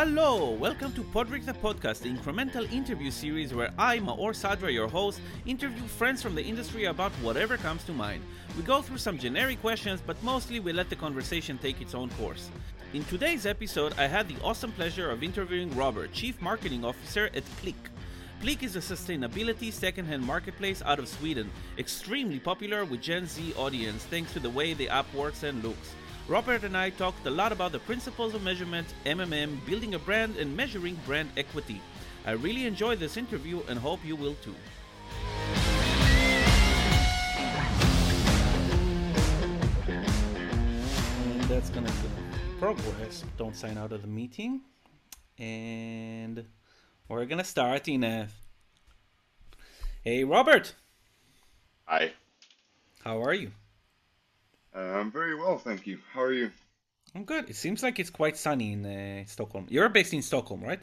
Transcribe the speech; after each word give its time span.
Hello, 0.00 0.50
welcome 0.52 0.92
to 0.92 1.02
Podrick 1.02 1.44
the 1.44 1.52
Podcast, 1.52 2.02
the 2.02 2.08
incremental 2.08 2.72
interview 2.72 3.10
series 3.10 3.52
where 3.52 3.72
I, 3.76 3.98
Maor 3.98 4.30
Sadra, 4.30 4.72
your 4.72 4.86
host, 4.86 5.20
interview 5.44 5.82
friends 5.88 6.22
from 6.22 6.36
the 6.36 6.42
industry 6.44 6.84
about 6.84 7.10
whatever 7.14 7.56
comes 7.56 7.82
to 7.82 7.92
mind. 7.92 8.22
We 8.56 8.62
go 8.62 8.80
through 8.80 8.98
some 8.98 9.18
generic 9.18 9.60
questions, 9.60 10.00
but 10.00 10.22
mostly 10.22 10.60
we 10.60 10.72
let 10.72 10.88
the 10.88 10.94
conversation 10.94 11.58
take 11.58 11.80
its 11.80 11.96
own 11.96 12.10
course. 12.10 12.48
In 12.94 13.02
today's 13.06 13.44
episode, 13.44 13.92
I 13.98 14.06
had 14.06 14.28
the 14.28 14.40
awesome 14.44 14.70
pleasure 14.70 15.10
of 15.10 15.24
interviewing 15.24 15.74
Robert, 15.74 16.12
Chief 16.12 16.40
Marketing 16.40 16.84
Officer 16.84 17.28
at 17.34 17.42
Plick. 17.60 17.90
Plick 18.40 18.62
is 18.62 18.76
a 18.76 18.78
sustainability 18.78 19.72
secondhand 19.72 20.22
marketplace 20.22 20.80
out 20.80 21.00
of 21.00 21.08
Sweden, 21.08 21.50
extremely 21.76 22.38
popular 22.38 22.84
with 22.84 23.02
Gen 23.02 23.26
Z 23.26 23.52
audience 23.54 24.04
thanks 24.04 24.32
to 24.32 24.38
the 24.38 24.50
way 24.50 24.74
the 24.74 24.88
app 24.88 25.12
works 25.12 25.42
and 25.42 25.60
looks. 25.64 25.96
Robert 26.28 26.62
and 26.62 26.76
I 26.76 26.90
talked 26.90 27.26
a 27.26 27.30
lot 27.30 27.52
about 27.52 27.72
the 27.72 27.78
principles 27.78 28.34
of 28.34 28.42
measurement, 28.42 28.86
MMM, 29.06 29.64
building 29.64 29.94
a 29.94 29.98
brand, 29.98 30.36
and 30.36 30.54
measuring 30.54 30.94
brand 31.06 31.30
equity. 31.38 31.80
I 32.26 32.32
really 32.32 32.66
enjoyed 32.66 32.98
this 33.00 33.16
interview 33.16 33.62
and 33.66 33.78
hope 33.78 34.04
you 34.04 34.14
will 34.14 34.36
too. 34.44 34.54
And 39.88 41.40
that's 41.44 41.70
gonna 41.70 41.86
go 41.88 42.10
progress. 42.58 43.24
Don't 43.38 43.56
sign 43.56 43.78
out 43.78 43.92
of 43.92 44.02
the 44.02 44.08
meeting. 44.08 44.60
And 45.38 46.44
we're 47.08 47.24
gonna 47.24 47.42
start 47.42 47.88
in 47.88 48.04
a. 48.04 48.28
Hey, 50.04 50.24
Robert. 50.24 50.74
Hi. 51.86 52.12
How 53.02 53.22
are 53.22 53.32
you? 53.32 53.52
Uh, 54.78 54.98
I'm 54.98 55.10
very 55.10 55.34
well, 55.34 55.58
thank 55.58 55.86
you. 55.86 55.98
How 56.12 56.22
are 56.22 56.32
you? 56.32 56.50
I'm 57.14 57.24
good. 57.24 57.50
It 57.50 57.56
seems 57.56 57.82
like 57.82 57.98
it's 57.98 58.10
quite 58.10 58.36
sunny 58.36 58.72
in 58.74 58.86
uh, 58.86 59.24
Stockholm. 59.26 59.66
You're 59.68 59.88
based 59.88 60.12
in 60.14 60.22
Stockholm, 60.22 60.62
right? 60.62 60.80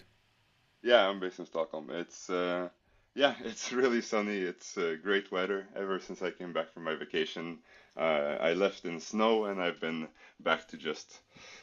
Yeah, 0.83 1.07
I'm 1.07 1.19
based 1.19 1.39
in 1.39 1.45
Stockholm. 1.45 1.89
It's 1.91 2.29
uh, 2.29 2.69
yeah, 3.13 3.35
it's 3.45 3.71
really 3.71 4.02
sunny. 4.02 4.39
It's 4.39 4.77
uh, 4.77 4.95
great 5.02 5.31
weather 5.31 5.65
ever 5.75 5.99
since 5.99 6.21
I 6.21 6.31
came 6.31 6.52
back 6.52 6.73
from 6.73 6.83
my 6.83 6.95
vacation. 6.95 7.59
Uh, 7.95 8.35
I 8.41 8.53
left 8.53 8.83
in 8.83 8.99
snow 8.99 9.45
and 9.45 9.61
I've 9.61 9.79
been 9.79 10.09
back 10.41 10.67
to 10.69 10.77
just 10.77 11.19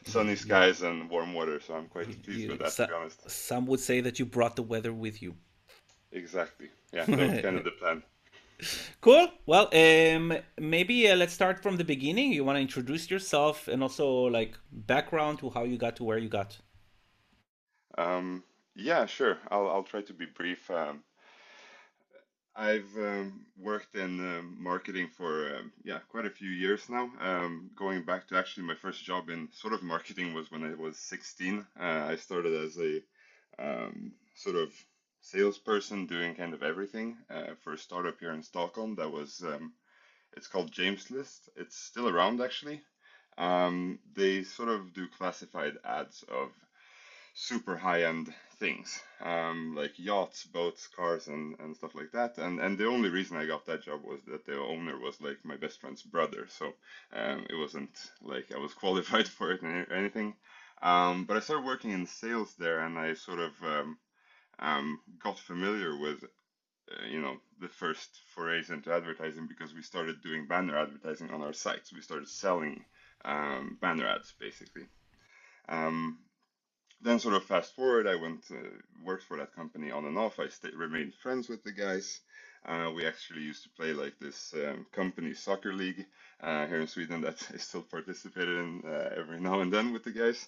sunny 0.06 0.36
skies 0.46 0.80
and 0.80 1.10
warm 1.10 1.34
water. 1.34 1.60
So 1.60 1.74
I'm 1.74 1.88
quite 1.88 2.06
pleased 2.24 2.40
You- 2.40 2.48
with 2.50 2.60
that, 2.60 2.72
so- 2.72 2.86
to 2.86 2.92
be 2.92 2.96
honest. 2.96 3.30
Some 3.30 3.66
would 3.66 3.80
say 3.80 4.00
that 4.00 4.18
you 4.18 4.24
brought 4.24 4.56
the 4.56 4.62
weather 4.62 4.92
with 4.92 5.20
you. 5.20 5.34
Exactly. 6.12 6.68
Yeah, 6.92 7.04
that's 7.06 7.42
kind 7.42 7.58
of 7.58 7.64
the 7.64 7.70
plan. 7.72 8.02
Cool. 9.00 9.28
Well, 9.46 9.68
um, 9.72 10.34
maybe 10.58 11.10
uh, 11.10 11.16
let's 11.16 11.32
start 11.32 11.62
from 11.62 11.76
the 11.76 11.84
beginning. 11.84 12.32
You 12.32 12.44
want 12.44 12.56
to 12.56 12.60
introduce 12.60 13.10
yourself 13.10 13.68
and 13.68 13.82
also 13.82 14.08
like 14.08 14.56
background 14.70 15.40
to 15.40 15.50
how 15.50 15.64
you 15.64 15.76
got 15.76 15.96
to 15.96 16.04
where 16.04 16.18
you 16.18 16.28
got. 16.28 16.58
Um, 17.98 18.44
yeah, 18.74 19.06
sure. 19.06 19.38
I'll 19.50 19.68
I'll 19.68 19.82
try 19.82 20.02
to 20.02 20.12
be 20.14 20.26
brief. 20.26 20.70
Um, 20.70 21.02
I've 22.54 22.94
um, 22.96 23.46
worked 23.58 23.96
in 23.96 24.20
um 24.20 24.56
marketing 24.60 25.08
for 25.08 25.56
um, 25.56 25.72
yeah 25.84 26.00
quite 26.08 26.26
a 26.26 26.30
few 26.30 26.50
years 26.50 26.88
now. 26.88 27.10
Um, 27.20 27.70
going 27.76 28.04
back 28.04 28.28
to 28.28 28.36
actually 28.36 28.66
my 28.66 28.74
first 28.74 29.04
job 29.04 29.30
in 29.30 29.48
sort 29.52 29.74
of 29.74 29.82
marketing 29.82 30.34
was 30.34 30.50
when 30.50 30.62
I 30.62 30.74
was 30.74 30.96
16. 30.98 31.66
Uh, 31.78 31.82
I 31.82 32.16
started 32.16 32.54
as 32.54 32.78
a 32.78 33.02
um, 33.58 34.12
sort 34.34 34.56
of 34.56 34.72
salesperson 35.22 36.06
doing 36.06 36.34
kind 36.34 36.54
of 36.54 36.62
everything 36.62 37.16
uh, 37.30 37.54
for 37.64 37.74
a 37.74 37.78
startup 37.78 38.20
here 38.20 38.32
in 38.32 38.42
Stockholm. 38.42 38.96
That 38.96 39.10
was 39.10 39.42
um, 39.44 39.72
it's 40.36 40.48
called 40.48 40.72
James 40.72 41.10
List. 41.10 41.50
It's 41.56 41.76
still 41.76 42.08
around 42.08 42.40
actually. 42.42 42.82
Um, 43.38 43.98
they 44.14 44.44
sort 44.44 44.70
of 44.70 44.94
do 44.94 45.08
classified 45.08 45.78
ads 45.84 46.24
of 46.28 46.50
super 47.34 47.76
high-end 47.76 48.32
things, 48.58 49.02
um, 49.22 49.74
like 49.76 49.92
yachts, 49.98 50.44
boats, 50.44 50.88
cars, 50.88 51.28
and, 51.28 51.56
and 51.60 51.76
stuff 51.76 51.94
like 51.94 52.10
that. 52.12 52.38
And 52.38 52.60
and 52.60 52.78
the 52.78 52.86
only 52.86 53.10
reason 53.10 53.36
I 53.36 53.46
got 53.46 53.66
that 53.66 53.82
job 53.82 54.02
was 54.04 54.22
that 54.24 54.44
the 54.46 54.58
owner 54.58 54.98
was 54.98 55.20
like 55.20 55.38
my 55.44 55.56
best 55.56 55.80
friend's 55.80 56.02
brother, 56.02 56.46
so 56.48 56.72
um, 57.12 57.46
it 57.50 57.56
wasn't 57.56 57.90
like 58.22 58.52
I 58.54 58.58
was 58.58 58.74
qualified 58.82 59.28
for 59.28 59.52
it 59.52 59.62
or 59.62 59.92
anything. 59.94 60.34
Um, 60.82 61.24
but 61.26 61.36
I 61.36 61.40
started 61.40 61.66
working 61.66 61.90
in 61.92 62.06
sales 62.06 62.54
there, 62.58 62.80
and 62.80 62.98
I 62.98 63.14
sort 63.14 63.38
of 63.40 63.52
um, 63.62 63.98
um, 64.62 65.00
got 65.22 65.38
familiar 65.38 65.98
with 65.98 66.24
uh, 66.24 67.06
you 67.10 67.20
know 67.20 67.36
the 67.60 67.68
first 67.68 68.20
forays 68.34 68.70
into 68.70 68.92
advertising 68.92 69.46
because 69.46 69.74
we 69.74 69.82
started 69.82 70.22
doing 70.22 70.46
banner 70.46 70.78
advertising 70.78 71.30
on 71.30 71.42
our 71.42 71.52
sites. 71.52 71.92
We 71.92 72.00
started 72.00 72.28
selling 72.28 72.84
um, 73.24 73.78
banner 73.80 74.06
ads 74.06 74.32
basically. 74.38 74.86
Um, 75.68 76.18
then 77.00 77.18
sort 77.18 77.34
of 77.34 77.44
fast 77.44 77.74
forward, 77.74 78.06
I 78.06 78.14
went 78.14 78.44
uh, 78.50 78.56
worked 79.04 79.24
for 79.24 79.36
that 79.38 79.54
company 79.54 79.90
on 79.90 80.04
and 80.04 80.16
off. 80.16 80.38
I 80.38 80.48
stayed, 80.48 80.74
remained 80.74 81.14
friends 81.14 81.48
with 81.48 81.64
the 81.64 81.72
guys. 81.72 82.20
Uh, 82.64 82.92
we 82.94 83.04
actually 83.04 83.42
used 83.42 83.64
to 83.64 83.70
play 83.70 83.92
like 83.92 84.16
this 84.20 84.54
um, 84.54 84.86
company 84.92 85.34
soccer 85.34 85.74
league 85.74 86.06
uh, 86.40 86.64
here 86.66 86.80
in 86.80 86.86
Sweden 86.86 87.22
that 87.22 87.44
I 87.54 87.56
still 87.56 87.82
participated 87.82 88.56
in 88.56 88.82
uh, 88.86 89.10
every 89.16 89.40
now 89.40 89.60
and 89.60 89.72
then 89.72 89.92
with 89.92 90.04
the 90.04 90.12
guys. 90.12 90.46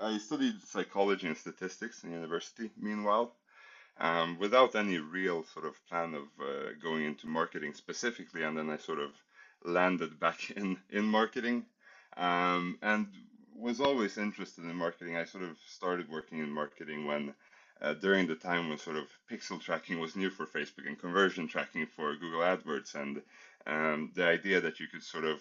I 0.00 0.18
studied 0.18 0.60
psychology 0.62 1.26
and 1.28 1.36
statistics 1.36 2.04
in 2.04 2.12
university. 2.12 2.70
Meanwhile, 2.76 3.32
um, 3.98 4.38
without 4.38 4.74
any 4.74 4.98
real 4.98 5.44
sort 5.44 5.66
of 5.66 5.86
plan 5.86 6.14
of 6.14 6.24
uh, 6.40 6.70
going 6.82 7.04
into 7.04 7.26
marketing 7.28 7.74
specifically, 7.74 8.42
and 8.42 8.56
then 8.56 8.70
I 8.70 8.76
sort 8.76 8.98
of 8.98 9.12
landed 9.64 10.18
back 10.18 10.50
in 10.56 10.78
in 10.90 11.04
marketing, 11.04 11.66
um, 12.16 12.78
and 12.82 13.06
was 13.54 13.80
always 13.80 14.18
interested 14.18 14.64
in 14.64 14.74
marketing. 14.74 15.16
I 15.16 15.24
sort 15.24 15.44
of 15.44 15.56
started 15.66 16.08
working 16.10 16.40
in 16.40 16.50
marketing 16.50 17.06
when 17.06 17.34
uh, 17.80 17.94
during 17.94 18.26
the 18.26 18.34
time 18.34 18.68
when 18.68 18.78
sort 18.78 18.96
of 18.96 19.06
pixel 19.30 19.60
tracking 19.60 20.00
was 20.00 20.16
new 20.16 20.30
for 20.30 20.46
Facebook 20.46 20.86
and 20.86 20.98
conversion 20.98 21.46
tracking 21.46 21.86
for 21.86 22.16
Google 22.16 22.40
AdWords, 22.40 22.94
and 22.96 23.22
um, 23.66 24.10
the 24.14 24.26
idea 24.26 24.60
that 24.60 24.80
you 24.80 24.88
could 24.88 25.04
sort 25.04 25.24
of 25.24 25.40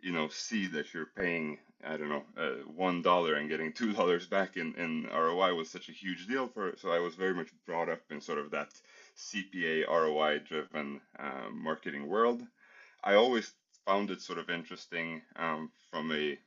you 0.00 0.12
know 0.12 0.28
see 0.28 0.66
that 0.68 0.92
you're 0.92 1.10
paying 1.16 1.58
I 1.86 1.96
don't 1.96 2.08
know 2.08 2.24
uh, 2.36 2.50
one 2.74 3.02
dollar 3.02 3.34
and 3.34 3.48
getting 3.48 3.72
two 3.72 3.92
dollars 3.98 4.26
back 4.26 4.56
in, 4.56 4.74
in 4.74 5.08
ROI 5.12 5.54
was 5.54 5.70
such 5.70 5.88
a 5.88 5.92
huge 5.92 6.26
deal 6.26 6.48
for 6.48 6.74
so 6.76 6.90
I 6.90 6.98
was 6.98 7.14
very 7.14 7.34
much 7.34 7.48
brought 7.66 7.88
up 7.88 8.00
in 8.10 8.20
sort 8.20 8.38
of 8.38 8.50
that 8.52 8.70
CPA 9.16 9.88
ROI 9.88 10.40
driven 10.40 11.00
uh, 11.18 11.50
marketing 11.52 12.08
world. 12.08 12.42
I 13.02 13.14
always 13.14 13.52
found 13.86 14.10
it 14.10 14.20
sort 14.20 14.38
of 14.38 14.48
interesting 14.50 15.22
um, 15.36 15.70
from 15.90 16.10
a 16.12 16.38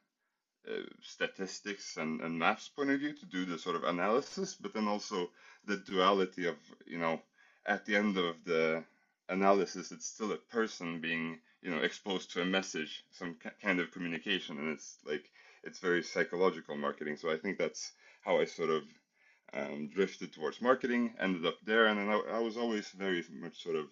uh, 0.68 0.82
statistics 1.02 1.98
and, 1.98 2.20
and 2.22 2.38
maths 2.38 2.68
point 2.68 2.90
of 2.90 3.00
view 3.00 3.14
to 3.14 3.26
do 3.26 3.46
the 3.46 3.58
sort 3.58 3.76
of 3.76 3.84
analysis, 3.84 4.56
but 4.60 4.74
then 4.74 4.88
also 4.88 5.30
the 5.66 5.78
duality 5.78 6.46
of, 6.48 6.56
you 6.86 6.98
know, 6.98 7.22
at 7.66 7.86
the 7.86 7.96
end 7.96 8.18
of 8.18 8.36
the 8.44 8.84
analysis, 9.30 9.92
it's 9.92 10.06
still 10.06 10.32
a 10.32 10.38
person 10.38 11.00
being, 11.00 11.40
you 11.62 11.72
know, 11.72 11.80
exposed 11.82 12.32
to 12.32 12.42
a 12.42 12.46
message, 12.46 13.04
some 13.12 13.38
kind 13.62 13.80
of 13.80 13.92
communication, 13.92 14.58
and 14.58 14.70
it's 14.70 14.98
like, 15.06 15.30
it's 15.64 15.80
very 15.80 16.04
psychological 16.04 16.76
marketing. 16.78 17.18
So 17.18 17.32
I 17.32 17.38
think 17.38 17.58
that's 17.58 17.94
how 18.22 18.40
I 18.40 18.46
sort 18.46 18.70
of 18.70 18.84
um, 19.54 19.90
drifted 19.90 20.34
towards 20.34 20.62
marketing, 20.62 21.16
ended 21.20 21.46
up 21.46 21.58
there, 21.66 21.88
and 21.88 22.00
then 22.00 22.10
I, 22.10 22.38
I 22.38 22.40
was 22.40 22.58
always 22.58 22.90
very 22.92 23.24
much 23.32 23.62
sort 23.64 23.76
of 23.76 23.88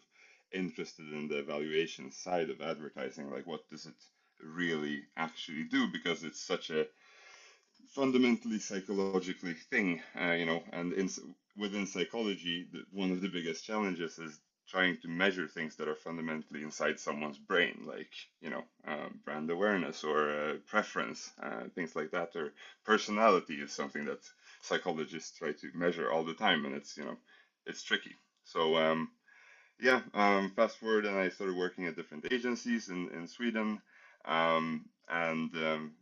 interested 0.53 1.11
in 1.11 1.27
the 1.27 1.39
evaluation 1.39 2.11
side 2.11 2.49
of 2.49 2.61
advertising, 2.61 3.31
like 3.31 3.47
what 3.47 3.67
does 3.69 3.85
it 3.85 3.95
really 4.43 5.01
actually 5.17 5.63
do 5.63 5.87
because 5.91 6.23
it's 6.23 6.45
such 6.45 6.69
a 6.69 6.85
fundamentally 7.87 8.59
psychologically 8.59 9.53
thing, 9.53 10.01
uh, 10.19 10.31
you 10.31 10.45
know, 10.45 10.61
and 10.71 10.93
in, 10.93 11.09
within 11.57 11.85
psychology, 11.85 12.67
the, 12.71 12.83
one 12.91 13.11
of 13.11 13.21
the 13.21 13.29
biggest 13.29 13.63
challenges 13.65 14.17
is 14.19 14.39
trying 14.67 14.97
to 14.97 15.07
measure 15.07 15.47
things 15.47 15.75
that 15.77 15.87
are 15.87 15.95
fundamentally 15.95 16.63
inside 16.63 16.99
someone's 16.99 17.37
brain, 17.37 17.83
like, 17.87 18.11
you 18.41 18.49
know, 18.49 18.63
uh, 18.87 19.09
brand 19.25 19.49
awareness 19.51 20.03
or 20.03 20.29
uh, 20.31 20.53
preference, 20.67 21.31
uh, 21.41 21.63
things 21.75 21.95
like 21.95 22.11
that, 22.11 22.35
or 22.35 22.51
personality 22.85 23.55
is 23.55 23.71
something 23.73 24.05
that 24.05 24.19
psychologists 24.61 25.37
try 25.37 25.51
to 25.53 25.71
measure 25.75 26.11
all 26.11 26.23
the 26.23 26.33
time, 26.33 26.65
and 26.65 26.75
it's, 26.75 26.97
you 26.97 27.05
know, 27.05 27.17
it's 27.65 27.83
tricky. 27.83 28.15
So, 28.43 28.77
um, 28.77 29.09
yeah, 29.79 30.01
um, 30.13 30.51
fast 30.55 30.77
forward, 30.77 31.05
and 31.05 31.17
I 31.17 31.29
started 31.29 31.57
working 31.57 31.85
at 31.87 31.95
different 31.95 32.27
agencies 32.31 32.89
in, 32.89 33.09
in 33.11 33.27
Sweden. 33.27 33.81
Um, 34.25 34.85
and 35.09 35.53
um, 35.55 35.93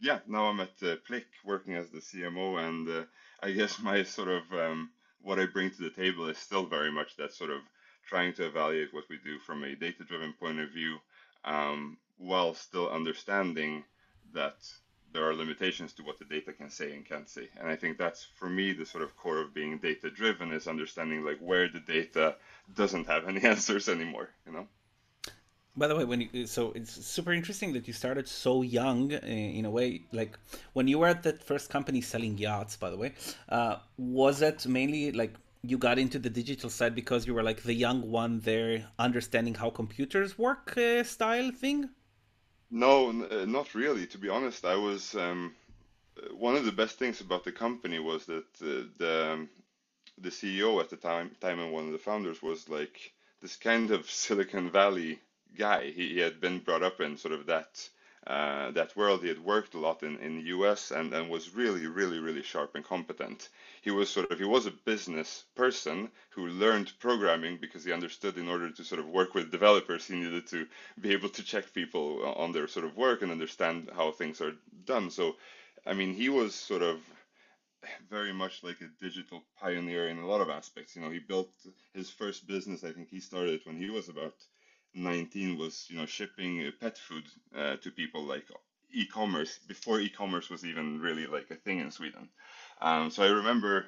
yeah, 0.00 0.20
now 0.26 0.46
I'm 0.46 0.60
at 0.60 0.70
uh, 0.82 0.96
Plick 1.06 1.26
working 1.44 1.74
as 1.74 1.90
the 1.90 2.00
CMO, 2.00 2.58
and 2.68 2.88
uh, 2.88 3.04
I 3.42 3.52
guess 3.52 3.78
my 3.82 4.02
sort 4.04 4.28
of 4.28 4.42
um, 4.52 4.90
what 5.20 5.38
I 5.40 5.46
bring 5.46 5.70
to 5.70 5.82
the 5.82 5.90
table 5.90 6.28
is 6.28 6.38
still 6.38 6.66
very 6.66 6.92
much 6.92 7.16
that 7.16 7.32
sort 7.32 7.50
of 7.50 7.60
trying 8.06 8.32
to 8.34 8.46
evaluate 8.46 8.94
what 8.94 9.04
we 9.10 9.18
do 9.24 9.38
from 9.38 9.64
a 9.64 9.74
data-driven 9.74 10.32
point 10.34 10.60
of 10.60 10.70
view, 10.70 10.98
um, 11.44 11.96
while 12.18 12.54
still 12.54 12.88
understanding 12.90 13.84
that 14.32 14.56
there 15.12 15.24
are 15.28 15.34
limitations 15.34 15.92
to 15.94 16.02
what 16.02 16.18
the 16.18 16.24
data 16.24 16.52
can 16.52 16.70
say 16.70 16.92
and 16.92 17.06
can't 17.06 17.28
say. 17.28 17.48
And 17.58 17.68
I 17.68 17.76
think 17.76 17.98
that's 17.98 18.24
for 18.24 18.48
me 18.48 18.72
the 18.72 18.84
sort 18.84 19.02
of 19.02 19.16
core 19.16 19.38
of 19.38 19.54
being 19.54 19.78
data-driven 19.78 20.52
is 20.52 20.68
understanding 20.68 21.24
like 21.24 21.38
where 21.38 21.68
the 21.68 21.80
data 21.80 22.36
doesn't 22.74 23.06
have 23.06 23.26
any 23.26 23.40
answers 23.54 23.88
anymore. 23.88 24.28
You 24.46 24.52
know. 24.52 24.66
By 25.78 25.88
the 25.88 25.96
way, 25.96 26.04
when 26.04 26.22
you, 26.22 26.46
so 26.46 26.72
it's 26.72 26.92
super 27.04 27.32
interesting 27.32 27.74
that 27.74 27.86
you 27.86 27.92
started 27.92 28.26
so 28.26 28.62
young 28.62 29.12
uh, 29.12 29.18
in 29.18 29.66
a 29.66 29.70
way. 29.70 30.02
Like 30.10 30.38
when 30.72 30.88
you 30.88 30.98
were 30.98 31.08
at 31.08 31.22
that 31.24 31.42
first 31.42 31.68
company 31.68 32.00
selling 32.00 32.38
yachts, 32.38 32.76
by 32.76 32.88
the 32.88 32.96
way, 32.96 33.12
uh, 33.50 33.76
was 33.98 34.40
it 34.40 34.66
mainly 34.66 35.12
like 35.12 35.34
you 35.62 35.78
got 35.78 35.98
into 35.98 36.18
the 36.18 36.30
digital 36.30 36.70
side 36.70 36.94
because 36.94 37.26
you 37.26 37.34
were 37.34 37.42
like 37.42 37.62
the 37.62 37.74
young 37.74 38.10
one 38.10 38.40
there, 38.40 38.86
understanding 38.98 39.54
how 39.54 39.70
computers 39.70 40.38
work, 40.38 40.76
uh, 40.76 41.02
style 41.02 41.50
thing? 41.50 41.90
No, 42.70 43.08
uh, 43.08 43.44
not 43.46 43.74
really. 43.74 44.06
To 44.06 44.18
be 44.18 44.28
honest, 44.28 44.64
I 44.64 44.76
was 44.76 45.14
um, 45.14 45.54
uh, 46.16 46.34
one 46.34 46.56
of 46.56 46.64
the 46.64 46.72
best 46.72 46.98
things 46.98 47.20
about 47.20 47.44
the 47.44 47.52
company 47.52 47.98
was 47.98 48.26
that 48.26 48.46
uh, 48.62 48.86
the 48.98 49.32
um, 49.32 49.48
the 50.18 50.30
CEO 50.30 50.80
at 50.80 50.88
the 50.90 50.96
time, 50.96 51.30
time 51.40 51.60
and 51.60 51.72
one 51.72 51.86
of 51.86 51.92
the 51.92 51.98
founders 51.98 52.42
was 52.42 52.68
like 52.68 53.12
this 53.42 53.56
kind 53.56 53.90
of 53.90 54.10
Silicon 54.10 54.70
Valley 54.70 55.18
guy. 55.56 55.90
He, 55.90 56.14
he 56.14 56.18
had 56.18 56.40
been 56.40 56.58
brought 56.58 56.82
up 56.82 57.00
in 57.00 57.16
sort 57.16 57.34
of 57.34 57.46
that 57.46 57.88
uh, 58.26 58.70
that 58.72 58.96
world. 58.96 59.22
He 59.22 59.28
had 59.28 59.38
worked 59.38 59.74
a 59.74 59.78
lot 59.78 60.02
in, 60.02 60.16
in 60.18 60.36
the 60.36 60.48
US 60.56 60.90
and, 60.90 61.12
and 61.14 61.30
was 61.30 61.54
really, 61.54 61.86
really, 61.86 62.18
really 62.18 62.42
sharp 62.42 62.74
and 62.74 62.84
competent. 62.84 63.48
He 63.82 63.90
was 63.90 64.10
sort 64.10 64.30
of 64.30 64.38
he 64.38 64.44
was 64.44 64.66
a 64.66 64.72
business 64.72 65.44
person 65.54 66.10
who 66.30 66.48
learned 66.48 66.92
programming 66.98 67.58
because 67.60 67.84
he 67.84 67.92
understood 67.92 68.36
in 68.36 68.48
order 68.48 68.70
to 68.70 68.84
sort 68.84 69.00
of 69.00 69.08
work 69.08 69.34
with 69.34 69.52
developers, 69.52 70.06
he 70.06 70.16
needed 70.16 70.46
to 70.48 70.66
be 71.00 71.12
able 71.12 71.28
to 71.30 71.42
check 71.42 71.72
people 71.72 72.34
on 72.36 72.52
their 72.52 72.66
sort 72.66 72.84
of 72.84 72.96
work 72.96 73.22
and 73.22 73.30
understand 73.30 73.90
how 73.94 74.10
things 74.10 74.40
are 74.40 74.54
done. 74.84 75.10
So, 75.10 75.36
I 75.86 75.92
mean, 75.94 76.12
he 76.12 76.28
was 76.28 76.54
sort 76.54 76.82
of 76.82 76.98
very 78.10 78.32
much 78.32 78.64
like 78.64 78.80
a 78.80 78.90
digital 79.00 79.44
pioneer 79.60 80.08
in 80.08 80.18
a 80.18 80.26
lot 80.26 80.40
of 80.40 80.50
aspects. 80.50 80.96
You 80.96 81.02
know, 81.02 81.10
he 81.10 81.20
built 81.20 81.50
his 81.94 82.10
first 82.10 82.46
business. 82.46 82.82
I 82.82 82.92
think 82.92 83.08
he 83.08 83.20
started 83.20 83.60
when 83.64 83.76
he 83.76 83.90
was 83.90 84.08
about 84.08 84.34
19 84.96 85.58
was 85.58 85.86
you 85.90 85.98
know 85.98 86.06
shipping 86.06 86.70
pet 86.80 86.98
food 86.98 87.24
uh, 87.56 87.76
to 87.76 87.90
people 87.90 88.24
like 88.24 88.46
e-commerce 88.92 89.58
before 89.68 90.00
e-commerce 90.00 90.48
was 90.50 90.64
even 90.64 91.00
really 91.00 91.26
like 91.26 91.50
a 91.50 91.56
thing 91.56 91.80
in 91.80 91.90
Sweden. 91.90 92.28
Um, 92.80 93.10
so 93.10 93.22
I 93.24 93.28
remember 93.28 93.86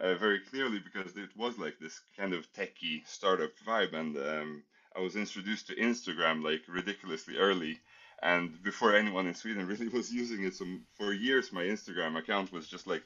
uh, 0.00 0.14
very 0.14 0.40
clearly 0.40 0.80
because 0.80 1.16
it 1.16 1.30
was 1.36 1.58
like 1.58 1.78
this 1.80 2.00
kind 2.16 2.32
of 2.34 2.50
techie 2.52 3.06
startup 3.06 3.50
vibe, 3.66 3.94
and 3.94 4.16
um, 4.16 4.62
I 4.96 5.00
was 5.00 5.16
introduced 5.16 5.68
to 5.68 5.76
Instagram 5.76 6.42
like 6.44 6.62
ridiculously 6.68 7.38
early 7.38 7.80
and 8.24 8.62
before 8.62 8.96
anyone 8.96 9.26
in 9.26 9.34
Sweden 9.34 9.66
really 9.66 9.88
was 9.98 10.12
using 10.12 10.44
it, 10.44 10.54
so 10.54 10.64
for 10.96 11.12
years 11.12 11.52
my 11.52 11.62
Instagram 11.62 12.18
account 12.18 12.50
was 12.52 12.66
just 12.66 12.86
like 12.86 13.02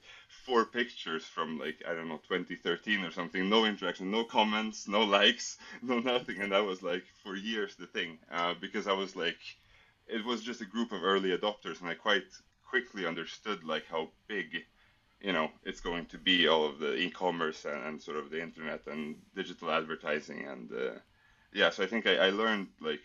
four 0.47 0.65
pictures 0.65 1.25
from 1.25 1.59
like 1.59 1.83
I 1.87 1.95
don't 1.95 2.09
know 2.09 2.21
2013 2.29 3.05
or 3.05 3.11
something, 3.11 3.49
no 3.49 3.65
interaction, 3.65 4.11
no 4.11 4.25
comments, 4.25 4.87
no 4.87 5.03
likes, 5.19 5.59
no 5.83 5.99
nothing, 5.99 6.41
and 6.41 6.53
that 6.53 6.65
was 6.65 6.83
like 6.83 7.05
for 7.25 7.37
years 7.37 7.75
the 7.75 7.87
thing 7.87 8.19
uh, 8.33 8.55
because 8.61 8.87
I 8.87 8.93
was 8.93 9.17
like, 9.17 9.41
it 10.07 10.25
was 10.25 10.43
just 10.43 10.63
a 10.63 10.67
group 10.67 10.93
of 10.93 11.03
early 11.03 11.37
adopters, 11.37 11.81
and 11.81 11.91
I 11.91 11.95
quite 11.95 12.31
quickly 12.71 13.05
understood 13.05 13.65
like 13.65 13.87
how 13.91 14.09
big 14.29 14.47
you 15.21 15.33
know 15.33 15.51
it's 15.65 15.81
going 15.81 16.07
to 16.07 16.19
be 16.19 16.47
all 16.47 16.65
of 16.65 16.79
the 16.79 16.95
e-commerce 16.95 17.65
and, 17.65 17.85
and 17.87 18.01
sort 18.01 18.19
of 18.19 18.31
the 18.31 18.41
internet 18.41 18.87
and 18.87 19.17
digital 19.35 19.71
advertising 19.71 20.47
and 20.47 20.71
uh, 20.73 20.99
yeah 21.53 21.71
so 21.71 21.83
i 21.83 21.87
think 21.87 22.07
I, 22.07 22.27
I 22.27 22.31
learned 22.31 22.69
like 22.81 23.03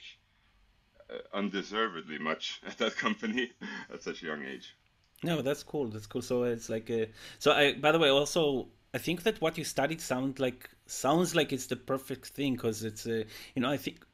Uh, 1.09 1.37
undeservedly 1.37 2.17
much 2.17 2.61
at 2.67 2.77
that 2.77 2.95
company 2.95 3.51
at 3.93 4.01
such 4.03 4.23
a 4.23 4.25
young 4.25 4.43
age. 4.45 4.75
No, 5.23 5.41
that's 5.41 5.63
cool. 5.63 5.87
That's 5.87 6.07
cool. 6.07 6.21
So 6.21 6.43
it's 6.43 6.69
like 6.69 6.89
a, 6.89 7.09
so 7.39 7.51
I 7.51 7.73
by 7.73 7.91
the 7.91 7.99
way 7.99 8.09
also 8.09 8.67
I 8.93 8.97
think 8.99 9.23
that 9.23 9.41
what 9.41 9.57
you 9.57 9.63
studied 9.63 10.01
sound 10.01 10.39
like 10.39 10.69
sounds 10.85 11.35
like 11.35 11.51
it's 11.51 11.67
the 11.67 11.75
perfect 11.75 12.27
thing 12.27 12.53
because 12.53 12.83
it's 12.83 13.05
a, 13.05 13.25
you 13.55 13.61
know 13.61 13.69
I 13.69 13.77
think 13.77 14.05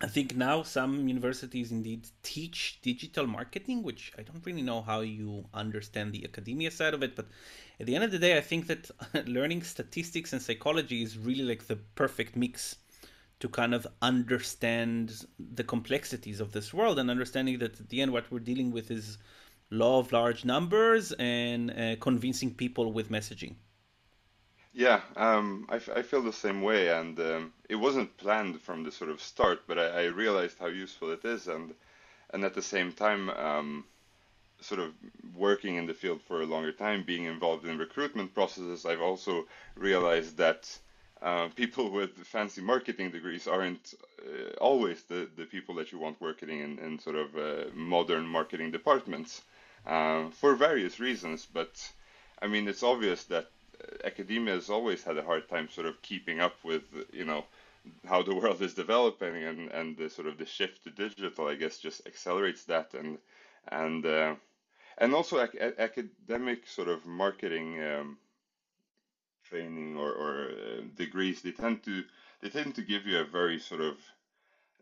I 0.00 0.08
think 0.08 0.36
now 0.36 0.62
some 0.62 1.08
universities 1.08 1.70
indeed 1.70 2.08
teach 2.22 2.80
digital 2.82 3.26
marketing, 3.26 3.82
which 3.82 4.12
I 4.18 4.22
don't 4.22 4.44
really 4.44 4.62
know 4.62 4.82
how 4.82 5.00
you 5.00 5.44
understand 5.54 6.12
the 6.12 6.24
academia 6.24 6.70
side 6.70 6.94
of 6.94 7.02
it, 7.02 7.14
but 7.14 7.26
at 7.78 7.86
the 7.86 7.94
end 7.94 8.04
of 8.04 8.10
the 8.10 8.18
day, 8.18 8.36
I 8.36 8.40
think 8.40 8.66
that 8.66 8.90
learning 9.28 9.62
statistics 9.62 10.32
and 10.32 10.42
psychology 10.42 11.02
is 11.02 11.16
really 11.16 11.44
like 11.44 11.66
the 11.68 11.76
perfect 11.76 12.36
mix 12.36 12.76
to 13.44 13.48
kind 13.50 13.74
of 13.74 13.86
understand 14.00 15.26
the 15.38 15.62
complexities 15.62 16.40
of 16.40 16.52
this 16.52 16.72
world 16.72 16.98
and 16.98 17.10
understanding 17.10 17.58
that 17.58 17.78
at 17.78 17.90
the 17.90 18.00
end 18.00 18.10
what 18.10 18.24
we're 18.30 18.38
dealing 18.52 18.70
with 18.70 18.90
is 18.90 19.18
law 19.68 19.98
of 19.98 20.10
large 20.12 20.46
numbers 20.46 21.12
and 21.18 21.70
uh, 21.70 21.94
convincing 22.00 22.54
people 22.54 22.90
with 22.90 23.10
messaging. 23.10 23.54
Yeah 24.72 25.02
um, 25.14 25.66
I, 25.68 25.76
I 25.98 26.00
feel 26.00 26.22
the 26.22 26.32
same 26.32 26.62
way 26.62 26.88
and 26.88 27.20
um, 27.20 27.52
it 27.68 27.74
wasn't 27.76 28.16
planned 28.16 28.62
from 28.62 28.82
the 28.82 28.90
sort 28.90 29.10
of 29.10 29.20
start 29.20 29.58
but 29.66 29.78
I, 29.78 29.88
I, 29.88 30.04
realized 30.04 30.58
how 30.58 30.70
useful 30.84 31.10
it 31.12 31.22
is 31.26 31.46
and 31.46 31.74
and 32.30 32.44
at 32.44 32.54
the 32.54 32.68
same 32.74 32.92
time 32.92 33.28
um, 33.28 33.84
sort 34.62 34.80
of 34.80 34.94
working 35.36 35.76
in 35.76 35.86
the 35.86 35.92
field 36.02 36.22
for 36.22 36.40
a 36.40 36.46
longer 36.46 36.72
time 36.72 37.04
being 37.04 37.24
involved 37.24 37.66
in 37.66 37.76
recruitment 37.76 38.32
processes 38.32 38.86
i've 38.86 39.02
also 39.10 39.44
realized 39.76 40.38
that 40.38 40.60
uh, 41.24 41.48
people 41.56 41.90
with 41.90 42.10
fancy 42.18 42.60
marketing 42.60 43.10
degrees 43.10 43.46
aren't 43.46 43.94
uh, 44.20 44.50
always 44.60 45.02
the, 45.04 45.26
the 45.38 45.46
people 45.46 45.74
that 45.74 45.90
you 45.90 45.98
want 45.98 46.20
working 46.20 46.50
in, 46.50 46.78
in 46.78 46.98
sort 46.98 47.16
of 47.16 47.34
uh, 47.34 47.64
modern 47.74 48.26
marketing 48.26 48.70
departments 48.70 49.40
uh, 49.86 50.28
for 50.28 50.54
various 50.54 51.00
reasons. 51.00 51.46
But 51.50 51.90
I 52.42 52.46
mean, 52.46 52.68
it's 52.68 52.82
obvious 52.82 53.24
that 53.24 53.46
uh, 53.80 54.06
academia 54.06 54.54
has 54.54 54.68
always 54.68 55.02
had 55.02 55.16
a 55.16 55.24
hard 55.24 55.48
time 55.48 55.70
sort 55.70 55.86
of 55.86 56.00
keeping 56.02 56.40
up 56.40 56.56
with, 56.62 56.82
you 57.10 57.24
know, 57.24 57.44
how 58.06 58.22
the 58.22 58.34
world 58.34 58.60
is 58.60 58.74
developing 58.74 59.34
and, 59.44 59.70
and 59.70 59.96
the 59.96 60.10
sort 60.10 60.28
of 60.28 60.36
the 60.36 60.46
shift 60.46 60.84
to 60.84 60.90
digital, 60.90 61.48
I 61.48 61.54
guess, 61.54 61.78
just 61.78 62.06
accelerates 62.06 62.64
that. 62.64 62.92
And, 62.92 63.16
and, 63.68 64.36
and 64.98 65.14
also 65.14 65.42
ac- 65.42 65.58
academic 65.78 66.66
sort 66.66 66.88
of 66.88 67.06
marketing 67.06 67.82
um, 67.82 68.18
training 69.54 69.96
or, 69.96 70.12
or 70.12 70.50
uh, 70.50 70.82
degrees, 70.96 71.42
they 71.42 71.52
tend 71.52 71.82
to 71.84 72.04
they 72.42 72.48
tend 72.48 72.74
to 72.76 72.82
give 72.82 73.06
you 73.06 73.18
a 73.20 73.24
very 73.24 73.58
sort 73.58 73.80
of 73.82 73.98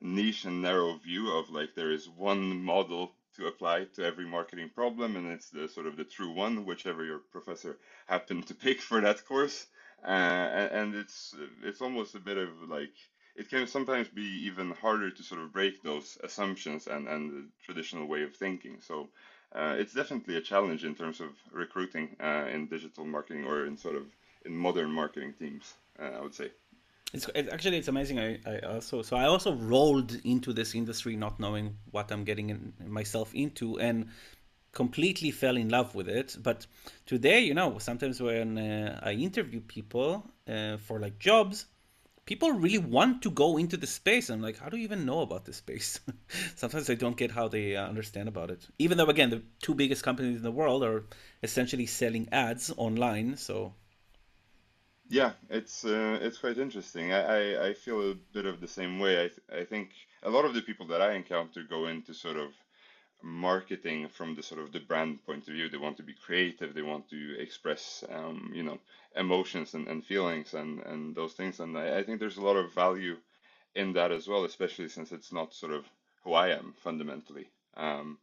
niche 0.01 0.45
and 0.45 0.63
narrow 0.63 0.95
view 0.97 1.31
of 1.33 1.51
like 1.51 1.75
there 1.75 1.91
is 1.93 2.09
one 2.09 2.63
model 2.63 3.13
to 3.35 3.47
apply 3.47 3.85
to 3.95 4.05
every 4.05 4.27
marketing 4.27 4.71
problem 4.75 5.17
and 5.17 5.27
it's 5.33 5.51
the 5.51 5.69
sort 5.69 5.87
of 5.87 5.97
the 5.97 6.05
true 6.05 6.31
one 6.31 6.65
whichever 6.67 7.05
your 7.05 7.21
professor 7.33 7.79
happened 8.07 8.47
to 8.47 8.55
pick 8.65 8.81
for 8.81 9.01
that 9.01 9.25
course. 9.25 9.67
Uh, 10.05 10.69
and 10.73 10.95
it's 10.95 11.35
it's 11.63 11.81
almost 11.83 12.15
a 12.15 12.21
bit 12.21 12.37
of 12.39 12.51
like 12.69 12.95
it 13.37 13.49
can 13.49 13.67
sometimes 13.67 14.09
be 14.09 14.47
even 14.47 14.71
harder 14.73 15.11
to 15.11 15.23
sort 15.23 15.41
of 15.41 15.53
break 15.53 15.83
those 15.83 16.19
assumptions 16.25 16.87
and 16.89 17.09
and 17.09 17.31
the 17.31 17.51
traditional 17.65 18.07
way 18.07 18.23
of 18.23 18.35
thinking. 18.35 18.81
So 18.81 19.11
uh, 19.55 19.77
it's 19.79 19.95
definitely 19.95 20.37
a 20.37 20.43
challenge 20.43 20.85
in 20.85 20.95
terms 20.95 21.21
of 21.21 21.39
recruiting 21.53 22.17
uh, 22.21 22.49
in 22.53 22.69
digital 22.69 23.07
marketing 23.07 23.45
or 23.47 23.67
in 23.67 23.77
sort 23.77 23.97
of 23.97 24.15
in 24.45 24.57
modern 24.57 24.91
marketing 24.91 25.35
teams. 25.39 25.75
Uh, 25.99 26.19
I 26.19 26.21
would 26.21 26.35
say. 26.35 26.51
It's 27.13 27.29
it, 27.35 27.49
actually 27.51 27.77
it's 27.77 27.89
amazing. 27.89 28.19
I, 28.19 28.39
I 28.47 28.59
also 28.61 29.03
so 29.03 29.17
I 29.17 29.25
also 29.25 29.55
rolled 29.55 30.17
into 30.25 30.53
this 30.53 30.75
industry 30.75 31.15
not 31.17 31.39
knowing 31.39 31.77
what 31.91 32.11
I'm 32.11 32.25
getting 32.25 32.51
in, 32.51 32.73
myself 32.87 33.35
into 33.35 33.79
and 33.79 34.09
completely 34.73 35.31
fell 35.31 35.57
in 35.57 35.69
love 35.69 35.95
with 35.95 36.09
it. 36.09 36.37
But 36.43 36.67
today, 37.05 37.41
you 37.41 37.55
know, 37.55 37.79
sometimes 37.79 38.21
when 38.23 38.59
uh, 38.59 39.01
I 39.03 39.13
interview 39.13 39.61
people 39.61 40.25
uh, 40.49 40.79
for 40.79 40.99
like 40.99 41.19
jobs, 41.19 41.67
people 42.25 42.53
really 42.53 42.79
want 42.79 43.23
to 43.23 43.31
go 43.31 43.59
into 43.59 43.77
the 43.77 43.87
space. 43.87 44.31
I'm 44.31 44.41
like, 44.41 44.59
how 44.59 44.69
do 44.69 44.77
you 44.77 44.85
even 44.85 45.05
know 45.05 45.21
about 45.21 45.45
this 45.45 45.57
space? 45.57 46.01
sometimes 46.57 46.89
I 46.89 46.95
don't 46.95 47.17
get 47.17 47.31
how 47.31 47.49
they 47.49 47.77
uh, 47.77 47.87
understand 47.87 48.29
about 48.29 48.51
it. 48.51 48.67
Even 48.79 48.97
though, 48.97 49.07
again, 49.07 49.31
the 49.31 49.43
two 49.61 49.75
biggest 49.75 50.03
companies 50.03 50.37
in 50.37 50.43
the 50.43 50.51
world 50.51 50.83
are 50.83 51.05
essentially 51.43 51.87
selling 51.87 52.29
ads 52.33 52.73
online, 52.77 53.37
so 53.37 53.75
yeah, 55.13 55.33
it's 55.51 55.85
uh, 55.85 56.19
it's 56.23 56.39
quite 56.39 56.57
interesting. 56.57 57.13
I, 57.13 57.21
I, 57.21 57.67
I, 57.67 57.75
feel 57.75 58.13
a 58.13 58.15
bit 58.33 58.47
of 58.47 58.63
the 58.63 58.67
same 58.67 58.99
way. 58.99 59.25
I, 59.25 59.29
th- 59.29 59.61
I 59.61 59.65
think 59.65 59.91
a 60.23 60.31
lot 60.31 60.47
of 60.47 60.55
the 60.55 60.63
people 60.63 60.87
that 60.87 61.03
I 61.03 61.13
encounter 61.13 61.63
go 61.69 61.87
into 61.89 62.15
sort 62.15 62.39
of 62.39 62.49
marketing 63.23 64.09
from 64.09 64.35
the 64.35 64.43
sort 64.43 64.63
of 64.63 64.73
the 64.73 64.81
brand 64.81 65.23
point 65.27 65.47
of 65.49 65.53
view. 65.53 65.69
They 65.69 65.77
want 65.77 65.99
to 65.99 66.03
be 66.03 66.15
creative. 66.15 66.73
They 66.73 66.81
want 66.81 67.11
to 67.11 67.39
express, 67.39 68.03
um, 68.11 68.53
you 68.55 68.63
know, 68.63 68.79
emotions 69.15 69.75
and, 69.75 69.87
and 69.87 70.03
feelings 70.03 70.55
and, 70.55 70.81
and 70.87 71.15
those 71.15 71.35
things. 71.35 71.61
And 71.61 71.77
I, 71.77 71.99
I 71.99 72.03
think 72.05 72.19
there's 72.19 72.39
a 72.39 72.49
lot 72.49 72.57
of 72.57 72.73
value 72.73 73.19
in 73.75 73.93
that 73.93 74.13
as 74.13 74.27
well, 74.27 74.45
especially 74.45 74.89
since 74.89 75.13
it's 75.13 75.31
not 75.31 75.53
sort 75.53 75.73
of 75.73 75.85
who 76.25 76.33
I 76.33 76.49
am 76.49 76.73
fundamentally. 76.83 77.51
Um, 77.77 78.17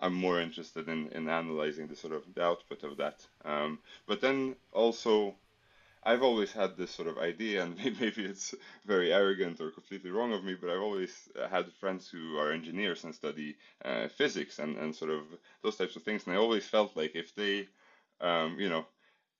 I'm 0.00 0.14
more 0.14 0.40
interested 0.40 0.88
in, 0.88 1.08
in 1.08 1.28
analyzing 1.28 1.86
the 1.86 1.96
sort 1.96 2.14
of 2.14 2.22
the 2.34 2.42
output 2.42 2.82
of 2.82 2.96
that. 2.96 3.26
Um, 3.44 3.78
but 4.06 4.22
then 4.22 4.56
also 4.72 5.34
I've 6.02 6.22
always 6.22 6.52
had 6.52 6.76
this 6.76 6.90
sort 6.90 7.08
of 7.08 7.18
idea, 7.18 7.62
and 7.62 7.76
maybe 8.00 8.24
it's 8.24 8.54
very 8.86 9.12
arrogant 9.12 9.60
or 9.60 9.70
completely 9.70 10.10
wrong 10.10 10.32
of 10.32 10.44
me, 10.44 10.54
but 10.54 10.70
I've 10.70 10.80
always 10.82 11.28
uh, 11.38 11.48
had 11.48 11.72
friends 11.74 12.08
who 12.08 12.38
are 12.38 12.52
engineers 12.52 13.04
and 13.04 13.14
study 13.14 13.56
uh, 13.84 14.08
physics 14.08 14.58
and, 14.58 14.76
and 14.78 14.94
sort 14.94 15.10
of 15.10 15.22
those 15.62 15.76
types 15.76 15.96
of 15.96 16.02
things. 16.02 16.24
And 16.26 16.34
I 16.34 16.38
always 16.38 16.66
felt 16.66 16.96
like 16.96 17.14
if 17.14 17.34
they, 17.34 17.68
um, 18.20 18.58
you 18.58 18.68
know, 18.68 18.86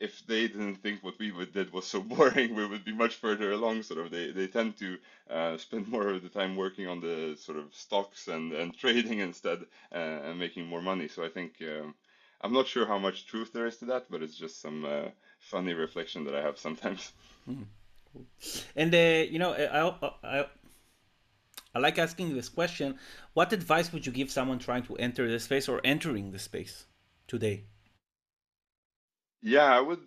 if 0.00 0.24
they 0.26 0.48
didn't 0.48 0.76
think 0.76 1.02
what 1.02 1.18
we 1.18 1.30
did 1.46 1.72
was 1.72 1.86
so 1.86 2.00
boring, 2.12 2.54
we 2.54 2.66
would 2.66 2.84
be 2.84 2.92
much 2.92 3.16
further 3.16 3.52
along. 3.52 3.82
Sort 3.82 4.00
of, 4.00 4.10
they, 4.10 4.30
they 4.32 4.46
tend 4.46 4.76
to 4.78 4.98
uh, 5.30 5.56
spend 5.58 5.88
more 5.88 6.08
of 6.08 6.22
the 6.22 6.28
time 6.30 6.56
working 6.56 6.86
on 6.88 7.00
the 7.00 7.36
sort 7.38 7.58
of 7.58 7.74
stocks 7.74 8.28
and, 8.28 8.52
and 8.52 8.74
trading 8.78 9.18
instead 9.20 9.60
uh, 9.92 9.96
and 9.98 10.38
making 10.38 10.66
more 10.66 10.82
money. 10.82 11.08
So 11.08 11.24
I 11.24 11.28
think 11.28 11.54
um, 11.62 11.94
I'm 12.42 12.52
not 12.52 12.66
sure 12.66 12.86
how 12.86 12.98
much 12.98 13.26
truth 13.26 13.52
there 13.52 13.66
is 13.66 13.76
to 13.78 13.86
that, 13.86 14.06
but 14.10 14.22
it's 14.22 14.36
just 14.36 14.60
some 14.60 14.84
uh, 14.84 15.08
funny 15.40 15.74
reflection 15.74 16.24
that 16.24 16.34
I 16.34 16.42
have 16.42 16.58
sometimes. 16.58 17.12
Mm, 17.48 17.64
cool. 18.12 18.26
And 18.76 18.94
uh, 18.94 19.24
you 19.30 19.38
know, 19.38 19.54
I, 19.54 20.40
I 20.40 20.46
I 21.74 21.78
like 21.78 21.98
asking 21.98 22.34
this 22.34 22.48
question. 22.48 22.98
What 23.32 23.52
advice 23.52 23.92
would 23.92 24.06
you 24.06 24.12
give 24.12 24.30
someone 24.30 24.58
trying 24.58 24.82
to 24.84 24.96
enter 24.96 25.30
the 25.30 25.40
space 25.40 25.68
or 25.68 25.80
entering 25.84 26.32
the 26.32 26.38
space 26.38 26.86
today? 27.28 27.64
Yeah, 29.42 29.64
I 29.76 29.80
would 29.80 30.00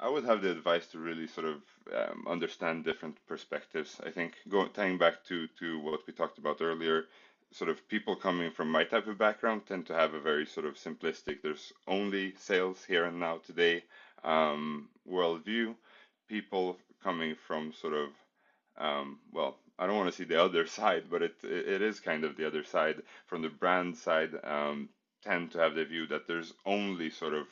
I 0.00 0.08
would 0.08 0.24
have 0.24 0.42
the 0.42 0.50
advice 0.50 0.86
to 0.88 0.98
really 0.98 1.26
sort 1.26 1.46
of 1.46 1.62
um, 1.94 2.26
understand 2.28 2.84
different 2.84 3.18
perspectives. 3.26 4.00
I 4.04 4.10
think 4.10 4.34
going 4.48 4.70
tying 4.72 4.98
back 4.98 5.24
to 5.26 5.46
to 5.58 5.80
what 5.80 6.06
we 6.06 6.12
talked 6.12 6.38
about 6.38 6.60
earlier, 6.60 7.06
sort 7.52 7.70
of 7.70 7.86
people 7.88 8.16
coming 8.16 8.50
from 8.50 8.70
my 8.70 8.84
type 8.84 9.06
of 9.06 9.18
background 9.18 9.66
tend 9.66 9.86
to 9.86 9.94
have 9.94 10.14
a 10.14 10.20
very 10.20 10.46
sort 10.46 10.66
of 10.66 10.74
simplistic. 10.76 11.42
There's 11.42 11.72
only 11.86 12.34
sales 12.36 12.84
here 12.84 13.04
and 13.04 13.20
now 13.20 13.38
today 13.38 13.84
um, 14.24 14.88
worldview. 15.10 15.74
People 16.28 16.78
coming 17.02 17.36
from 17.46 17.72
sort 17.74 17.94
of 17.94 18.08
um, 18.78 19.18
well, 19.32 19.56
I 19.78 19.86
don't 19.86 19.96
want 19.96 20.10
to 20.10 20.16
see 20.16 20.24
the 20.24 20.42
other 20.42 20.66
side, 20.80 21.04
but 21.10 21.22
it 21.22 21.36
it 21.42 21.82
is 21.82 22.00
kind 22.00 22.24
of 22.24 22.36
the 22.36 22.46
other 22.46 22.64
side. 22.64 23.02
From 23.26 23.42
the 23.42 23.48
brand 23.48 23.96
side, 23.96 24.32
um, 24.44 24.88
tend 25.24 25.52
to 25.52 25.58
have 25.58 25.74
the 25.74 25.84
view 25.84 26.06
that 26.08 26.26
there's 26.26 26.52
only 26.66 27.10
sort 27.10 27.34
of 27.34 27.46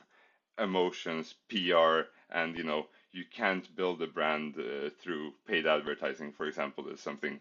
emotions, 0.58 1.34
PR, 1.48 2.02
and 2.30 2.56
you 2.56 2.64
know 2.64 2.86
you 3.12 3.24
can't 3.34 3.74
build 3.76 4.02
a 4.02 4.06
brand 4.06 4.56
uh, 4.58 4.90
through 5.02 5.32
paid 5.46 5.66
advertising, 5.66 6.32
for 6.32 6.46
example, 6.46 6.88
is 6.88 7.00
something 7.00 7.40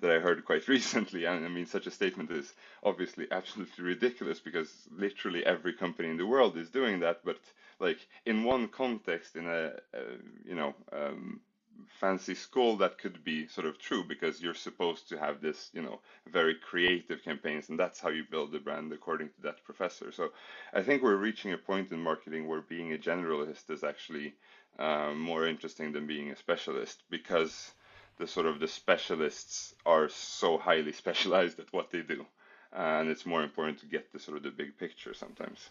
that 0.00 0.10
I 0.10 0.18
heard 0.20 0.44
quite 0.44 0.68
recently. 0.68 1.24
And 1.26 1.44
I 1.44 1.48
mean, 1.48 1.66
such 1.66 1.86
a 1.86 1.90
statement 1.90 2.30
is 2.30 2.52
obviously 2.82 3.28
absolutely 3.32 3.84
ridiculous 3.84 4.40
because 4.40 4.70
literally 4.90 5.44
every 5.46 5.74
company 5.74 6.10
in 6.10 6.16
the 6.18 6.26
world 6.26 6.56
is 6.56 6.70
doing 6.70 7.00
that. 7.00 7.20
But 7.24 7.38
like 7.80 7.98
in 8.26 8.44
one 8.44 8.68
context, 8.68 9.36
in 9.36 9.46
a, 9.46 9.72
a 9.94 10.02
you 10.44 10.54
know 10.54 10.74
um, 10.92 11.40
fancy 11.88 12.34
school 12.34 12.76
that 12.76 12.98
could 12.98 13.24
be 13.24 13.46
sort 13.48 13.66
of 13.66 13.78
true 13.78 14.04
because 14.04 14.40
you're 14.40 14.54
supposed 14.54 15.08
to 15.08 15.18
have 15.18 15.40
this 15.40 15.70
you 15.72 15.82
know 15.82 16.00
very 16.26 16.54
creative 16.54 17.22
campaigns 17.22 17.68
and 17.68 17.78
that's 17.78 18.00
how 18.00 18.08
you 18.08 18.24
build 18.30 18.52
the 18.52 18.58
brand 18.58 18.92
according 18.92 19.28
to 19.28 19.42
that 19.42 19.62
professor. 19.64 20.12
So 20.12 20.30
i 20.72 20.82
think 20.82 21.02
we're 21.02 21.16
reaching 21.16 21.52
a 21.52 21.58
point 21.58 21.92
in 21.92 22.00
marketing 22.00 22.46
where 22.46 22.60
being 22.62 22.92
a 22.92 22.98
generalist 22.98 23.70
is 23.70 23.84
actually 23.84 24.34
um, 24.78 25.18
more 25.20 25.46
interesting 25.46 25.92
than 25.92 26.06
being 26.06 26.30
a 26.30 26.36
specialist 26.36 27.02
because 27.10 27.72
the 28.18 28.26
sort 28.26 28.46
of 28.46 28.60
the 28.60 28.68
specialists 28.68 29.74
are 29.84 30.08
so 30.08 30.58
highly 30.58 30.92
specialized 31.04 31.58
at 31.58 31.72
what 31.72 31.90
they 31.90 32.02
do 32.02 32.24
and 32.72 33.08
it's 33.08 33.26
more 33.26 33.42
important 33.42 33.78
to 33.80 33.86
get 33.86 34.12
the 34.12 34.18
sort 34.18 34.36
of 34.36 34.42
the 34.42 34.50
big 34.50 34.76
picture 34.78 35.14
sometimes 35.14 35.70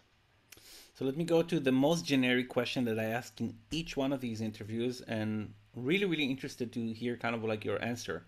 so 0.94 1.06
let 1.06 1.18
me 1.18 1.24
go 1.24 1.42
to 1.42 1.60
the 1.60 1.72
most 1.72 2.06
generic 2.06 2.50
question 2.50 2.86
that 2.86 3.00
I 3.00 3.06
ask 3.06 3.42
in 3.42 3.56
each 3.72 3.98
one 3.98 4.14
of 4.14 4.22
these 4.22 4.42
interviews, 4.42 5.02
and 5.02 5.54
really, 5.76 6.06
really 6.06 6.26
interested 6.26 6.72
to 6.74 6.94
hear 6.94 7.18
kind 7.18 7.34
of 7.34 7.44
like 7.44 7.66
your 7.66 7.84
answer. 7.84 8.28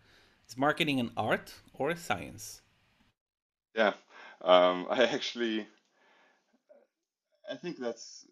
Is 0.50 0.58
marketing 0.58 1.00
an 1.00 1.12
art 1.16 1.54
or 1.76 1.92
a 1.92 1.98
science? 1.98 2.62
Yeah, 3.76 3.94
um, 4.42 4.88
I 4.90 5.04
actually, 5.04 5.68
I 7.52 7.56
think 7.56 7.78
that's, 7.78 8.26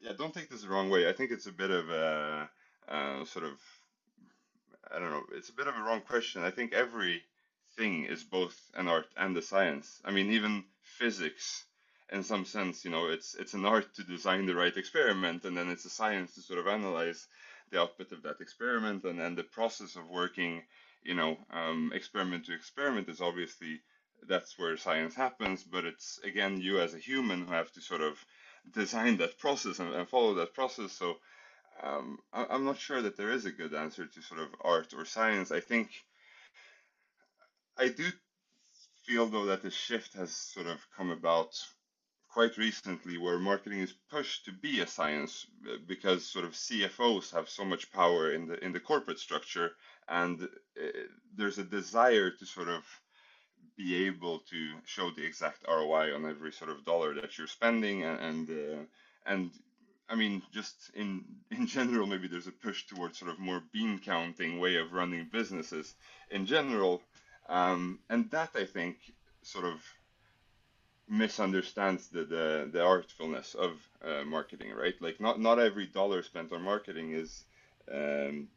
yeah. 0.00 0.12
Don't 0.16 0.32
take 0.32 0.48
this 0.48 0.62
the 0.62 0.68
wrong 0.68 0.88
way. 0.88 1.08
I 1.08 1.12
think 1.12 1.32
it's 1.32 1.46
a 1.46 1.52
bit 1.52 1.70
of 1.70 1.90
a, 1.90 2.48
a 2.86 3.26
sort 3.26 3.44
of, 3.44 3.58
I 4.94 5.00
don't 5.00 5.10
know. 5.10 5.24
It's 5.32 5.48
a 5.48 5.54
bit 5.54 5.66
of 5.66 5.74
a 5.74 5.82
wrong 5.82 6.00
question. 6.00 6.44
I 6.44 6.50
think 6.52 6.72
everything 6.72 8.04
is 8.04 8.22
both 8.22 8.56
an 8.74 8.86
art 8.86 9.06
and 9.16 9.36
a 9.36 9.42
science. 9.42 10.00
I 10.04 10.12
mean, 10.12 10.30
even 10.30 10.64
physics 10.82 11.64
in 12.12 12.22
some 12.24 12.44
sense, 12.44 12.84
you 12.84 12.90
know, 12.92 13.08
it's 13.08 13.34
it's 13.34 13.54
an 13.54 13.66
art 13.66 13.94
to 13.96 14.04
design 14.04 14.46
the 14.46 14.54
right 14.54 14.76
experiment, 14.76 15.44
and 15.44 15.56
then 15.56 15.70
it's 15.70 15.86
a 15.86 15.90
science 15.90 16.34
to 16.34 16.42
sort 16.42 16.60
of 16.60 16.68
analyze 16.68 17.26
the 17.70 17.80
output 17.80 18.12
of 18.12 18.22
that 18.24 18.40
experiment, 18.40 19.04
and 19.04 19.18
then 19.18 19.34
the 19.34 19.44
process 19.44 19.96
of 19.96 20.08
working, 20.10 20.62
you 21.02 21.14
know, 21.14 21.38
um, 21.52 21.92
experiment 21.94 22.46
to 22.46 22.54
experiment 22.54 23.08
is 23.08 23.20
obviously 23.22 23.80
that's 24.28 24.58
where 24.58 24.76
science 24.76 25.14
happens, 25.14 25.64
but 25.64 25.84
it's 25.86 26.20
again 26.24 26.60
you 26.60 26.80
as 26.80 26.94
a 26.94 26.98
human 26.98 27.46
who 27.46 27.52
have 27.52 27.72
to 27.72 27.80
sort 27.80 28.02
of 28.02 28.14
design 28.74 29.18
that 29.18 29.38
process 29.38 29.80
and, 29.80 29.94
and 29.94 30.08
follow 30.08 30.34
that 30.34 30.54
process. 30.54 30.92
So 30.92 31.16
um, 31.82 32.18
I, 32.32 32.46
I'm 32.50 32.64
not 32.64 32.78
sure 32.78 33.02
that 33.02 33.16
there 33.16 33.32
is 33.32 33.46
a 33.46 33.52
good 33.52 33.74
answer 33.74 34.06
to 34.06 34.22
sort 34.22 34.40
of 34.40 34.48
art 34.62 34.94
or 34.96 35.04
science. 35.06 35.52
I 35.52 35.60
think 35.60 35.90
I 37.78 37.88
do 37.88 38.04
feel 39.04 39.26
though 39.26 39.46
that 39.46 39.62
the 39.62 39.70
shift 39.70 40.14
has 40.14 40.32
sort 40.32 40.66
of 40.66 40.78
come 40.96 41.10
about 41.10 41.54
quite 42.32 42.56
recently 42.56 43.18
where 43.18 43.38
marketing 43.38 43.80
is 43.80 43.94
pushed 44.10 44.46
to 44.46 44.52
be 44.52 44.80
a 44.80 44.86
science 44.86 45.46
uh, 45.68 45.76
because 45.86 46.26
sort 46.26 46.44
of 46.44 46.52
CFOs 46.52 47.32
have 47.32 47.48
so 47.48 47.64
much 47.64 47.92
power 47.92 48.32
in 48.32 48.46
the 48.46 48.64
in 48.64 48.72
the 48.72 48.80
corporate 48.80 49.18
structure 49.18 49.72
and 50.08 50.42
uh, 50.42 50.86
there's 51.36 51.58
a 51.58 51.64
desire 51.64 52.30
to 52.30 52.46
sort 52.46 52.68
of 52.68 52.82
be 53.76 54.06
able 54.06 54.38
to 54.50 54.60
show 54.84 55.10
the 55.10 55.24
exact 55.24 55.64
ROI 55.68 56.14
on 56.14 56.24
every 56.24 56.52
sort 56.52 56.70
of 56.70 56.84
dollar 56.84 57.14
that 57.14 57.36
you're 57.36 57.46
spending 57.46 58.02
and 58.04 58.18
and, 58.20 58.50
uh, 58.50 58.82
and 59.26 59.50
I 60.08 60.14
mean 60.14 60.42
just 60.52 60.90
in 60.94 61.24
in 61.50 61.66
general 61.66 62.06
maybe 62.06 62.28
there's 62.28 62.46
a 62.46 62.52
push 62.66 62.86
towards 62.86 63.18
sort 63.18 63.30
of 63.30 63.38
more 63.38 63.62
bean 63.72 63.98
counting 63.98 64.58
way 64.58 64.76
of 64.76 64.92
running 64.92 65.28
businesses 65.30 65.94
in 66.30 66.46
general. 66.46 67.02
Um, 67.48 67.98
and 68.08 68.30
that 68.30 68.50
I 68.54 68.64
think 68.64 68.96
sort 69.42 69.64
of 69.64 69.82
misunderstands 71.08 72.08
the, 72.08 72.24
the, 72.24 72.70
the 72.72 72.80
artfulness 72.84 73.54
of 73.54 73.72
uh, 74.04 74.24
marketing, 74.24 74.72
right? 74.72 74.94
Like 75.00 75.20
not 75.20 75.40
not 75.40 75.58
every 75.60 75.86
dollar 75.86 76.22
spent 76.22 76.52
on 76.52 76.62
marketing 76.62 77.12
is 77.12 77.44
um, 77.92 78.48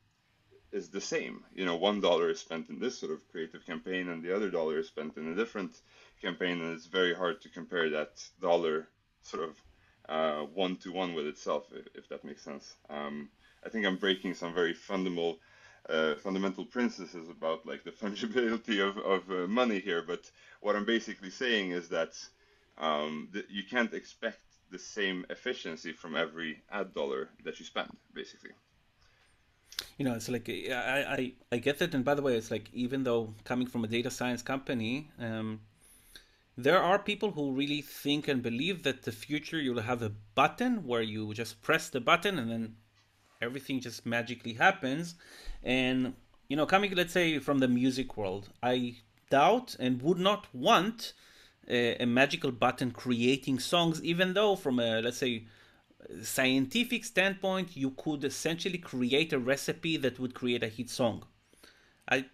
is 0.72 0.90
the 0.90 1.02
same. 1.02 1.44
You 1.54 1.66
know, 1.66 1.78
one 1.78 2.02
dollar 2.02 2.30
is 2.30 2.40
spent 2.40 2.70
in 2.70 2.80
this 2.80 3.00
sort 3.00 3.14
of 3.14 3.28
creative 3.30 3.66
campaign, 3.66 4.10
and 4.10 4.24
the 4.24 4.36
other 4.36 4.52
dollar 4.52 4.80
is 4.80 4.88
spent 4.88 5.18
in 5.18 5.30
a 5.32 5.36
different 5.36 5.82
campaign, 6.22 6.62
and 6.62 6.74
it's 6.74 6.88
very 6.88 7.16
hard 7.16 7.42
to 7.42 7.50
compare 7.50 7.90
that 7.92 8.12
dollar 8.42 8.88
sort 9.24 9.44
of 9.44 9.58
one 10.54 10.78
to 10.78 10.92
one 10.92 11.14
with 11.16 11.28
itself, 11.28 11.66
if, 11.74 11.88
if 11.96 12.10
that 12.10 12.24
makes 12.26 12.44
sense. 12.44 12.76
Um, 12.90 13.30
I 13.66 13.70
think 13.70 13.86
I'm 13.86 13.98
breaking 13.98 14.36
some 14.36 14.54
very 14.56 14.74
fundamental 14.74 15.40
uh, 15.90 16.16
fundamental 16.16 16.66
principles 16.66 17.30
about 17.30 17.66
like 17.66 17.84
the 17.84 17.92
fungibility 18.04 18.80
of, 18.88 18.98
of 19.00 19.32
uh, 19.32 19.48
money 19.48 19.80
here, 19.80 20.04
but 20.04 20.32
what 20.62 20.76
I'm 20.78 20.86
basically 20.86 21.32
saying 21.32 21.72
is 21.72 21.90
that 21.90 22.14
um, 22.78 23.30
you 23.50 23.64
can't 23.64 23.94
expect 23.94 24.40
the 24.72 24.80
same 24.80 25.26
efficiency 25.30 25.92
from 25.92 26.16
every 26.16 26.64
ad 26.72 26.94
dollar 26.94 27.30
that 27.44 27.60
you 27.60 27.66
spend, 27.66 27.90
basically. 28.14 28.52
You 29.98 30.06
know, 30.06 30.14
it's 30.14 30.30
like 30.30 30.50
I, 30.50 31.06
I, 31.18 31.34
I 31.52 31.58
get 31.58 31.80
that, 31.80 31.94
and 31.94 32.04
by 32.04 32.16
the 32.16 32.22
way, 32.22 32.36
it's 32.36 32.52
like 32.52 32.70
even 32.74 33.04
though 33.04 33.34
coming 33.44 33.68
from 33.68 33.84
a 33.84 33.88
data 33.88 34.10
science 34.10 34.42
company, 34.42 35.10
um, 35.20 35.62
there 36.58 36.82
are 36.82 37.00
people 37.00 37.32
who 37.32 37.52
really 37.52 37.82
think 37.82 38.28
and 38.28 38.42
believe 38.42 38.84
that 38.84 39.04
the 39.04 39.12
future 39.12 39.60
you'll 39.60 39.82
have 39.82 40.02
a 40.02 40.12
button 40.36 40.86
where 40.86 41.02
you 41.02 41.34
just 41.34 41.62
press 41.62 41.90
the 41.90 42.00
button 42.00 42.40
and 42.40 42.50
then 42.50 42.76
everything 43.42 43.82
just 43.82 44.06
magically 44.06 44.54
happens. 44.54 45.16
And 45.64 46.14
you 46.48 46.56
know, 46.56 46.66
coming 46.66 46.94
let's 46.96 47.14
say 47.14 47.40
from 47.40 47.60
the 47.60 47.68
music 47.68 48.16
world, 48.16 48.50
I 48.64 48.98
doubt 49.30 49.76
and 49.80 50.02
would 50.02 50.20
not 50.20 50.48
want 50.54 51.14
a, 51.68 51.96
a 52.04 52.06
magical 52.06 52.52
button 52.52 52.92
creating 52.92 53.60
songs, 53.60 54.04
even 54.04 54.34
though 54.34 54.56
from 54.56 54.80
a 54.80 55.02
let's 55.02 55.18
say 55.18 55.46
scientific 56.24 57.06
standpoint, 57.06 57.76
you 57.76 57.92
could 57.92 58.24
essentially 58.24 58.78
create 58.78 59.34
a 59.34 59.40
recipe 59.40 59.98
that 59.98 60.20
would 60.20 60.34
create 60.34 60.64
a 60.64 60.68
hit 60.68 60.90
song. 60.90 61.26
I 62.10 62.26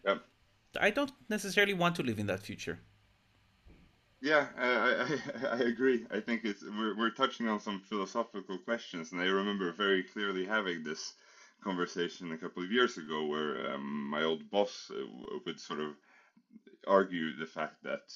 I 0.79 0.89
don't 0.91 1.13
necessarily 1.29 1.73
want 1.73 1.95
to 1.95 2.03
live 2.03 2.19
in 2.19 2.27
that 2.27 2.41
future. 2.41 2.81
Yeah, 4.21 4.47
I, 4.57 4.69
I, 4.69 5.47
I 5.57 5.59
agree. 5.59 6.05
I 6.11 6.19
think 6.19 6.45
it's 6.45 6.63
we're, 6.63 6.95
we're 6.97 7.11
touching 7.11 7.47
on 7.47 7.59
some 7.59 7.81
philosophical 7.81 8.57
questions, 8.59 9.11
and 9.11 9.21
I 9.21 9.25
remember 9.25 9.71
very 9.71 10.03
clearly 10.03 10.45
having 10.45 10.83
this 10.83 11.13
conversation 11.63 12.31
a 12.31 12.38
couple 12.38 12.63
of 12.63 12.71
years 12.71 12.97
ago, 12.97 13.25
where 13.25 13.73
um, 13.73 14.09
my 14.09 14.23
old 14.23 14.50
boss 14.50 14.91
uh, 14.91 15.03
would 15.45 15.59
sort 15.59 15.79
of 15.81 15.95
argue 16.88 17.35
the 17.38 17.45
fact 17.45 17.83
that 17.83 18.13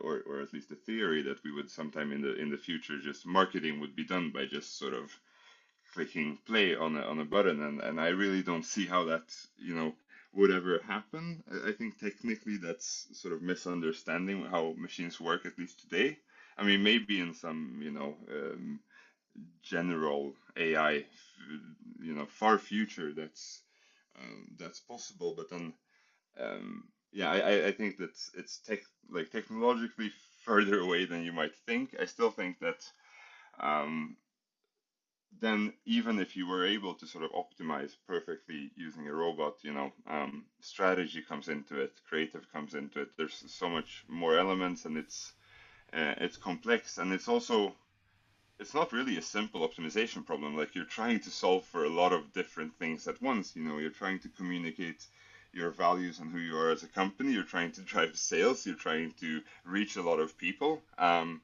or, 0.00 0.22
or 0.26 0.40
at 0.40 0.52
least 0.52 0.70
a 0.72 0.76
theory 0.76 1.22
that 1.22 1.42
we 1.44 1.52
would 1.52 1.70
sometime 1.70 2.12
in 2.12 2.22
the 2.22 2.34
in 2.36 2.50
the 2.50 2.56
future 2.56 2.98
just 2.98 3.26
marketing 3.26 3.80
would 3.80 3.94
be 3.96 4.04
done 4.04 4.30
by 4.32 4.44
just 4.46 4.78
sort 4.78 4.94
of 4.94 5.10
clicking 5.92 6.38
play 6.46 6.74
on 6.74 6.96
a, 6.96 7.02
on 7.02 7.18
a 7.20 7.24
button 7.24 7.62
and, 7.62 7.80
and 7.80 8.00
I 8.00 8.08
really 8.08 8.42
don't 8.42 8.64
see 8.64 8.86
how 8.86 9.04
that 9.04 9.22
you 9.56 9.74
know 9.74 9.94
would 10.32 10.50
ever 10.50 10.78
happen. 10.78 11.42
I 11.66 11.72
think 11.72 11.98
technically 11.98 12.56
that's 12.56 13.06
sort 13.12 13.34
of 13.34 13.42
misunderstanding 13.42 14.44
how 14.44 14.74
machines 14.76 15.20
work 15.20 15.46
at 15.46 15.58
least 15.58 15.80
today. 15.80 16.18
I 16.58 16.64
mean 16.64 16.82
maybe 16.82 17.20
in 17.20 17.34
some 17.34 17.80
you 17.82 17.90
know 17.92 18.16
um, 18.30 18.80
general 19.62 20.34
AI, 20.56 21.04
you 22.00 22.14
know, 22.14 22.26
far 22.26 22.58
future 22.58 23.12
that's 23.12 23.62
um, 24.18 24.46
that's 24.58 24.80
possible. 24.80 25.34
But 25.36 25.50
then, 25.50 25.74
um, 26.38 26.84
yeah, 27.14 27.30
I, 27.30 27.68
I 27.68 27.72
think 27.72 27.98
that 27.98 28.10
it's 28.34 28.60
tech 28.60 28.80
like 29.10 29.30
technologically 29.30 30.10
further 30.44 30.80
away 30.80 31.06
than 31.06 31.24
you 31.24 31.32
might 31.32 31.54
think. 31.66 31.96
I 32.00 32.06
still 32.06 32.30
think 32.30 32.58
that 32.60 32.92
um, 33.60 34.16
then 35.40 35.72
even 35.86 36.18
if 36.18 36.36
you 36.36 36.46
were 36.46 36.64
able 36.66 36.94
to 36.94 37.06
sort 37.06 37.24
of 37.24 37.30
optimize 37.32 37.96
perfectly 38.06 38.70
using 38.76 39.08
a 39.08 39.14
robot, 39.14 39.54
you 39.62 39.72
know, 39.72 39.90
um, 40.08 40.44
strategy 40.60 41.22
comes 41.22 41.48
into 41.48 41.78
it, 41.80 41.92
creative 42.08 42.50
comes 42.52 42.74
into 42.74 43.00
it. 43.02 43.08
There's 43.16 43.44
so 43.48 43.68
much 43.68 44.04
more 44.08 44.38
elements, 44.38 44.86
and 44.86 44.96
it's 44.96 45.34
uh, 45.92 46.14
it's 46.18 46.36
complex, 46.36 46.98
and 46.98 47.12
it's 47.12 47.28
also 47.28 47.74
it's 48.60 48.74
not 48.74 48.92
really 48.92 49.18
a 49.18 49.22
simple 49.22 49.66
optimization 49.68 50.24
problem. 50.26 50.56
Like 50.56 50.74
you're 50.74 50.84
trying 50.84 51.20
to 51.20 51.30
solve 51.30 51.64
for 51.64 51.84
a 51.84 51.90
lot 51.90 52.12
of 52.12 52.32
different 52.32 52.74
things 52.78 53.08
at 53.08 53.20
once. 53.22 53.56
You 53.56 53.62
know, 53.64 53.78
you're 53.78 53.90
trying 53.90 54.20
to 54.20 54.30
communicate 54.30 55.06
your 55.54 55.70
values 55.70 56.18
and 56.18 56.30
who 56.30 56.38
you 56.38 56.56
are 56.56 56.70
as 56.70 56.82
a 56.82 56.88
company. 56.88 57.32
You're 57.32 57.44
trying 57.44 57.72
to 57.72 57.80
drive 57.82 58.16
sales. 58.16 58.66
You're 58.66 58.76
trying 58.76 59.12
to 59.20 59.40
reach 59.64 59.96
a 59.96 60.02
lot 60.02 60.20
of 60.20 60.36
people. 60.38 60.82
Um, 60.98 61.40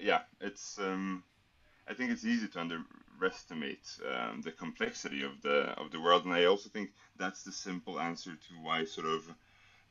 yeah, 0.00 0.22
it's. 0.40 0.78
Um, 0.78 1.22
I 1.88 1.94
think 1.94 2.10
it's 2.10 2.24
easy 2.24 2.48
to 2.48 2.60
underestimate 2.60 3.86
um, 4.04 4.42
the 4.42 4.50
complexity 4.50 5.22
of 5.22 5.40
the 5.42 5.70
of 5.80 5.90
the 5.90 6.00
world, 6.00 6.24
and 6.24 6.34
I 6.34 6.44
also 6.44 6.68
think 6.68 6.90
that's 7.16 7.42
the 7.44 7.52
simple 7.52 8.00
answer 8.00 8.32
to 8.32 8.54
why 8.62 8.84
sort 8.84 9.06
of 9.06 9.22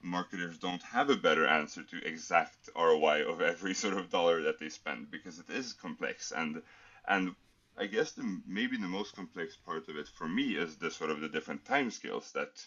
marketers 0.01 0.59
don't 0.59 0.83
have 0.83 1.09
a 1.09 1.15
better 1.15 1.47
answer 1.47 1.81
to 1.83 2.07
exact 2.07 2.69
ROI 2.75 3.23
of 3.27 3.41
every 3.41 3.73
sort 3.83 3.95
of 3.97 4.09
dollar 4.09 4.43
that 4.43 4.59
they 4.59 4.69
spend 4.69 5.09
because 5.09 5.39
it 5.39 5.49
is 5.49 5.73
complex 5.73 6.31
and 6.31 6.61
and 7.07 7.35
I 7.77 7.87
guess 7.87 8.11
the 8.11 8.41
maybe 8.47 8.77
the 8.77 8.87
most 8.87 9.15
complex 9.15 9.55
part 9.57 9.89
of 9.89 9.97
it 9.97 10.07
for 10.07 10.27
me 10.27 10.55
is 10.55 10.77
the 10.77 10.91
sort 10.91 11.09
of 11.11 11.19
the 11.21 11.27
different 11.27 11.65
time 11.65 11.91
scales 11.91 12.31
that 12.31 12.65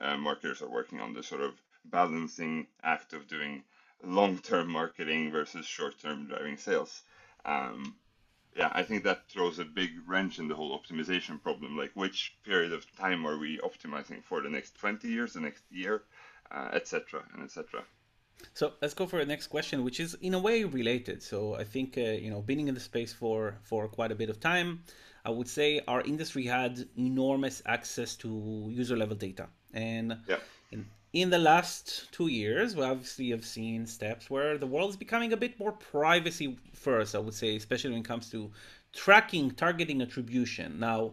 uh, 0.00 0.16
marketers 0.16 0.62
are 0.62 0.70
working 0.70 1.00
on 1.00 1.12
the 1.12 1.22
sort 1.22 1.40
of 1.40 1.54
balancing 1.84 2.66
act 2.82 3.12
of 3.12 3.28
doing 3.28 3.62
long-term 4.04 4.68
marketing 4.68 5.30
versus 5.30 5.66
short-term 5.66 6.26
driving 6.28 6.56
sales. 6.56 7.02
Um, 7.44 7.96
yeah, 8.56 8.70
I 8.72 8.82
think 8.82 9.04
that 9.04 9.28
throws 9.28 9.58
a 9.58 9.64
big 9.64 9.90
wrench 10.06 10.38
in 10.38 10.48
the 10.48 10.54
whole 10.54 10.78
optimization 10.78 11.42
problem. 11.42 11.76
Like, 11.76 11.92
which 11.94 12.36
period 12.44 12.72
of 12.72 12.90
time 12.96 13.26
are 13.26 13.38
we 13.38 13.58
optimizing 13.58 14.22
for? 14.24 14.40
The 14.40 14.48
next 14.48 14.76
20 14.78 15.08
years, 15.08 15.34
the 15.34 15.40
next 15.40 15.64
year, 15.70 16.04
uh, 16.50 16.70
etc., 16.72 17.22
and 17.34 17.42
etc. 17.42 17.84
So 18.54 18.74
let's 18.80 18.94
go 18.94 19.06
for 19.06 19.18
the 19.18 19.26
next 19.26 19.48
question, 19.48 19.84
which 19.84 20.00
is 20.00 20.14
in 20.20 20.34
a 20.34 20.38
way 20.38 20.64
related. 20.64 21.22
So 21.22 21.54
I 21.54 21.64
think 21.64 21.96
uh, 21.98 22.02
you 22.02 22.30
know, 22.30 22.42
being 22.42 22.68
in 22.68 22.74
the 22.74 22.80
space 22.80 23.12
for 23.12 23.58
for 23.62 23.88
quite 23.88 24.12
a 24.12 24.14
bit 24.14 24.30
of 24.30 24.40
time, 24.40 24.84
I 25.24 25.30
would 25.30 25.48
say 25.48 25.80
our 25.88 26.02
industry 26.02 26.44
had 26.44 26.86
enormous 26.96 27.62
access 27.66 28.14
to 28.16 28.68
user 28.70 28.96
level 28.96 29.16
data, 29.16 29.48
and 29.76 30.16
yeah. 30.26 30.38
in, 30.72 30.86
in 31.12 31.28
the 31.30 31.38
last 31.38 32.10
two 32.10 32.28
years, 32.28 32.74
we 32.74 32.82
obviously 32.82 33.30
have 33.30 33.44
seen 33.44 33.86
steps 33.86 34.30
where 34.30 34.56
the 34.56 34.66
world 34.66 34.90
is 34.90 34.96
becoming 34.96 35.34
a 35.34 35.36
bit 35.36 35.60
more 35.60 35.72
privacy 35.72 36.58
first, 36.72 37.14
I 37.14 37.18
would 37.18 37.34
say, 37.34 37.54
especially 37.56 37.90
when 37.90 38.00
it 38.00 38.06
comes 38.06 38.30
to 38.30 38.50
tracking, 38.94 39.50
targeting, 39.50 40.00
attribution. 40.00 40.80
Now, 40.80 41.12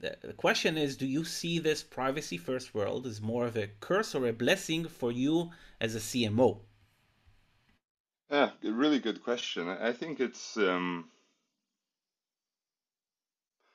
the 0.00 0.32
question 0.34 0.76
is 0.78 0.96
do 0.96 1.06
you 1.06 1.24
see 1.24 1.58
this 1.58 1.82
privacy 1.82 2.38
first 2.38 2.74
world 2.74 3.06
as 3.06 3.20
more 3.20 3.46
of 3.46 3.56
a 3.56 3.68
curse 3.80 4.14
or 4.14 4.26
a 4.26 4.32
blessing 4.32 4.86
for 4.88 5.12
you 5.12 5.50
as 5.80 5.94
a 5.94 5.98
CMO? 5.98 6.60
Yeah, 8.30 8.50
a 8.64 8.72
really 8.72 9.00
good 9.00 9.22
question. 9.22 9.68
I 9.68 9.92
think 9.92 10.18
it's, 10.18 10.56
um, 10.56 11.10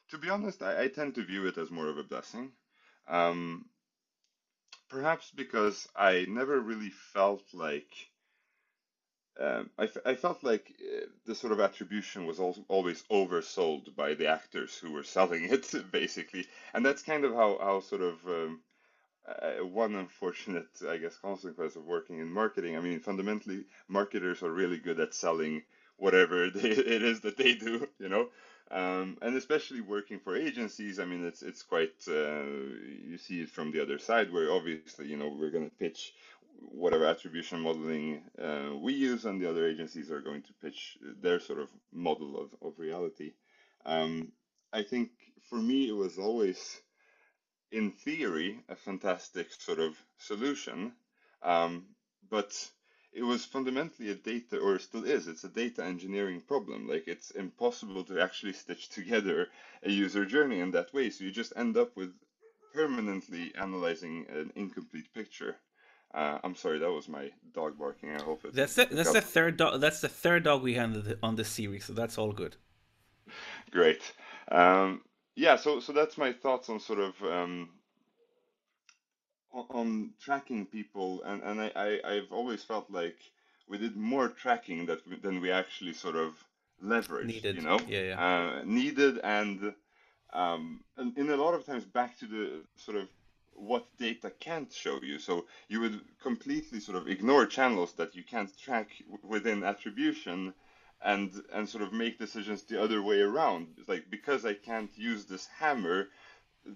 to 0.10 0.18
be 0.18 0.30
honest, 0.30 0.64
I, 0.64 0.84
I, 0.84 0.88
tend 0.88 1.16
to 1.16 1.24
view 1.24 1.48
it 1.48 1.58
as 1.58 1.70
more 1.70 1.88
of 1.88 1.98
a 1.98 2.04
blessing. 2.04 2.52
Um, 3.10 3.66
perhaps 4.90 5.32
because 5.32 5.88
I 5.96 6.26
never 6.30 6.60
really 6.60 6.92
felt 6.92 7.44
like 7.54 7.92
um, 9.40 9.70
I, 9.78 9.90
I 10.06 10.16
felt 10.16 10.44
like 10.44 10.74
uh, 10.82 11.06
the 11.26 11.34
sort 11.34 11.54
of 11.54 11.62
attribution 11.62 12.26
was 12.26 12.40
also 12.40 12.66
always 12.68 13.04
oversold 13.10 13.96
by 13.96 14.14
the 14.14 14.28
actors 14.28 14.78
who 14.78 14.92
were 14.92 15.04
selling 15.04 15.46
it, 15.46 15.74
basically, 15.92 16.46
and 16.74 16.86
that's 16.86 17.04
kind 17.04 17.24
of 17.24 17.34
how 17.34 17.58
how 17.62 17.80
sort 17.80 18.02
of 18.02 18.26
um, 18.28 18.62
uh, 19.28 19.66
one 19.66 19.96
unfortunate, 19.96 20.68
I 20.88 20.98
guess, 20.98 21.18
consequence 21.18 21.76
of 21.76 21.86
working 21.86 22.20
in 22.20 22.32
marketing. 22.32 22.78
I 22.78 22.82
mean, 22.82 23.00
fundamentally, 23.00 23.66
marketers 23.88 24.44
are 24.44 24.52
really 24.52 24.80
good 24.80 25.00
at 25.00 25.14
selling 25.14 25.64
whatever 25.98 26.50
they, 26.56 26.70
it 26.70 27.04
is 27.04 27.22
that 27.22 27.38
they 27.38 27.56
do, 27.56 27.88
you 28.00 28.10
know. 28.10 28.30
Um, 28.72 29.18
and 29.22 29.36
especially 29.36 29.82
working 29.82 30.20
for 30.20 30.36
agencies, 30.36 31.00
I 31.00 31.06
mean, 31.06 31.26
it's 31.26 31.42
it's 31.42 31.64
quite 31.64 31.96
uh, 32.08 32.44
you 33.10 33.18
see 33.18 33.42
it 33.42 33.50
from 33.50 33.72
the 33.72 33.82
other 33.82 33.98
side, 33.98 34.32
where 34.32 34.52
obviously, 34.52 35.08
you 35.08 35.18
know, 35.18 35.30
we're 35.30 35.50
going 35.50 35.70
to 35.70 35.76
pitch 35.76 36.14
whatever 36.62 37.06
attribution 37.06 37.62
modeling 37.62 38.22
uh, 38.42 38.76
we 38.76 38.94
use, 38.94 39.26
and 39.26 39.42
the 39.42 39.50
other 39.50 39.68
agencies 39.68 40.12
are 40.12 40.22
going 40.22 40.44
to 40.44 40.54
pitch 40.62 40.98
their 41.22 41.40
sort 41.40 41.60
of 41.60 41.70
model 41.92 42.40
of 42.40 42.50
of 42.62 42.78
reality. 42.78 43.34
Um, 43.86 44.32
I 44.72 44.84
think 44.84 45.10
for 45.50 45.56
me, 45.56 45.90
it 45.90 45.96
was 45.96 46.20
always, 46.20 46.80
in 47.72 47.92
theory, 47.92 48.60
a 48.70 48.76
fantastic 48.76 49.52
sort 49.52 49.80
of 49.80 49.96
solution, 50.20 50.94
um, 51.42 51.86
but 52.30 52.54
it 53.12 53.24
was 53.24 53.46
fundamentally 53.46 54.12
a 54.12 54.16
data, 54.16 54.58
or 54.60 54.78
still 54.80 55.04
is, 55.04 55.28
it's 55.28 55.44
a 55.44 55.50
data 55.50 55.84
engineering 55.84 56.42
problem. 56.42 56.88
Like 56.88 57.08
it's 57.08 57.32
impossible 57.32 58.04
to 58.06 58.22
actually 58.22 58.54
stitch 58.54 58.90
together 58.98 59.48
a 59.84 59.90
user 59.90 60.26
journey 60.26 60.60
in 60.60 60.72
that 60.72 60.94
way. 60.94 61.10
So 61.10 61.24
you 61.24 61.32
just 61.32 61.54
end 61.56 61.78
up 61.78 61.96
with 61.96 62.14
permanently 62.74 63.54
analyzing 63.56 64.26
an 64.30 64.52
incomplete 64.56 65.14
picture. 65.14 65.56
Uh, 66.14 66.40
I'm 66.44 66.56
sorry, 66.56 66.80
that 66.80 66.92
was 66.92 67.08
my 67.08 67.30
dog 67.54 67.78
barking. 67.78 68.16
I 68.16 68.24
hope 68.24 68.46
it. 68.46 68.54
That's 68.54 68.76
the, 68.76 68.88
that's 68.90 69.14
the 69.14 69.22
third 69.22 69.58
dog. 69.58 69.80
That's 69.80 70.02
the 70.02 70.10
third 70.10 70.44
dog 70.44 70.64
we 70.64 70.74
had 70.74 71.18
on 71.22 71.36
the 71.36 71.46
series, 71.46 71.86
so 71.86 71.94
that's 71.94 72.18
all 72.18 72.32
good. 72.32 72.56
Great. 73.72 74.02
Um, 74.52 75.02
yeah, 75.36 75.56
so 75.56 75.80
so 75.80 75.94
that's 75.94 76.18
my 76.18 76.34
thoughts 76.34 76.70
on 76.70 76.80
sort 76.80 77.00
of 77.00 77.22
um, 77.24 77.70
on 79.52 80.12
tracking 80.20 80.66
people, 80.66 81.22
and 81.24 81.42
and 81.44 81.62
I, 81.62 81.72
I 81.76 82.00
I've 82.12 82.32
always 82.32 82.64
felt 82.64 82.90
like 82.90 83.18
we 83.68 83.78
did 83.78 83.96
more 83.96 84.30
tracking 84.30 84.86
that 84.88 85.08
we, 85.08 85.16
than 85.18 85.42
we 85.42 85.52
actually 85.52 85.94
sort 85.94 86.16
of 86.16 86.34
leveraged. 86.84 87.26
Needed. 87.26 87.56
You 87.56 87.62
know, 87.62 87.80
yeah, 87.88 88.02
yeah. 88.02 88.22
Uh, 88.22 88.62
needed 88.66 89.20
and 89.24 89.74
um, 90.34 90.82
and 90.98 91.18
in 91.18 91.30
a 91.30 91.38
lot 91.38 91.54
of 91.54 91.66
times 91.66 91.86
back 91.86 92.18
to 92.20 92.26
the 92.26 92.62
sort 92.78 92.98
of 92.98 93.08
what 93.54 93.86
data 93.98 94.32
can't 94.40 94.72
show 94.72 95.00
you. 95.02 95.20
So 95.20 95.46
you 95.68 95.82
would 95.82 96.00
completely 96.22 96.80
sort 96.80 96.98
of 96.98 97.08
ignore 97.08 97.46
channels 97.46 97.94
that 97.94 98.16
you 98.16 98.24
can't 98.24 98.50
track 98.58 98.88
within 99.24 99.64
attribution 99.64 100.54
and 101.02 101.32
and 101.54 101.68
sort 101.68 101.84
of 101.84 101.94
make 101.94 102.20
decisions 102.20 102.64
the 102.64 102.82
other 102.82 103.02
way 103.02 103.20
around. 103.20 103.68
It's 103.78 103.90
like 103.90 104.10
because 104.10 104.46
I 104.46 104.54
can't 104.54 104.92
use 104.98 105.26
this 105.26 105.48
hammer, 105.48 106.10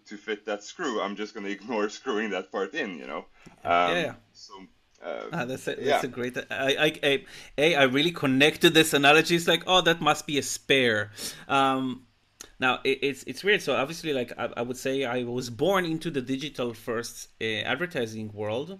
to 0.05 0.17
fit 0.17 0.45
that 0.45 0.63
screw, 0.63 1.01
I'm 1.01 1.15
just 1.15 1.33
going 1.33 1.45
to 1.49 1.51
ignore 1.51 1.89
screwing 1.89 2.31
that 2.31 2.51
part 2.51 2.73
in, 2.73 2.97
you 2.97 3.07
know? 3.07 3.25
Um, 3.63 3.95
yeah. 3.95 4.13
So. 4.33 4.53
Uh, 5.03 5.23
ah, 5.33 5.45
that's 5.45 5.67
a, 5.67 5.75
that's 5.75 5.81
yeah. 5.81 6.01
a 6.01 6.07
great. 6.07 6.37
I, 6.49 6.93
I, 7.03 7.25
I, 7.57 7.75
I 7.75 7.83
really 7.83 8.11
connected 8.11 8.73
this 8.73 8.93
analogy. 8.93 9.35
It's 9.35 9.49
like, 9.49 9.63
oh, 9.67 9.81
that 9.81 9.99
must 9.99 10.25
be 10.25 10.37
a 10.37 10.41
spare. 10.41 11.11
Um, 11.49 12.05
now 12.59 12.79
it, 12.85 12.99
it's 13.01 13.23
it's 13.23 13.43
weird. 13.43 13.61
So 13.61 13.75
obviously, 13.75 14.13
like 14.13 14.31
I, 14.37 14.49
I, 14.55 14.61
would 14.61 14.77
say, 14.77 15.03
I 15.03 15.23
was 15.23 15.49
born 15.49 15.83
into 15.83 16.09
the 16.09 16.21
digital 16.21 16.73
first 16.73 17.27
uh, 17.41 17.43
advertising 17.43 18.31
world, 18.33 18.79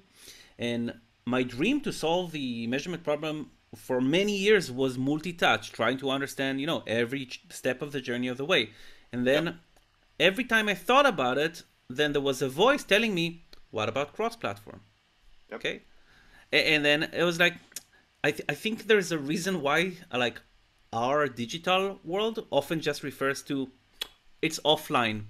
and 0.58 0.94
my 1.26 1.44
dream 1.44 1.82
to 1.82 1.92
solve 1.92 2.32
the 2.32 2.68
measurement 2.68 3.04
problem 3.04 3.52
for 3.76 4.00
many 4.00 4.38
years 4.38 4.72
was 4.72 4.98
multi-touch, 4.98 5.74
trying 5.74 5.98
to 5.98 6.10
understand, 6.10 6.62
you 6.62 6.68
know, 6.68 6.84
every 6.88 7.28
step 7.50 7.82
of 7.82 7.92
the 7.92 8.00
journey 8.00 8.30
of 8.30 8.38
the 8.38 8.46
way, 8.46 8.70
and 9.12 9.28
then. 9.28 9.46
Yep 9.46 9.56
every 10.20 10.44
time 10.44 10.70
I 10.70 10.76
thought 10.76 11.06
about 11.06 11.38
it, 11.38 11.64
then 11.90 12.14
there 12.14 12.22
was 12.22 12.42
a 12.42 12.50
voice 12.50 12.84
telling 12.84 13.14
me, 13.14 13.44
"What 13.72 13.90
about 13.90 14.14
cross-platform?" 14.14 14.82
Yep. 15.50 15.60
Okay, 15.60 15.82
and 16.52 16.84
then 16.86 17.04
it 17.04 17.24
was 17.24 17.40
like, 17.40 17.56
I 18.24 18.32
th- 18.32 18.46
I 18.50 18.54
think 18.56 18.88
there's 18.88 19.12
a 19.12 19.18
reason 19.18 19.62
why 19.62 19.94
like 20.12 20.42
our 20.92 21.28
digital 21.28 22.00
world 22.04 22.46
often 22.52 22.80
just 22.82 23.04
refers 23.04 23.42
to 23.44 23.72
it's 24.42 24.60
offline, 24.66 25.26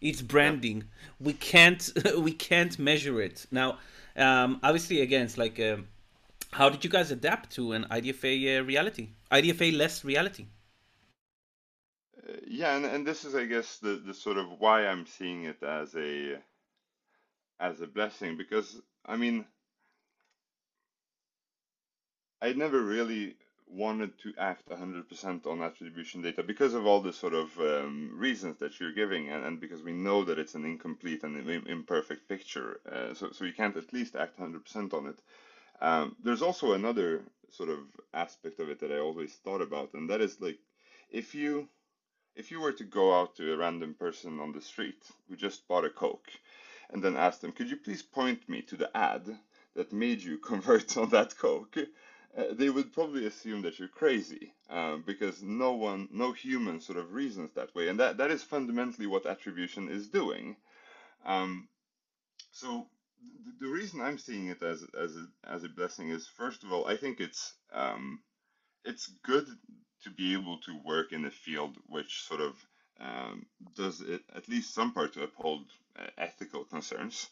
it's 0.00 0.22
branding. 0.22 0.78
Yep. 0.78 0.86
We 1.20 1.32
can't 1.34 1.90
we 2.18 2.32
can't 2.32 2.78
measure 2.78 3.20
it 3.20 3.46
now. 3.50 3.78
Um, 4.16 4.60
obviously, 4.62 5.00
again, 5.00 5.24
it's 5.24 5.38
like. 5.38 5.58
Um, 5.60 5.88
how 6.52 6.70
did 6.70 6.82
you 6.82 6.88
guys 6.88 7.10
adapt 7.10 7.50
to 7.56 7.72
an 7.72 7.84
IDFA 7.90 8.60
uh, 8.60 8.64
reality? 8.64 9.08
IDFA 9.30 9.76
less 9.76 10.04
reality? 10.04 10.46
Yeah, 12.46 12.76
and, 12.76 12.84
and 12.84 13.06
this 13.06 13.24
is, 13.24 13.34
I 13.34 13.44
guess, 13.44 13.78
the, 13.78 14.00
the 14.04 14.14
sort 14.14 14.38
of 14.38 14.46
why 14.58 14.86
I'm 14.86 15.06
seeing 15.06 15.44
it 15.44 15.62
as 15.62 15.94
a 15.96 16.36
as 17.58 17.80
a 17.80 17.86
blessing 17.86 18.36
because 18.36 18.80
I 19.06 19.16
mean, 19.16 19.46
I 22.42 22.52
never 22.52 22.82
really 22.82 23.36
wanted 23.68 24.16
to 24.20 24.32
act 24.38 24.68
100% 24.68 25.46
on 25.46 25.62
attribution 25.62 26.22
data 26.22 26.42
because 26.42 26.74
of 26.74 26.86
all 26.86 27.00
the 27.00 27.12
sort 27.12 27.34
of 27.34 27.58
um, 27.58 28.12
reasons 28.14 28.58
that 28.58 28.78
you're 28.78 28.92
giving, 28.92 29.28
and, 29.28 29.44
and, 29.44 29.60
because 29.60 29.82
we 29.82 29.92
know 29.92 30.24
that 30.24 30.38
it's 30.38 30.54
an 30.54 30.64
incomplete 30.64 31.24
and 31.24 31.36
imperfect 31.66 32.28
picture. 32.28 32.80
Uh, 32.90 33.14
so, 33.14 33.30
so 33.32 33.44
you 33.44 33.52
can't 33.52 33.76
at 33.76 33.92
least 33.92 34.16
act 34.16 34.38
100% 34.38 34.94
on 34.94 35.06
it. 35.08 35.18
Um, 35.80 36.16
there's 36.22 36.42
also 36.42 36.72
another 36.72 37.22
sort 37.50 37.68
of 37.68 37.78
aspect 38.14 38.60
of 38.60 38.70
it 38.70 38.80
that 38.80 38.92
I 38.92 38.98
always 38.98 39.34
thought 39.34 39.62
about, 39.62 39.94
and 39.94 40.10
that 40.10 40.20
is 40.20 40.40
like 40.40 40.58
if 41.10 41.34
you 41.34 41.68
if 42.36 42.50
you 42.50 42.60
were 42.60 42.72
to 42.72 42.84
go 42.84 43.18
out 43.18 43.34
to 43.36 43.52
a 43.52 43.56
random 43.56 43.94
person 43.94 44.38
on 44.40 44.52
the 44.52 44.60
street 44.60 45.02
who 45.28 45.36
just 45.36 45.66
bought 45.66 45.86
a 45.86 45.90
Coke 45.90 46.30
and 46.90 47.02
then 47.02 47.16
ask 47.16 47.40
them, 47.40 47.52
could 47.52 47.70
you 47.70 47.76
please 47.76 48.02
point 48.02 48.48
me 48.48 48.62
to 48.62 48.76
the 48.76 48.94
ad 48.96 49.26
that 49.74 49.92
made 49.92 50.22
you 50.22 50.38
convert 50.52 50.96
on 50.96 51.08
that 51.10 51.36
Coke? 51.36 51.76
Uh, 52.36 52.44
they 52.52 52.68
would 52.68 52.92
probably 52.92 53.26
assume 53.26 53.62
that 53.62 53.78
you're 53.78 53.88
crazy 53.88 54.52
um, 54.68 55.02
because 55.06 55.42
no 55.42 55.72
one, 55.72 56.06
no 56.12 56.32
human 56.32 56.80
sort 56.80 56.98
of 56.98 57.14
reasons 57.14 57.50
that 57.54 57.74
way. 57.74 57.88
And 57.88 57.98
that, 57.98 58.18
that 58.18 58.30
is 58.30 58.42
fundamentally 58.42 59.06
what 59.06 59.24
attribution 59.24 59.88
is 59.88 60.08
doing. 60.08 60.56
Um, 61.24 61.68
so 62.52 62.86
the, 63.46 63.66
the 63.66 63.72
reason 63.72 64.02
I'm 64.02 64.18
seeing 64.18 64.48
it 64.48 64.62
as, 64.62 64.84
as, 65.00 65.16
a, 65.16 65.26
as 65.50 65.64
a 65.64 65.70
blessing 65.70 66.10
is, 66.10 66.28
first 66.36 66.62
of 66.62 66.72
all, 66.72 66.86
I 66.86 66.96
think 66.98 67.20
it's, 67.20 67.54
um, 67.72 68.20
it's 68.84 69.10
good 69.24 69.46
to 70.06 70.12
be 70.12 70.34
able 70.34 70.58
to 70.60 70.78
work 70.86 71.12
in 71.12 71.26
a 71.26 71.32
field 71.32 71.76
which 71.88 72.24
sort 72.24 72.42
of 72.42 72.56
um, 73.00 73.46
does 73.76 74.02
it, 74.02 74.22
at 74.34 74.48
least 74.48 74.74
some 74.74 74.92
part 74.92 75.14
to 75.14 75.24
uphold 75.24 75.66
uh, 76.00 76.06
ethical 76.18 76.64
concerns. 76.64 77.30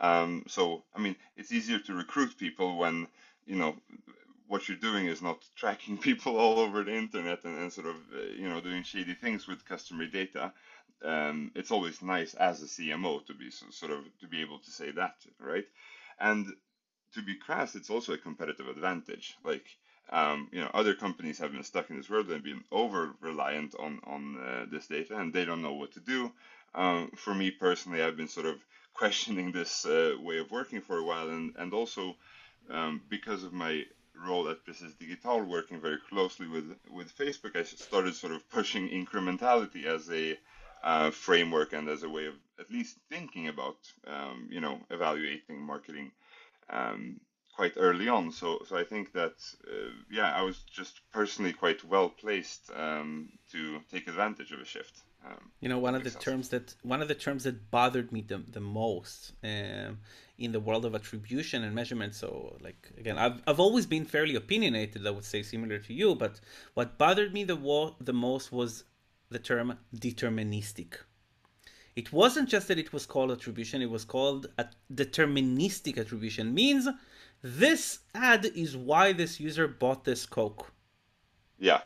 Um, 0.00 0.44
so, 0.48 0.84
I 0.96 1.00
mean, 1.00 1.16
it's 1.36 1.52
easier 1.52 1.80
to 1.80 1.94
recruit 1.94 2.38
people 2.38 2.78
when, 2.78 3.08
you 3.46 3.56
know, 3.56 3.76
what 4.48 4.68
you're 4.68 4.78
doing 4.78 5.06
is 5.06 5.22
not 5.22 5.38
tracking 5.56 5.98
people 6.08 6.38
all 6.38 6.60
over 6.60 6.84
the 6.84 6.94
internet 6.96 7.44
and, 7.44 7.58
and 7.58 7.72
sort 7.72 7.88
of, 7.88 7.96
uh, 8.14 8.22
you 8.38 8.48
know, 8.50 8.62
doing 8.62 8.84
shady 8.84 9.14
things 9.14 9.48
with 9.48 9.66
customer 9.66 10.06
data. 10.08 10.52
Um, 11.04 11.52
it's 11.56 11.72
always 11.72 12.02
nice 12.02 12.34
as 12.34 12.62
a 12.62 12.66
CMO 12.66 13.26
to 13.26 13.34
be 13.34 13.50
so, 13.50 13.66
sort 13.70 13.92
of 13.92 14.04
to 14.20 14.28
be 14.28 14.42
able 14.42 14.60
to 14.60 14.72
say 14.72 14.92
that, 14.92 15.16
right? 15.40 15.66
And 16.20 16.46
to 17.14 17.22
be 17.22 17.36
crass, 17.36 17.76
it's 17.76 17.90
also 17.90 18.14
a 18.14 18.18
competitive 18.18 18.68
advantage. 18.68 19.36
Like, 19.44 19.66
um, 20.10 20.48
you 20.52 20.60
know, 20.60 20.70
other 20.74 20.94
companies 20.94 21.38
have 21.38 21.52
been 21.52 21.62
stuck 21.62 21.90
in 21.90 21.96
this 21.96 22.10
world 22.10 22.30
and 22.30 22.42
been 22.42 22.64
over 22.70 23.14
reliant 23.20 23.74
on 23.78 24.00
on 24.04 24.38
uh, 24.40 24.66
this 24.70 24.86
data, 24.86 25.18
and 25.18 25.32
they 25.32 25.44
don't 25.44 25.62
know 25.62 25.74
what 25.74 25.92
to 25.92 26.00
do. 26.00 26.32
Um, 26.74 27.10
for 27.16 27.34
me 27.34 27.50
personally, 27.50 28.02
I've 28.02 28.16
been 28.16 28.28
sort 28.28 28.46
of 28.46 28.56
questioning 28.94 29.52
this 29.52 29.86
uh, 29.86 30.14
way 30.20 30.38
of 30.38 30.50
working 30.50 30.80
for 30.80 30.98
a 30.98 31.04
while, 31.04 31.28
and 31.30 31.54
and 31.56 31.72
also 31.72 32.16
um, 32.70 33.02
because 33.08 33.42
of 33.42 33.52
my 33.52 33.84
role 34.14 34.48
at 34.48 34.64
Precis 34.64 34.94
Digital, 34.94 35.42
working 35.42 35.80
very 35.80 35.98
closely 36.08 36.46
with 36.46 36.76
with 36.90 37.16
Facebook, 37.16 37.56
I 37.56 37.62
started 37.62 38.14
sort 38.14 38.32
of 38.32 38.48
pushing 38.50 38.88
incrementality 38.88 39.84
as 39.86 40.10
a 40.10 40.38
uh, 40.82 41.10
framework 41.10 41.72
and 41.72 41.88
as 41.88 42.02
a 42.02 42.08
way 42.08 42.26
of 42.26 42.34
at 42.58 42.70
least 42.70 42.96
thinking 43.08 43.48
about, 43.48 43.76
um, 44.06 44.48
you 44.50 44.60
know, 44.60 44.80
evaluating 44.90 45.60
marketing 45.60 46.10
um, 46.70 47.20
quite 47.62 47.76
early 47.76 48.08
on. 48.08 48.32
So, 48.32 48.46
so 48.68 48.76
I 48.76 48.84
think 48.92 49.12
that 49.12 49.36
uh, 49.72 49.92
yeah, 50.10 50.30
I 50.40 50.42
was 50.42 50.58
just 50.78 50.94
personally 51.12 51.52
quite 51.52 51.80
well 51.84 52.08
placed 52.08 52.64
um, 52.84 53.28
to 53.52 53.60
take 53.92 54.08
advantage 54.08 54.50
of 54.50 54.58
a 54.58 54.64
shift. 54.64 54.94
Um, 55.24 55.42
you 55.60 55.68
know, 55.68 55.78
one 55.78 55.94
of 55.94 56.02
the 56.02 56.10
sense. 56.10 56.24
terms 56.24 56.48
that 56.48 56.74
one 56.82 57.00
of 57.04 57.06
the 57.06 57.14
terms 57.26 57.44
that 57.44 57.70
bothered 57.70 58.10
me 58.10 58.20
the, 58.32 58.38
the 58.56 58.64
most 58.82 59.34
um, 59.44 60.00
in 60.44 60.50
the 60.50 60.58
world 60.58 60.84
of 60.84 60.92
attribution 60.96 61.62
and 61.62 61.72
measurement. 61.72 62.16
So, 62.16 62.56
like 62.66 62.82
again, 62.98 63.16
I've 63.16 63.38
I've 63.46 63.60
always 63.66 63.86
been 63.86 64.06
fairly 64.06 64.34
opinionated. 64.34 65.06
I 65.06 65.12
would 65.16 65.28
say 65.34 65.40
similar 65.44 65.78
to 65.86 65.92
you, 66.00 66.16
but 66.16 66.40
what 66.74 66.98
bothered 66.98 67.32
me 67.32 67.44
the 67.44 67.58
wo- 67.68 67.94
the 68.00 68.16
most 68.28 68.50
was 68.50 68.82
the 69.30 69.38
term 69.38 69.78
deterministic. 70.06 70.90
It 71.94 72.12
wasn't 72.12 72.48
just 72.48 72.66
that 72.68 72.78
it 72.84 72.92
was 72.92 73.04
called 73.06 73.30
attribution; 73.30 73.82
it 73.82 73.90
was 73.96 74.04
called 74.04 74.42
a 74.58 74.66
deterministic 75.02 75.94
attribution. 76.02 76.54
Means 76.62 76.88
this 77.42 78.00
ad 78.14 78.46
is 78.46 78.76
why 78.76 79.12
this 79.12 79.40
user 79.40 79.66
bought 79.66 80.04
this 80.04 80.26
Coke. 80.26 80.72
Yeah, 81.58 81.82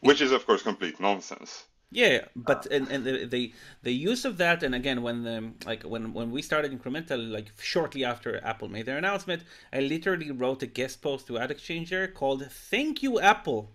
which 0.00 0.20
is 0.20 0.32
of 0.32 0.46
course 0.46 0.62
complete 0.62 1.00
nonsense. 1.00 1.64
Yeah, 1.92 2.26
but 2.36 2.66
uh. 2.66 2.74
and, 2.74 2.88
and 2.88 3.04
the, 3.04 3.26
the 3.26 3.52
the 3.82 3.92
use 3.92 4.24
of 4.24 4.36
that, 4.38 4.62
and 4.62 4.74
again, 4.74 5.02
when 5.02 5.24
the 5.24 5.52
like 5.66 5.82
when 5.82 6.12
when 6.12 6.30
we 6.30 6.42
started 6.42 6.72
incremental, 6.72 7.30
like 7.30 7.52
shortly 7.60 8.04
after 8.04 8.42
Apple 8.44 8.68
made 8.68 8.86
their 8.86 8.98
announcement, 8.98 9.42
I 9.72 9.80
literally 9.80 10.30
wrote 10.30 10.62
a 10.62 10.66
guest 10.66 11.02
post 11.02 11.26
to 11.26 11.34
AdExchanger 11.34 12.14
called 12.14 12.46
"Thank 12.50 13.02
you, 13.02 13.20
Apple." 13.20 13.72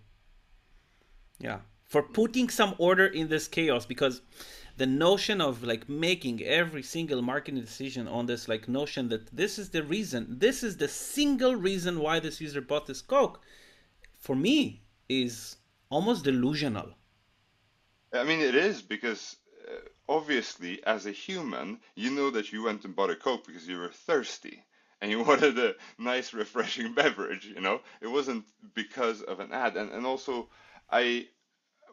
Yeah, 1.38 1.60
for 1.84 2.02
putting 2.02 2.48
some 2.48 2.74
order 2.78 3.06
in 3.06 3.28
this 3.28 3.48
chaos 3.48 3.84
because 3.84 4.22
the 4.76 4.86
notion 4.86 5.40
of 5.40 5.62
like 5.62 5.88
making 5.88 6.42
every 6.42 6.82
single 6.82 7.22
marketing 7.22 7.60
decision 7.60 8.06
on 8.06 8.26
this 8.26 8.48
like 8.48 8.68
notion 8.68 9.08
that 9.08 9.34
this 9.34 9.58
is 9.58 9.70
the 9.70 9.82
reason 9.82 10.26
this 10.38 10.62
is 10.62 10.76
the 10.76 10.88
single 10.88 11.56
reason 11.56 12.00
why 12.00 12.20
this 12.20 12.40
user 12.40 12.60
bought 12.60 12.86
this 12.86 13.00
coke 13.00 13.40
for 14.18 14.36
me 14.36 14.82
is 15.08 15.56
almost 15.88 16.24
delusional. 16.24 16.90
I 18.12 18.24
mean 18.24 18.40
it 18.40 18.54
is 18.54 18.82
because 18.82 19.36
uh, 19.66 19.72
obviously 20.08 20.84
as 20.84 21.06
a 21.06 21.12
human 21.12 21.80
you 21.94 22.10
know 22.10 22.30
that 22.30 22.52
you 22.52 22.62
went 22.62 22.84
and 22.84 22.94
bought 22.94 23.10
a 23.10 23.16
coke 23.16 23.46
because 23.46 23.66
you 23.66 23.78
were 23.78 23.88
thirsty 23.88 24.62
and 25.00 25.10
you 25.10 25.22
wanted 25.28 25.58
a 25.58 25.74
nice 25.98 26.34
refreshing 26.34 26.92
beverage 26.92 27.46
you 27.46 27.60
know? 27.60 27.80
It 28.00 28.08
wasn't 28.08 28.44
because 28.74 29.22
of 29.22 29.40
an 29.40 29.52
ad. 29.52 29.76
And, 29.76 29.90
and 29.90 30.04
also 30.04 30.48
i 30.90 31.26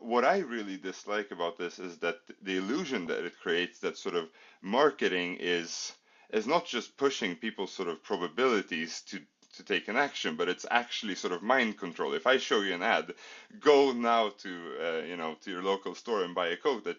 what 0.04 0.26
I 0.26 0.40
really 0.40 0.78
dislike 0.78 1.32
about 1.32 1.58
this 1.58 1.80
is 1.80 1.98
that 2.00 2.18
the 2.44 2.58
illusion 2.58 3.08
that 3.08 3.26
it 3.26 3.40
creates 3.42 3.80
that 3.80 3.98
sort 3.98 4.16
of 4.16 4.30
marketing 4.62 5.38
is 5.40 5.94
is 6.32 6.48
not 6.48 6.66
just 6.66 6.98
pushing 6.98 7.36
people's 7.38 7.72
sort 7.72 7.88
of 7.90 8.04
probabilities 8.04 9.02
to 9.04 9.22
to 9.56 9.64
take 9.64 9.88
an 9.88 9.98
action, 9.98 10.36
but 10.36 10.50
it's 10.50 10.66
actually 10.72 11.16
sort 11.16 11.34
of 11.34 11.44
mind 11.44 11.78
control. 11.78 12.14
If 12.14 12.28
I 12.28 12.38
show 12.38 12.62
you 12.62 12.74
an 12.74 12.84
ad, 12.84 13.14
go 13.62 13.94
now 13.94 14.30
to 14.30 14.52
uh, 14.82 15.06
you 15.08 15.18
know 15.18 15.36
to 15.44 15.52
your 15.52 15.64
local 15.64 15.96
store 15.96 16.24
and 16.24 16.36
buy 16.36 16.48
a 16.50 16.58
coat. 16.58 16.84
That 16.86 16.98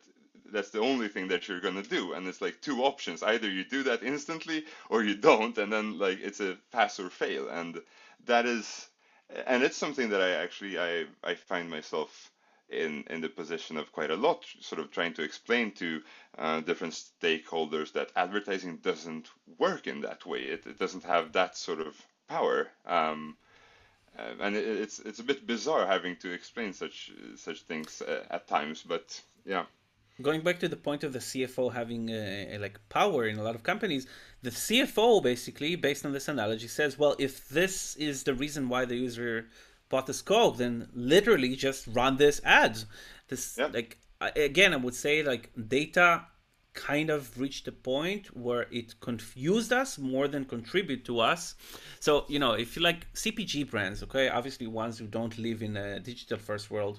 that's 0.52 0.70
the 0.70 0.80
only 0.80 1.08
thing 1.08 1.28
that 1.28 1.48
you're 1.48 1.60
gonna 1.60 1.82
do, 1.82 2.14
and 2.14 2.26
it's 2.26 2.40
like 2.40 2.60
two 2.62 2.84
options: 2.84 3.22
either 3.22 3.50
you 3.50 3.64
do 3.64 3.82
that 3.84 4.02
instantly 4.02 4.64
or 4.90 5.04
you 5.04 5.16
don't, 5.16 5.58
and 5.58 5.72
then 5.72 5.98
like 5.98 6.20
it's 6.22 6.40
a 6.40 6.56
pass 6.72 6.98
or 7.00 7.10
fail, 7.10 7.48
and 7.50 7.80
that 8.26 8.46
is, 8.46 8.88
and 9.46 9.62
it's 9.62 9.76
something 9.76 10.10
that 10.10 10.22
I 10.22 10.30
actually 10.42 10.78
I 10.78 11.06
I 11.22 11.34
find 11.34 11.70
myself 11.70 12.30
in 12.74 13.04
in 13.10 13.20
the 13.20 13.28
position 13.28 13.76
of 13.76 13.92
quite 13.92 14.10
a 14.10 14.16
lot, 14.16 14.44
sort 14.60 14.80
of 14.80 14.90
trying 14.90 15.14
to 15.14 15.22
explain 15.22 15.72
to 15.72 16.02
uh, 16.38 16.60
different 16.60 16.94
stakeholders 16.94 17.92
that 17.92 18.10
advertising 18.16 18.78
doesn't 18.78 19.28
work 19.58 19.86
in 19.86 20.00
that 20.02 20.26
way. 20.26 20.40
It, 20.40 20.66
it 20.66 20.78
doesn't 20.78 21.04
have 21.04 21.32
that 21.32 21.56
sort 21.56 21.80
of 21.80 22.00
power. 22.28 22.68
Um, 22.86 23.36
uh, 24.18 24.34
and 24.40 24.56
it, 24.56 24.64
it's 24.66 24.98
it's 25.00 25.18
a 25.18 25.24
bit 25.24 25.46
bizarre 25.46 25.86
having 25.86 26.16
to 26.16 26.32
explain 26.32 26.72
such 26.72 27.12
such 27.36 27.62
things 27.62 28.02
uh, 28.02 28.24
at 28.30 28.46
times, 28.46 28.82
but 28.82 29.20
yeah. 29.44 29.64
Going 30.22 30.42
back 30.42 30.60
to 30.60 30.68
the 30.68 30.76
point 30.76 31.02
of 31.02 31.12
the 31.12 31.18
CFO 31.18 31.72
having 31.72 32.08
a, 32.08 32.56
like 32.58 32.78
power 32.88 33.26
in 33.26 33.36
a 33.36 33.42
lot 33.42 33.56
of 33.56 33.64
companies, 33.64 34.06
the 34.42 34.50
CFO 34.50 35.20
basically, 35.20 35.74
based 35.74 36.06
on 36.06 36.12
this 36.12 36.28
analogy, 36.28 36.68
says, 36.68 36.96
well, 36.96 37.16
if 37.18 37.48
this 37.48 37.96
is 37.96 38.22
the 38.22 38.32
reason 38.32 38.68
why 38.68 38.84
the 38.84 38.94
user 38.94 39.48
bought 39.94 40.06
the 40.08 40.20
scope, 40.24 40.56
then 40.56 40.88
literally 40.92 41.54
just 41.54 41.86
run 41.86 42.16
this 42.16 42.40
ads. 42.44 42.86
This 43.28 43.56
like 43.78 43.98
again, 44.20 44.72
I 44.72 44.76
would 44.84 44.96
say 45.06 45.22
like 45.22 45.44
data 45.78 46.26
kind 46.72 47.10
of 47.10 47.38
reached 47.38 47.68
a 47.68 47.72
point 47.92 48.36
where 48.36 48.66
it 48.72 48.88
confused 48.98 49.72
us 49.72 49.96
more 49.96 50.26
than 50.26 50.44
contribute 50.56 51.04
to 51.04 51.20
us. 51.20 51.54
So 52.00 52.24
you 52.26 52.40
know, 52.40 52.54
if 52.64 52.74
you 52.74 52.82
like 52.82 53.00
CPG 53.14 53.70
brands, 53.70 54.02
okay, 54.02 54.28
obviously 54.28 54.66
ones 54.66 54.98
who 54.98 55.06
don't 55.06 55.38
live 55.38 55.62
in 55.62 55.76
a 55.76 56.00
digital 56.00 56.38
first 56.38 56.72
world, 56.72 56.98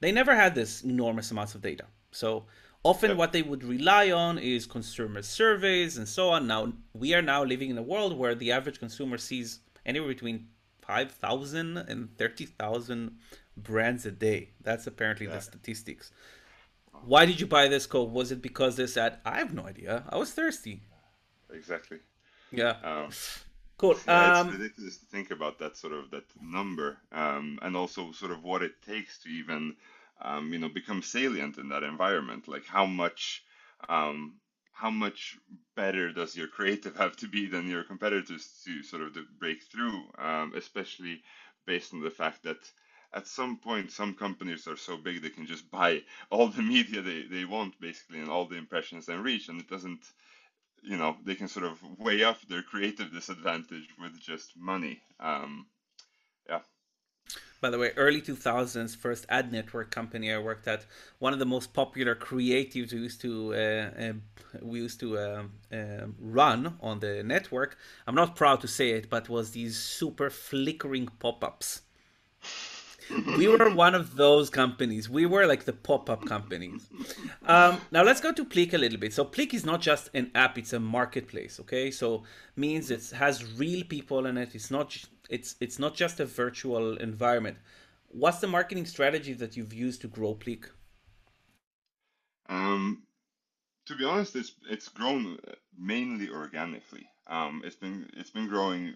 they 0.00 0.10
never 0.10 0.34
had 0.34 0.56
this 0.56 0.82
enormous 0.82 1.30
amounts 1.30 1.54
of 1.54 1.62
data. 1.62 1.84
So 2.10 2.46
often 2.82 3.10
yep. 3.10 3.18
what 3.20 3.32
they 3.32 3.42
would 3.42 3.62
rely 3.62 4.10
on 4.10 4.38
is 4.38 4.66
consumer 4.66 5.22
surveys 5.22 5.98
and 5.98 6.08
so 6.08 6.30
on. 6.30 6.48
Now 6.48 6.72
we 6.94 7.14
are 7.14 7.22
now 7.22 7.44
living 7.44 7.70
in 7.70 7.78
a 7.78 7.88
world 7.92 8.18
where 8.18 8.34
the 8.34 8.50
average 8.50 8.80
consumer 8.80 9.18
sees 9.18 9.60
anywhere 9.86 10.08
between 10.08 10.48
5,000 10.86 11.76
and 11.76 12.16
30,000 12.16 13.18
brands 13.56 14.06
a 14.06 14.10
day. 14.10 14.50
That's 14.60 14.86
apparently 14.86 15.26
yeah. 15.26 15.36
the 15.36 15.40
statistics. 15.40 16.10
Why 17.04 17.26
did 17.26 17.40
you 17.40 17.46
buy 17.46 17.68
this 17.68 17.86
coat? 17.86 18.10
Was 18.10 18.32
it 18.32 18.40
because 18.40 18.76
this 18.76 18.96
ad? 18.96 19.18
I 19.24 19.38
have 19.38 19.52
no 19.52 19.66
idea. 19.66 20.04
I 20.08 20.16
was 20.16 20.32
thirsty. 20.32 20.80
Exactly. 21.52 21.98
Yeah. 22.50 22.76
Um, 22.82 23.10
cool. 23.76 23.96
Yeah, 24.06 24.40
um, 24.40 24.48
it's 24.48 24.58
ridiculous 24.58 24.96
to 24.98 25.06
think 25.06 25.30
about 25.30 25.58
that 25.58 25.76
sort 25.76 25.92
of 25.92 26.10
that 26.10 26.24
number, 26.40 26.98
um, 27.12 27.58
and 27.62 27.76
also 27.76 28.12
sort 28.12 28.32
of 28.32 28.42
what 28.42 28.62
it 28.62 28.80
takes 28.82 29.18
to 29.20 29.28
even, 29.28 29.76
um, 30.22 30.52
you 30.52 30.58
know, 30.58 30.68
become 30.68 31.02
salient 31.02 31.58
in 31.58 31.68
that 31.70 31.82
environment. 31.82 32.48
Like 32.48 32.64
how 32.64 32.86
much, 32.86 33.44
um, 33.88 34.34
how 34.74 34.90
much 34.90 35.38
better 35.76 36.12
does 36.12 36.36
your 36.36 36.48
creative 36.48 36.96
have 36.96 37.16
to 37.16 37.28
be 37.28 37.46
than 37.46 37.68
your 37.68 37.84
competitors 37.84 38.60
to 38.64 38.82
sort 38.82 39.02
of 39.02 39.16
break 39.38 39.62
through, 39.72 40.02
um, 40.18 40.52
especially 40.56 41.22
based 41.66 41.94
on 41.94 42.02
the 42.02 42.10
fact 42.10 42.42
that 42.44 42.58
at 43.14 43.28
some 43.28 43.58
point, 43.58 43.92
some 43.92 44.14
companies 44.14 44.66
are 44.66 44.76
so 44.76 44.96
big 44.98 45.22
they 45.22 45.30
can 45.30 45.46
just 45.46 45.70
buy 45.70 46.02
all 46.30 46.48
the 46.48 46.62
media 46.62 47.00
they, 47.00 47.22
they 47.30 47.44
want, 47.44 47.80
basically, 47.80 48.20
and 48.20 48.28
all 48.28 48.46
the 48.46 48.56
impressions 48.56 49.08
and 49.08 49.22
reach, 49.24 49.48
and 49.48 49.60
it 49.60 49.68
doesn't, 49.68 50.04
you 50.82 50.96
know, 50.96 51.16
they 51.24 51.36
can 51.36 51.48
sort 51.48 51.66
of 51.66 51.80
weigh 51.98 52.24
up 52.24 52.40
their 52.48 52.62
creative 52.62 53.12
disadvantage 53.12 53.88
with 54.00 54.20
just 54.20 54.52
money. 54.56 55.00
Um, 55.20 55.66
yeah. 56.48 56.60
By 57.60 57.70
the 57.70 57.78
way, 57.78 57.92
early 57.96 58.20
2000s, 58.20 58.94
first 58.94 59.24
ad 59.30 59.50
network 59.50 59.90
company 59.90 60.30
I 60.30 60.38
worked 60.38 60.68
at, 60.68 60.84
one 61.18 61.32
of 61.32 61.38
the 61.38 61.46
most 61.46 61.72
popular 61.72 62.14
creatives 62.14 62.92
we 62.92 62.98
used 62.98 63.20
to 63.22 63.54
uh, 63.54 63.90
uh, 63.98 64.12
we 64.60 64.80
used 64.80 65.00
to 65.00 65.18
uh, 65.18 65.44
run 66.20 66.76
on 66.80 67.00
the 67.00 67.22
network. 67.22 67.78
I'm 68.06 68.14
not 68.14 68.36
proud 68.36 68.60
to 68.60 68.68
say 68.68 68.90
it, 68.90 69.08
but 69.08 69.28
was 69.28 69.52
these 69.52 69.78
super 69.78 70.28
flickering 70.28 71.08
pop-ups 71.18 71.82
we 73.36 73.48
were 73.48 73.70
one 73.74 73.94
of 73.94 74.16
those 74.16 74.50
companies. 74.50 75.08
We 75.08 75.26
were 75.26 75.46
like 75.46 75.64
the 75.64 75.72
pop-up 75.72 76.24
companies. 76.26 76.88
Um, 77.46 77.80
now 77.90 78.02
let's 78.02 78.20
go 78.20 78.32
to 78.32 78.44
Plick 78.44 78.72
a 78.72 78.78
little 78.78 78.98
bit. 78.98 79.12
So 79.12 79.24
Plick 79.24 79.54
is 79.54 79.64
not 79.64 79.80
just 79.80 80.10
an 80.14 80.30
app; 80.34 80.58
it's 80.58 80.72
a 80.72 80.80
marketplace. 80.80 81.60
Okay, 81.60 81.90
so 81.90 82.22
means 82.56 82.90
it 82.90 83.10
has 83.10 83.58
real 83.58 83.84
people 83.84 84.26
in 84.26 84.38
it. 84.38 84.54
It's 84.54 84.70
not 84.70 84.96
it's 85.30 85.56
it's 85.60 85.78
not 85.78 85.94
just 85.94 86.20
a 86.20 86.26
virtual 86.26 86.96
environment. 86.96 87.58
What's 88.08 88.38
the 88.38 88.46
marketing 88.46 88.86
strategy 88.86 89.32
that 89.34 89.56
you've 89.56 89.74
used 89.74 90.00
to 90.02 90.08
grow 90.08 90.34
Plick? 90.34 90.70
Um, 92.48 93.02
to 93.86 93.96
be 93.96 94.04
honest, 94.04 94.36
it's 94.36 94.52
it's 94.70 94.88
grown 94.88 95.38
mainly 95.78 96.30
organically. 96.30 97.08
Um, 97.26 97.62
it's 97.64 97.76
been 97.76 98.10
it's 98.16 98.30
been 98.30 98.48
growing 98.48 98.94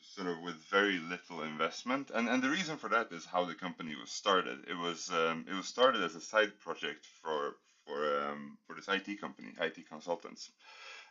sort 0.00 0.28
of 0.28 0.40
with 0.42 0.56
very 0.70 0.98
little 0.98 1.42
investment. 1.42 2.10
And 2.14 2.28
and 2.28 2.42
the 2.42 2.48
reason 2.48 2.76
for 2.76 2.88
that 2.88 3.12
is 3.12 3.24
how 3.26 3.44
the 3.44 3.54
company 3.54 3.94
was 4.00 4.10
started. 4.10 4.58
It 4.68 4.76
was 4.76 5.10
um, 5.10 5.44
it 5.48 5.54
was 5.54 5.66
started 5.66 6.02
as 6.02 6.14
a 6.14 6.20
side 6.20 6.58
project 6.60 7.06
for 7.22 7.56
for 7.86 8.28
um, 8.28 8.58
for 8.66 8.74
this 8.74 8.88
IT 8.88 9.20
company, 9.20 9.52
IT 9.60 9.88
consultants. 9.88 10.50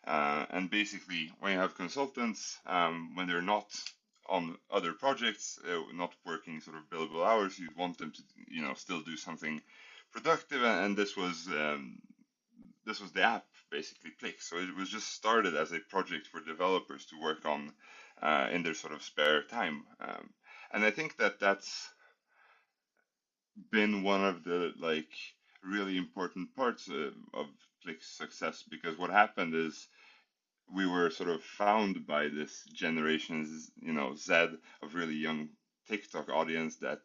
Uh, 0.05 0.45
and 0.49 0.69
basically, 0.69 1.31
when 1.39 1.53
you 1.53 1.59
have 1.59 1.75
consultants, 1.75 2.57
um, 2.65 3.15
when 3.15 3.27
they're 3.27 3.41
not 3.41 3.67
on 4.27 4.57
other 4.71 4.93
projects, 4.93 5.59
uh, 5.67 5.81
not 5.93 6.13
working 6.25 6.61
sort 6.61 6.77
of 6.77 6.89
billable 6.89 7.25
hours, 7.25 7.57
you 7.57 7.69
want 7.77 7.97
them 7.97 8.11
to 8.11 8.21
you 8.47 8.61
know 8.61 8.73
still 8.75 9.01
do 9.01 9.17
something 9.17 9.61
productive. 10.11 10.63
And 10.63 10.95
this 10.95 11.17
was 11.17 11.47
um, 11.47 11.99
this 12.85 12.99
was 12.99 13.11
the 13.11 13.23
app 13.23 13.45
basically 13.71 14.11
Plick. 14.19 14.41
So 14.41 14.57
it 14.57 14.75
was 14.75 14.89
just 14.89 15.13
started 15.13 15.55
as 15.55 15.71
a 15.71 15.79
project 15.79 16.27
for 16.27 16.41
developers 16.41 17.05
to 17.07 17.21
work 17.21 17.45
on 17.45 17.71
uh, 18.21 18.47
in 18.51 18.63
their 18.63 18.73
sort 18.73 18.93
of 18.93 19.03
spare 19.03 19.43
time. 19.43 19.83
Um, 19.99 20.29
and 20.73 20.83
I 20.83 20.91
think 20.91 21.17
that 21.17 21.39
that's 21.39 21.89
been 23.71 24.03
one 24.03 24.23
of 24.23 24.43
the 24.43 24.71
like 24.79 25.09
really 25.63 25.97
important 25.97 26.55
parts 26.55 26.87
of, 26.87 27.13
of 27.33 27.47
success 28.01 28.63
because 28.69 28.97
what 28.97 29.09
happened 29.09 29.55
is 29.55 29.87
we 30.73 30.85
were 30.87 31.09
sort 31.09 31.29
of 31.29 31.43
found 31.43 32.05
by 32.05 32.27
this 32.27 32.63
generation's 32.73 33.71
you 33.81 33.93
know 33.93 34.15
Z 34.15 34.33
of 34.81 34.95
really 34.95 35.15
young 35.15 35.49
TikTok 35.87 36.29
audience 36.29 36.77
that 36.77 37.01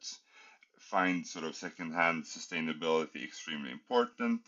find 0.78 1.26
sort 1.26 1.44
of 1.44 1.54
secondhand 1.56 2.24
sustainability 2.24 3.24
extremely 3.24 3.70
important. 3.70 4.40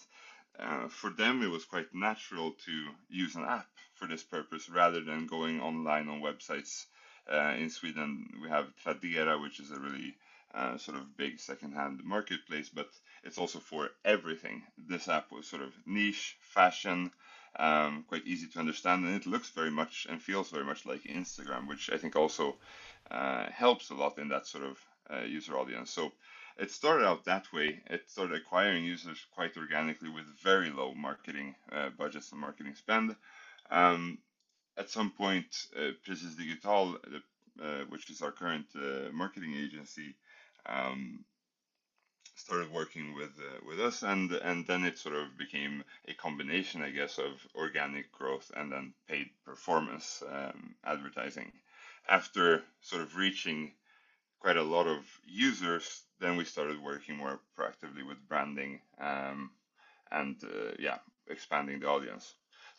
Uh, 0.59 0.89
for 0.89 1.11
them, 1.11 1.43
it 1.43 1.51
was 1.51 1.65
quite 1.65 1.95
natural 1.95 2.53
to 2.65 2.73
use 3.09 3.35
an 3.37 3.45
app 3.45 3.67
for 3.95 4.07
this 4.07 4.23
purpose 4.23 4.69
rather 4.69 5.03
than 5.03 5.27
going 5.27 5.61
online 5.61 6.09
on 6.09 6.21
websites. 6.21 6.87
Uh, 7.31 7.55
in 7.59 7.71
Sweden, 7.71 8.29
we 8.43 8.49
have 8.49 8.67
Tradera, 8.85 9.41
which 9.43 9.61
is 9.61 9.71
a 9.71 9.81
really 9.81 10.15
uh, 10.55 10.79
sort 10.79 10.97
of 10.97 11.17
big 11.17 11.39
secondhand 11.41 12.01
marketplace, 12.05 12.69
but 12.69 12.89
it's 13.25 13.39
also 13.39 13.59
for 13.59 13.91
everything. 14.05 14.63
This 14.79 15.09
app 15.09 15.33
was 15.33 15.47
sort 15.47 15.63
of 15.63 15.73
niche, 15.87 16.37
fashion, 16.41 17.11
um, 17.59 18.05
quite 18.09 18.27
easy 18.27 18.47
to 18.49 18.59
understand, 18.59 19.05
and 19.05 19.15
it 19.15 19.27
looks 19.27 19.51
very 19.51 19.71
much 19.71 20.07
and 20.09 20.23
feels 20.23 20.51
very 20.51 20.65
much 20.65 20.87
like 20.87 21.03
Instagram, 21.05 21.69
which 21.69 21.91
I 21.91 21.99
think 21.99 22.17
also 22.17 22.57
uh, 23.11 23.47
helps 23.51 23.91
a 23.91 23.95
lot 23.95 24.19
in 24.19 24.29
that 24.29 24.47
sort 24.47 24.65
of 24.65 24.79
uh, 25.11 25.25
user 25.25 25.57
audience. 25.57 25.91
So 25.91 26.13
it 26.59 26.71
started 26.71 27.07
out 27.07 27.25
that 27.25 27.53
way. 27.53 27.83
It 27.91 28.09
started 28.09 28.37
acquiring 28.37 28.85
users 28.85 29.25
quite 29.35 29.57
organically 29.57 30.09
with 30.09 30.25
very 30.43 30.71
low 30.71 30.95
marketing 30.95 31.55
uh, 31.73 31.91
budgets 31.99 32.33
and 32.33 32.41
marketing 32.41 32.75
spend. 32.75 33.15
Um, 33.71 34.19
at 34.79 34.91
some 34.91 35.11
point, 35.11 35.47
uh, 35.79 35.91
Precis 36.05 36.35
Digital, 36.35 36.99
uh, 37.63 37.85
which 37.89 38.11
is 38.11 38.23
our 38.23 38.33
current 38.33 38.67
uh, 38.75 39.11
marketing 39.13 39.55
agency, 39.55 40.15
um, 40.69 41.25
started 42.37 42.73
working 42.73 43.15
with 43.15 43.33
uh, 43.39 43.61
with 43.67 43.81
us, 43.81 44.03
and 44.03 44.31
and 44.33 44.67
then 44.67 44.85
it 44.85 44.99
sort 44.99 45.15
of 45.15 45.37
became 45.39 45.83
a 46.09 46.15
combination, 46.15 46.83
I 46.83 46.91
guess, 46.91 47.19
of 47.19 47.47
organic 47.55 48.13
growth 48.13 48.51
and 48.57 48.71
then 48.71 48.95
paid 49.09 49.31
performance 49.45 50.23
um, 50.31 50.75
advertising. 50.85 51.53
After 52.09 52.63
sort 52.83 53.03
of 53.03 53.17
reaching 53.17 53.73
quite 54.41 54.57
a 54.57 54.63
lot 54.63 54.87
of 54.87 55.05
users, 55.25 56.03
then 56.21 56.37
we 56.37 56.45
started 56.45 56.83
working 56.83 57.17
more 57.17 57.41
proactively 57.59 58.07
with 58.07 58.29
branding 58.29 58.81
um, 59.01 59.51
and 60.11 60.37
uh, 60.45 60.73
yeah, 60.79 60.99
expanding 61.29 61.81
the 61.81 61.89
audience 61.89 62.35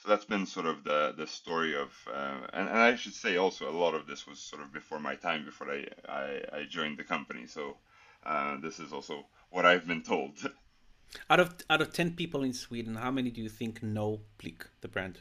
so 0.07 0.13
that's 0.13 0.25
been 0.25 0.45
sort 0.45 0.65
of 0.65 0.83
the 0.83 1.13
the 1.17 1.27
story 1.27 1.75
of 1.75 1.89
uh, 2.13 2.37
and, 2.53 2.69
and 2.69 2.77
I 2.77 2.95
should 2.95 3.13
say 3.13 3.37
also 3.37 3.69
a 3.69 3.77
lot 3.77 3.93
of 3.93 4.07
this 4.07 4.25
was 4.25 4.39
sort 4.39 4.61
of 4.61 4.71
before 4.71 4.99
my 4.99 5.15
time 5.15 5.43
before 5.43 5.69
I 5.69 5.85
I, 6.07 6.59
I 6.59 6.63
joined 6.69 6.97
the 6.97 7.03
company 7.03 7.45
so 7.47 7.77
uh, 8.25 8.57
this 8.61 8.79
is 8.79 8.93
also 8.93 9.25
what 9.49 9.65
I've 9.65 9.87
been 9.87 10.03
told. 10.03 10.37
Out 11.29 11.39
of 11.39 11.55
out 11.69 11.81
of 11.81 11.93
ten 11.93 12.11
people 12.11 12.43
in 12.43 12.53
Sweden, 12.53 12.95
how 12.95 13.11
many 13.11 13.31
do 13.31 13.41
you 13.41 13.47
think 13.47 13.81
know 13.81 14.19
Plick, 14.37 14.67
the 14.81 14.89
brand? 14.89 15.19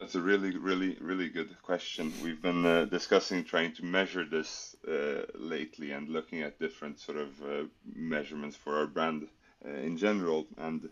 That's 0.00 0.14
a 0.14 0.20
really, 0.20 0.56
really, 0.56 0.96
really 0.98 1.28
good 1.28 1.54
question. 1.60 2.10
We've 2.24 2.40
been 2.40 2.64
uh, 2.64 2.86
discussing 2.86 3.44
trying 3.44 3.74
to 3.74 3.84
measure 3.84 4.24
this 4.24 4.74
uh, 4.88 5.26
lately 5.34 5.92
and 5.92 6.08
looking 6.08 6.40
at 6.40 6.58
different 6.58 6.98
sort 6.98 7.18
of 7.18 7.42
uh, 7.42 7.64
measurements 7.94 8.56
for 8.56 8.78
our 8.78 8.86
brand 8.86 9.28
uh, 9.64 9.68
in 9.68 9.98
general. 9.98 10.46
And 10.56 10.88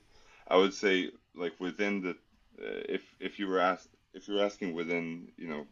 I 0.50 0.56
would 0.58 0.74
say 0.74 1.10
like 1.36 1.60
within 1.60 2.02
the 2.02 2.10
uh, 2.10 2.82
if 2.96 3.02
if 3.20 3.38
you 3.40 3.48
were 3.48 3.60
asked 3.60 3.88
if 4.14 4.28
you're 4.28 4.44
asking 4.44 4.74
within 4.74 5.32
you 5.38 5.48
know 5.48 5.66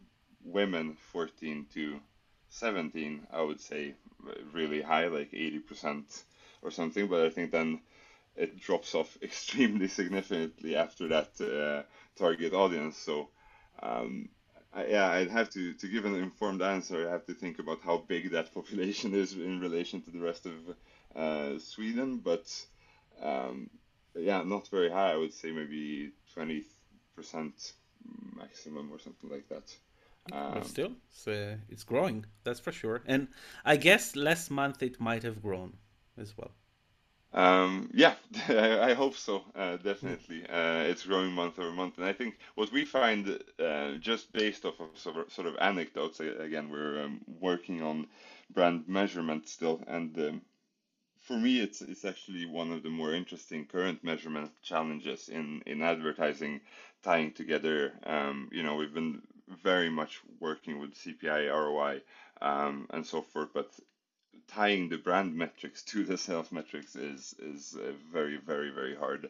women 0.45 0.95
14 1.13 1.67
to 1.75 2.01
17 2.49 3.27
I 3.31 3.41
would 3.41 3.61
say 3.61 3.95
really 4.53 4.81
high 4.81 5.07
like 5.07 5.33
80% 5.33 6.23
or 6.63 6.71
something. 6.71 7.07
But 7.07 7.25
I 7.25 7.29
think 7.29 7.51
then 7.51 7.79
it 8.35 8.59
drops 8.59 8.95
off 8.95 9.17
extremely 9.23 9.87
significantly 9.87 10.75
after 10.75 11.07
that 11.09 11.29
uh, 11.41 11.83
target 12.17 12.53
audience. 12.53 12.97
So 12.97 13.29
um, 13.83 14.29
I, 14.73 14.85
yeah 14.87 15.09
I'd 15.11 15.29
have 15.31 15.49
to 15.51 15.73
to 15.75 15.87
give 15.89 16.05
an 16.05 16.15
informed 16.15 16.61
answer. 16.63 17.07
I 17.07 17.11
have 17.11 17.25
to 17.27 17.35
think 17.35 17.59
about 17.59 17.81
how 17.81 17.97
big 17.97 18.31
that 18.31 18.53
population 18.59 19.13
is 19.15 19.33
in 19.33 19.59
relation 19.59 20.01
to 20.03 20.11
the 20.11 20.21
rest 20.21 20.45
of 20.47 20.53
uh, 21.15 21.59
Sweden. 21.59 22.19
But 22.19 22.45
um, 23.21 23.69
yeah, 24.21 24.43
not 24.43 24.67
very 24.67 24.89
high. 24.89 25.11
I 25.13 25.17
would 25.17 25.33
say 25.33 25.51
maybe 25.51 26.11
20% 26.35 26.63
maximum 28.35 28.91
or 28.91 28.99
something 28.99 29.29
like 29.29 29.47
that. 29.49 29.75
Um, 30.31 30.53
but 30.53 30.65
still, 30.65 30.91
it's, 31.09 31.27
uh, 31.27 31.57
it's 31.69 31.83
growing, 31.83 32.25
that's 32.43 32.59
for 32.59 32.71
sure. 32.71 33.01
And 33.05 33.29
I 33.65 33.77
guess 33.77 34.15
last 34.15 34.51
month 34.51 34.83
it 34.83 34.99
might 34.99 35.23
have 35.23 35.41
grown 35.41 35.77
as 36.17 36.37
well. 36.37 36.51
Um, 37.31 37.91
yeah, 37.93 38.15
I 38.49 38.93
hope 38.93 39.15
so. 39.15 39.43
Uh, 39.55 39.77
definitely, 39.77 40.43
uh, 40.49 40.83
it's 40.83 41.05
growing 41.05 41.31
month 41.31 41.59
over 41.59 41.71
month, 41.71 41.97
and 41.97 42.05
I 42.05 42.13
think 42.13 42.37
what 42.55 42.71
we 42.71 42.85
find, 42.85 43.39
uh, 43.63 43.93
just 43.99 44.31
based 44.33 44.65
off 44.65 44.79
of 44.79 44.89
sort 44.95 45.17
of, 45.17 45.31
sort 45.31 45.47
of 45.47 45.55
anecdotes, 45.59 46.19
again, 46.19 46.69
we're 46.69 47.03
um, 47.03 47.21
working 47.39 47.83
on 47.83 48.07
brand 48.51 48.87
measurement 48.87 49.47
still, 49.47 49.83
and 49.87 50.17
um, 50.17 50.41
for 51.29 51.37
me, 51.37 51.59
it's 51.59 51.83
it's 51.83 52.05
actually 52.05 52.47
one 52.47 52.71
of 52.71 52.81
the 52.81 52.89
more 52.89 53.13
interesting 53.13 53.67
current 53.67 54.03
measurement 54.03 54.49
challenges 54.63 55.29
in 55.29 55.61
in 55.67 55.83
advertising, 55.83 56.59
tying 57.03 57.31
together. 57.33 57.93
Um, 58.03 58.49
you 58.51 58.63
know, 58.63 58.73
we've 58.75 58.95
been 58.95 59.21
very 59.63 59.91
much 59.91 60.21
working 60.39 60.79
with 60.79 60.95
CPI, 60.95 61.41
ROI, 61.53 62.01
um, 62.41 62.87
and 62.89 63.05
so 63.05 63.21
forth, 63.21 63.49
but 63.53 63.69
tying 64.47 64.89
the 64.89 64.97
brand 64.97 65.35
metrics 65.35 65.83
to 65.91 66.03
the 66.03 66.17
sales 66.17 66.51
metrics 66.51 66.95
is 66.95 67.35
is 67.37 67.77
a 67.79 67.91
very 68.11 68.37
very 68.37 68.71
very 68.71 68.95
hard 68.95 69.29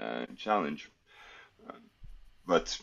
uh, 0.00 0.26
challenge. 0.36 0.90
But 2.44 2.76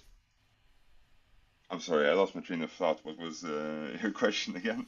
I'm 1.69 1.81
sorry, 1.81 2.07
I 2.07 2.13
lost 2.13 2.33
my 2.33 2.41
train 2.41 2.61
of 2.61 2.71
thought. 2.71 3.03
What 3.03 3.17
was 3.17 3.43
uh, 3.43 3.97
your 4.01 4.13
question 4.13 4.55
again? 4.55 4.85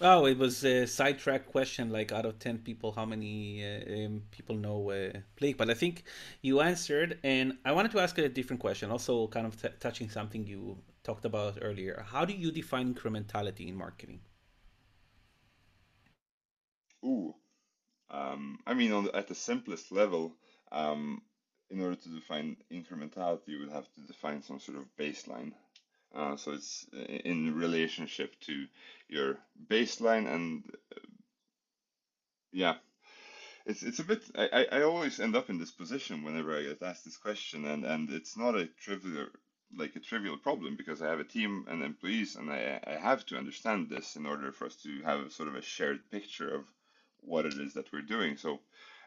Oh, 0.00 0.26
it 0.26 0.36
was 0.38 0.64
a 0.64 0.86
sidetrack 0.86 1.46
question. 1.46 1.90
Like 1.90 2.12
out 2.12 2.26
of 2.26 2.38
ten 2.38 2.58
people, 2.58 2.92
how 2.92 3.04
many 3.06 3.64
uh, 3.64 4.06
um, 4.06 4.22
people 4.30 4.56
know 4.56 4.90
uh, 4.90 5.20
Plick? 5.36 5.56
But 5.56 5.70
I 5.70 5.74
think 5.74 6.04
you 6.42 6.60
answered, 6.60 7.18
and 7.22 7.58
I 7.64 7.72
wanted 7.72 7.92
to 7.92 8.00
ask 8.00 8.18
a 8.18 8.28
different 8.28 8.60
question, 8.60 8.90
also 8.90 9.28
kind 9.28 9.46
of 9.46 9.60
t- 9.60 9.68
touching 9.80 10.10
something 10.10 10.46
you 10.46 10.78
talked 11.04 11.24
about 11.24 11.58
earlier. 11.62 12.04
How 12.08 12.24
do 12.24 12.34
you 12.34 12.50
define 12.50 12.94
incrementality 12.94 13.68
in 13.68 13.76
marketing? 13.76 14.20
Ooh, 17.04 17.34
um, 18.10 18.58
I 18.66 18.74
mean, 18.74 18.92
on 18.92 19.04
the, 19.04 19.16
at 19.16 19.28
the 19.28 19.34
simplest 19.34 19.92
level, 19.92 20.36
um, 20.72 21.22
in 21.70 21.80
order 21.80 21.96
to 21.96 22.08
define 22.10 22.56
incrementality, 22.72 23.48
you 23.48 23.60
would 23.60 23.70
have 23.72 23.86
to 23.94 24.00
define 24.00 24.42
some 24.42 24.60
sort 24.60 24.78
of 24.78 24.84
baseline. 24.96 25.52
Uh, 26.14 26.36
so 26.36 26.52
it's 26.52 26.86
in 27.24 27.54
relationship 27.54 28.38
to 28.40 28.66
your 29.08 29.38
baseline, 29.68 30.26
and 30.32 30.64
uh, 30.94 31.00
yeah, 32.52 32.74
it's 33.66 33.82
it's 33.82 33.98
a 34.00 34.04
bit. 34.04 34.22
I, 34.36 34.66
I 34.72 34.82
always 34.82 35.20
end 35.20 35.36
up 35.36 35.50
in 35.50 35.58
this 35.58 35.70
position 35.70 36.24
whenever 36.24 36.56
I 36.56 36.62
get 36.62 36.82
asked 36.82 37.04
this 37.04 37.16
question, 37.16 37.64
and 37.66 37.84
and 37.84 38.10
it's 38.10 38.36
not 38.36 38.56
a 38.56 38.66
trivial 38.66 39.26
like 39.76 39.96
a 39.96 40.00
trivial 40.00 40.36
problem 40.36 40.76
because 40.76 41.00
I 41.00 41.08
have 41.08 41.20
a 41.20 41.24
team 41.24 41.64
and 41.68 41.82
employees, 41.82 42.36
and 42.36 42.50
I 42.50 42.80
I 42.86 42.92
have 42.92 43.24
to 43.26 43.38
understand 43.38 43.88
this 43.88 44.16
in 44.16 44.26
order 44.26 44.52
for 44.52 44.66
us 44.66 44.76
to 44.82 45.02
have 45.02 45.32
sort 45.32 45.48
of 45.48 45.54
a 45.56 45.62
shared 45.62 46.10
picture 46.10 46.54
of 46.54 46.64
what 47.20 47.46
it 47.46 47.54
is 47.54 47.74
that 47.74 47.92
we're 47.92 48.02
doing. 48.02 48.36
So, 48.36 48.60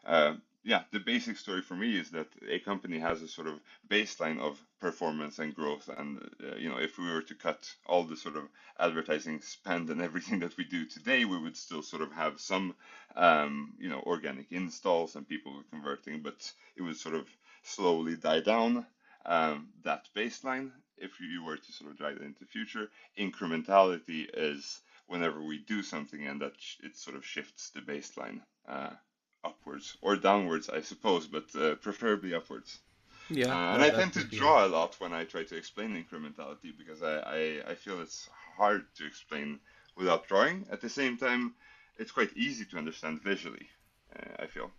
uh, 0.04 0.34
yeah, 0.66 0.82
the 0.92 0.98
basic 0.98 1.36
story 1.36 1.62
for 1.62 1.76
me 1.76 1.96
is 1.96 2.10
that 2.10 2.26
a 2.50 2.58
company 2.58 2.98
has 2.98 3.22
a 3.22 3.28
sort 3.28 3.46
of 3.46 3.60
baseline 3.88 4.40
of 4.40 4.60
performance 4.80 5.38
and 5.38 5.54
growth. 5.54 5.88
And, 5.96 6.18
uh, 6.42 6.56
you 6.56 6.68
know, 6.68 6.78
if 6.78 6.98
we 6.98 7.08
were 7.08 7.22
to 7.22 7.34
cut 7.36 7.72
all 7.86 8.02
the 8.02 8.16
sort 8.16 8.36
of 8.36 8.48
advertising 8.78 9.40
spend 9.42 9.90
and 9.90 10.02
everything 10.08 10.40
that 10.40 10.56
we 10.56 10.64
do 10.64 10.84
today, 10.84 11.24
we 11.24 11.38
would 11.38 11.56
still 11.56 11.82
sort 11.82 12.02
of 12.02 12.12
have 12.12 12.40
some, 12.40 12.74
um, 13.14 13.74
you 13.78 13.88
know, 13.88 14.00
organic 14.06 14.50
installs 14.50 15.14
and 15.14 15.28
people 15.28 15.62
converting, 15.70 16.20
but 16.20 16.52
it 16.76 16.82
would 16.82 16.96
sort 16.96 17.14
of 17.14 17.28
slowly 17.62 18.16
die 18.16 18.40
down 18.40 18.84
um, 19.24 19.68
that 19.84 20.08
baseline 20.16 20.72
if 20.98 21.20
you 21.20 21.44
were 21.44 21.56
to 21.58 21.72
sort 21.72 21.90
of 21.92 21.96
drive 21.96 22.16
it 22.16 22.22
into 22.22 22.40
the 22.40 22.46
future. 22.46 22.88
Incrementality 23.18 24.26
is 24.34 24.82
whenever 25.06 25.40
we 25.42 25.58
do 25.58 25.82
something 25.82 26.26
and 26.26 26.40
that 26.40 26.54
it 26.82 26.96
sort 26.96 27.16
of 27.16 27.24
shifts 27.24 27.70
the 27.70 27.80
baseline 27.80 28.40
uh, 28.68 28.90
upwards 29.66 29.96
or 30.00 30.16
downwards, 30.16 30.68
I 30.68 30.80
suppose, 30.80 31.26
but 31.26 31.44
uh, 31.54 31.74
preferably 31.76 32.34
upwards. 32.34 32.78
Yeah, 33.28 33.48
uh, 33.48 33.74
and 33.74 33.82
I 33.82 33.90
tend 33.90 34.12
to 34.12 34.24
draw 34.24 34.64
a 34.64 34.68
lot 34.68 34.94
when 35.00 35.12
I 35.12 35.24
try 35.24 35.42
to 35.42 35.56
explain 35.56 35.90
incrementality 35.96 36.72
because 36.78 37.02
I, 37.02 37.18
I, 37.18 37.70
I 37.72 37.74
feel 37.74 38.00
it's 38.00 38.28
hard 38.56 38.84
to 38.98 39.06
explain 39.06 39.58
without 39.96 40.28
drawing. 40.28 40.66
At 40.70 40.80
the 40.80 40.88
same 40.88 41.16
time, 41.16 41.54
it's 41.98 42.12
quite 42.12 42.36
easy 42.36 42.64
to 42.66 42.78
understand 42.78 43.22
visually. 43.22 43.68
Uh, 44.14 44.44
I 44.44 44.46
feel. 44.46 44.70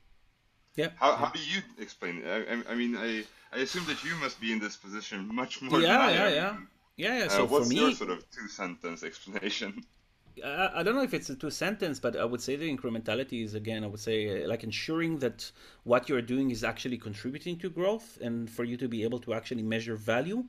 Yeah. 0.75 0.91
How, 0.95 1.15
how 1.15 1.29
do 1.29 1.39
you 1.39 1.61
explain 1.79 2.21
it? 2.23 2.47
I, 2.49 2.71
I 2.71 2.75
mean, 2.75 2.95
I, 2.95 3.25
I 3.51 3.59
assume 3.59 3.85
that 3.87 4.01
you 4.05 4.15
must 4.15 4.39
be 4.39 4.53
in 4.53 4.59
this 4.59 4.77
position 4.77 5.27
much 5.33 5.61
more. 5.61 5.81
Yeah, 5.81 6.09
yeah, 6.09 6.29
yeah, 6.29 6.57
yeah, 6.95 7.17
yeah. 7.17 7.27
So 7.27 7.43
uh, 7.43 7.47
what's 7.47 7.67
for 7.67 7.73
me, 7.73 7.81
your 7.81 7.91
sort 7.91 8.11
of 8.11 8.23
two 8.31 8.47
sentence 8.47 9.03
explanation? 9.03 9.83
I, 10.43 10.83
don't 10.83 10.95
know 10.95 11.03
if 11.03 11.13
it's 11.13 11.29
a 11.29 11.35
two 11.35 11.49
sentence, 11.49 11.99
but 11.99 12.15
I 12.15 12.25
would 12.25 12.41
say 12.41 12.55
the 12.55 12.75
incrementality 12.75 13.43
is 13.43 13.53
again, 13.53 13.83
I 13.83 13.87
would 13.87 13.99
say 13.99 14.43
uh, 14.43 14.47
like 14.47 14.63
ensuring 14.63 15.19
that 15.19 15.51
what 15.83 16.09
you're 16.09 16.21
doing 16.21 16.51
is 16.51 16.63
actually 16.63 16.97
contributing 16.97 17.57
to 17.59 17.69
growth 17.69 18.17
and 18.21 18.49
for 18.49 18.63
you 18.63 18.77
to 18.77 18.87
be 18.87 19.03
able 19.03 19.19
to 19.19 19.33
actually 19.33 19.63
measure 19.63 19.95
value. 19.95 20.45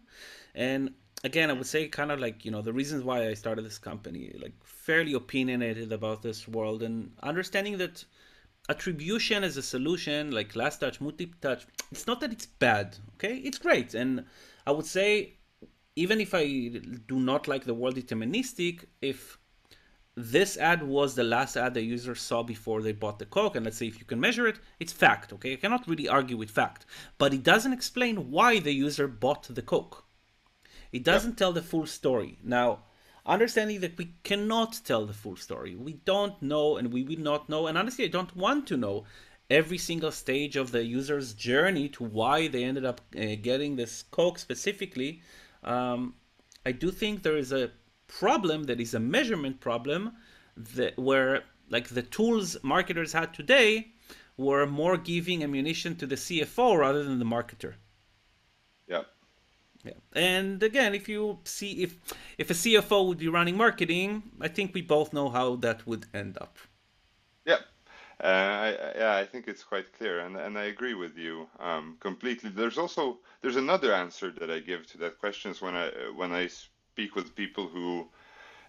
And 0.54 0.94
again, 1.24 1.50
I 1.50 1.52
would 1.52 1.66
say 1.66 1.88
kind 1.88 2.12
of 2.12 2.20
like, 2.20 2.44
you 2.44 2.50
know, 2.50 2.62
the 2.62 2.72
reasons 2.72 3.04
why 3.04 3.28
I 3.28 3.34
started 3.34 3.64
this 3.64 3.78
company, 3.78 4.34
like 4.40 4.52
fairly 4.62 5.14
opinionated 5.14 5.92
about 5.92 6.22
this 6.22 6.46
world 6.48 6.82
and 6.82 7.12
understanding 7.22 7.78
that 7.78 8.04
attribution 8.68 9.44
as 9.44 9.56
a 9.56 9.62
solution, 9.62 10.30
like 10.30 10.54
last 10.54 10.78
touch, 10.78 11.00
multi 11.00 11.32
touch, 11.40 11.66
it's 11.90 12.06
not 12.06 12.20
that 12.20 12.32
it's 12.32 12.46
bad, 12.46 12.96
okay? 13.14 13.36
It's 13.36 13.58
great. 13.58 13.94
And 13.94 14.24
I 14.66 14.72
would 14.72 14.86
say, 14.86 15.34
even 15.96 16.20
if 16.20 16.34
I 16.34 16.46
do 17.08 17.18
not 17.18 17.48
like 17.48 17.64
the 17.64 17.74
word 17.74 17.94
deterministic, 17.94 18.84
if 19.00 19.38
this 20.18 20.56
ad 20.56 20.82
was 20.82 21.14
the 21.14 21.22
last 21.22 21.56
ad 21.56 21.74
the 21.74 21.80
user 21.80 22.16
saw 22.16 22.42
before 22.42 22.82
they 22.82 22.90
bought 22.90 23.20
the 23.20 23.26
Coke, 23.26 23.54
and 23.54 23.64
let's 23.64 23.76
say 23.76 23.86
if 23.86 24.00
you 24.00 24.04
can 24.04 24.18
measure 24.18 24.48
it, 24.48 24.58
it's 24.80 24.92
fact, 24.92 25.32
okay? 25.32 25.52
I 25.52 25.56
cannot 25.56 25.86
really 25.86 26.08
argue 26.08 26.36
with 26.36 26.50
fact, 26.50 26.86
but 27.18 27.32
it 27.32 27.44
doesn't 27.44 27.72
explain 27.72 28.32
why 28.32 28.58
the 28.58 28.72
user 28.72 29.06
bought 29.06 29.44
the 29.44 29.62
Coke. 29.62 30.04
It 30.90 31.04
doesn't 31.04 31.38
tell 31.38 31.52
the 31.52 31.62
full 31.62 31.86
story. 31.86 32.38
Now, 32.42 32.80
understanding 33.24 33.78
that 33.80 33.96
we 33.96 34.14
cannot 34.24 34.80
tell 34.84 35.06
the 35.06 35.12
full 35.12 35.36
story, 35.36 35.76
we 35.76 35.92
don't 35.92 36.42
know, 36.42 36.76
and 36.76 36.92
we 36.92 37.04
will 37.04 37.20
not 37.20 37.48
know, 37.48 37.68
and 37.68 37.78
honestly, 37.78 38.04
I 38.04 38.08
don't 38.08 38.34
want 38.34 38.66
to 38.68 38.76
know 38.76 39.04
every 39.48 39.78
single 39.78 40.10
stage 40.10 40.56
of 40.56 40.72
the 40.72 40.84
user's 40.84 41.32
journey 41.32 41.88
to 41.90 42.02
why 42.02 42.48
they 42.48 42.64
ended 42.64 42.84
up 42.84 43.00
uh, 43.16 43.36
getting 43.40 43.76
this 43.76 44.02
Coke 44.02 44.38
specifically. 44.38 45.22
Um, 45.62 46.14
I 46.66 46.72
do 46.72 46.90
think 46.90 47.22
there 47.22 47.36
is 47.36 47.52
a 47.52 47.70
problem 48.08 48.64
that 48.64 48.80
is 48.80 48.94
a 48.94 49.00
measurement 49.00 49.60
problem 49.60 50.12
that 50.56 50.98
where 50.98 51.44
like 51.70 51.88
the 51.88 52.02
tools 52.02 52.56
marketers 52.62 53.12
had 53.12 53.32
today 53.32 53.92
were 54.36 54.66
more 54.66 54.96
giving 54.96 55.42
ammunition 55.42 55.96
to 55.96 56.06
the 56.06 56.14
CFO 56.14 56.78
rather 56.78 57.04
than 57.04 57.18
the 57.18 57.24
marketer. 57.24 57.74
Yeah. 58.86 59.02
Yeah. 59.84 59.92
And 60.12 60.62
again, 60.62 60.94
if 60.94 61.08
you 61.08 61.38
see 61.44 61.82
if 61.82 61.96
if 62.38 62.50
a 62.50 62.54
CFO 62.54 63.06
would 63.06 63.18
be 63.18 63.28
running 63.28 63.56
marketing, 63.56 64.22
I 64.40 64.48
think 64.48 64.74
we 64.74 64.82
both 64.82 65.12
know 65.12 65.28
how 65.28 65.56
that 65.56 65.86
would 65.86 66.06
end 66.14 66.38
up. 66.38 66.58
Yeah. 67.44 67.60
Uh, 68.22 68.26
I, 68.26 68.76
yeah, 68.96 69.16
I 69.16 69.24
think 69.24 69.46
it's 69.46 69.62
quite 69.62 69.92
clear, 69.96 70.18
and, 70.20 70.36
and 70.36 70.58
I 70.58 70.64
agree 70.64 70.94
with 70.94 71.16
you 71.16 71.46
um, 71.60 71.96
completely. 72.00 72.50
There's 72.50 72.76
also 72.76 73.18
there's 73.42 73.54
another 73.54 73.92
answer 73.94 74.32
that 74.32 74.50
I 74.50 74.58
give 74.58 74.88
to 74.88 74.98
that 74.98 75.18
question 75.18 75.54
when 75.60 75.76
I 75.76 75.90
when 76.16 76.32
I 76.32 76.48
speak 76.98 77.14
with 77.14 77.36
people 77.36 77.68
who 77.68 78.08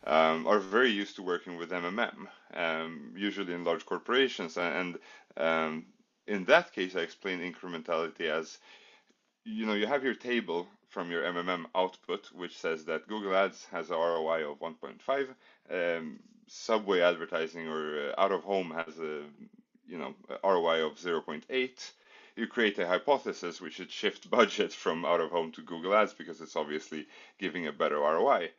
um, 0.05 0.45
are 0.45 0.59
very 0.59 0.91
used 0.91 1.15
to 1.15 1.23
working 1.23 1.57
with 1.57 1.71
MMM, 1.71 2.27
um, 2.53 3.11
usually 3.17 3.55
in 3.55 3.63
large 3.63 3.83
corporations. 3.87 4.55
And 4.55 4.99
um, 5.35 5.85
in 6.27 6.45
that 6.45 6.71
case, 6.71 6.95
I 6.95 6.99
explain 6.99 7.39
incrementality 7.39 8.27
as 8.29 8.59
you 9.45 9.65
know, 9.65 9.73
you 9.73 9.87
have 9.87 10.03
your 10.03 10.13
table 10.13 10.67
from 10.89 11.09
your 11.09 11.23
MMM 11.23 11.65
output, 11.73 12.29
which 12.35 12.55
says 12.55 12.85
that 12.85 13.07
Google 13.07 13.35
Ads 13.35 13.65
has 13.71 13.89
a 13.89 13.95
ROI 13.95 14.51
of 14.51 14.59
1.5, 14.59 15.97
um, 15.97 16.19
Subway 16.45 17.01
advertising 17.01 17.67
or 17.67 18.11
uh, 18.11 18.21
out 18.21 18.31
of 18.31 18.43
home 18.43 18.69
has 18.71 18.99
a 18.99 19.23
you 19.87 19.97
know 19.97 20.13
ROI 20.43 20.85
of 20.85 20.99
0.8 20.99 21.91
you 22.39 22.47
create 22.47 22.79
a 22.79 22.87
hypothesis 22.87 23.61
which 23.61 23.73
should 23.73 23.91
shift 23.91 24.29
budget 24.37 24.73
from 24.73 25.05
out 25.05 25.19
of 25.21 25.29
home 25.31 25.51
to 25.53 25.61
Google 25.61 25.93
Ads 25.93 26.13
because 26.13 26.41
it's 26.41 26.55
obviously 26.55 27.07
giving 27.37 27.67
a 27.67 27.73
better 27.73 27.97
ROI. 27.97 28.49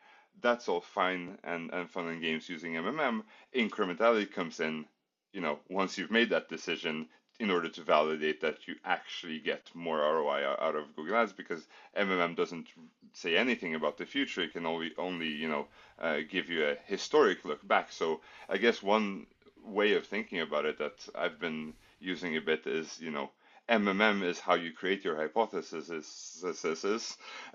That's 0.42 0.68
all 0.68 0.80
fine 0.80 1.38
and, 1.42 1.70
and 1.72 1.90
fun 1.90 2.08
and 2.08 2.22
games 2.22 2.48
using 2.48 2.74
MMM. 2.74 3.22
Incrementality 3.54 4.30
comes 4.30 4.60
in, 4.60 4.84
you 5.32 5.40
know, 5.40 5.58
once 5.68 5.98
you've 5.98 6.10
made 6.10 6.30
that 6.30 6.48
decision 6.48 7.08
in 7.40 7.50
order 7.50 7.70
to 7.70 7.82
validate 7.82 8.42
that 8.42 8.68
you 8.68 8.74
actually 8.84 9.38
get 9.38 9.70
more 9.74 9.98
ROI 9.98 10.44
out 10.60 10.76
of 10.76 10.94
Google 10.94 11.16
Ads 11.16 11.32
because 11.32 11.66
MMM 11.96 12.36
doesn't 12.36 12.68
say 13.14 13.36
anything 13.36 13.74
about 13.74 13.96
the 13.96 14.04
future. 14.04 14.42
It 14.42 14.52
can 14.52 14.66
only, 14.66 14.92
only 14.98 15.28
you 15.28 15.48
know, 15.48 15.66
uh, 15.98 16.18
give 16.28 16.50
you 16.50 16.66
a 16.66 16.76
historic 16.84 17.44
look 17.46 17.66
back. 17.66 17.90
So 17.92 18.20
I 18.48 18.58
guess 18.58 18.82
one 18.82 19.26
way 19.64 19.94
of 19.94 20.06
thinking 20.06 20.40
about 20.40 20.66
it 20.66 20.78
that 20.78 21.08
I've 21.14 21.40
been 21.40 21.72
using 21.98 22.36
a 22.36 22.40
bit 22.40 22.66
is, 22.66 23.00
you 23.00 23.10
know, 23.10 23.30
MMM 23.70 24.24
is 24.24 24.40
how 24.40 24.54
you 24.54 24.72
create 24.72 25.04
your 25.04 25.16
hypotheses, 25.16 25.90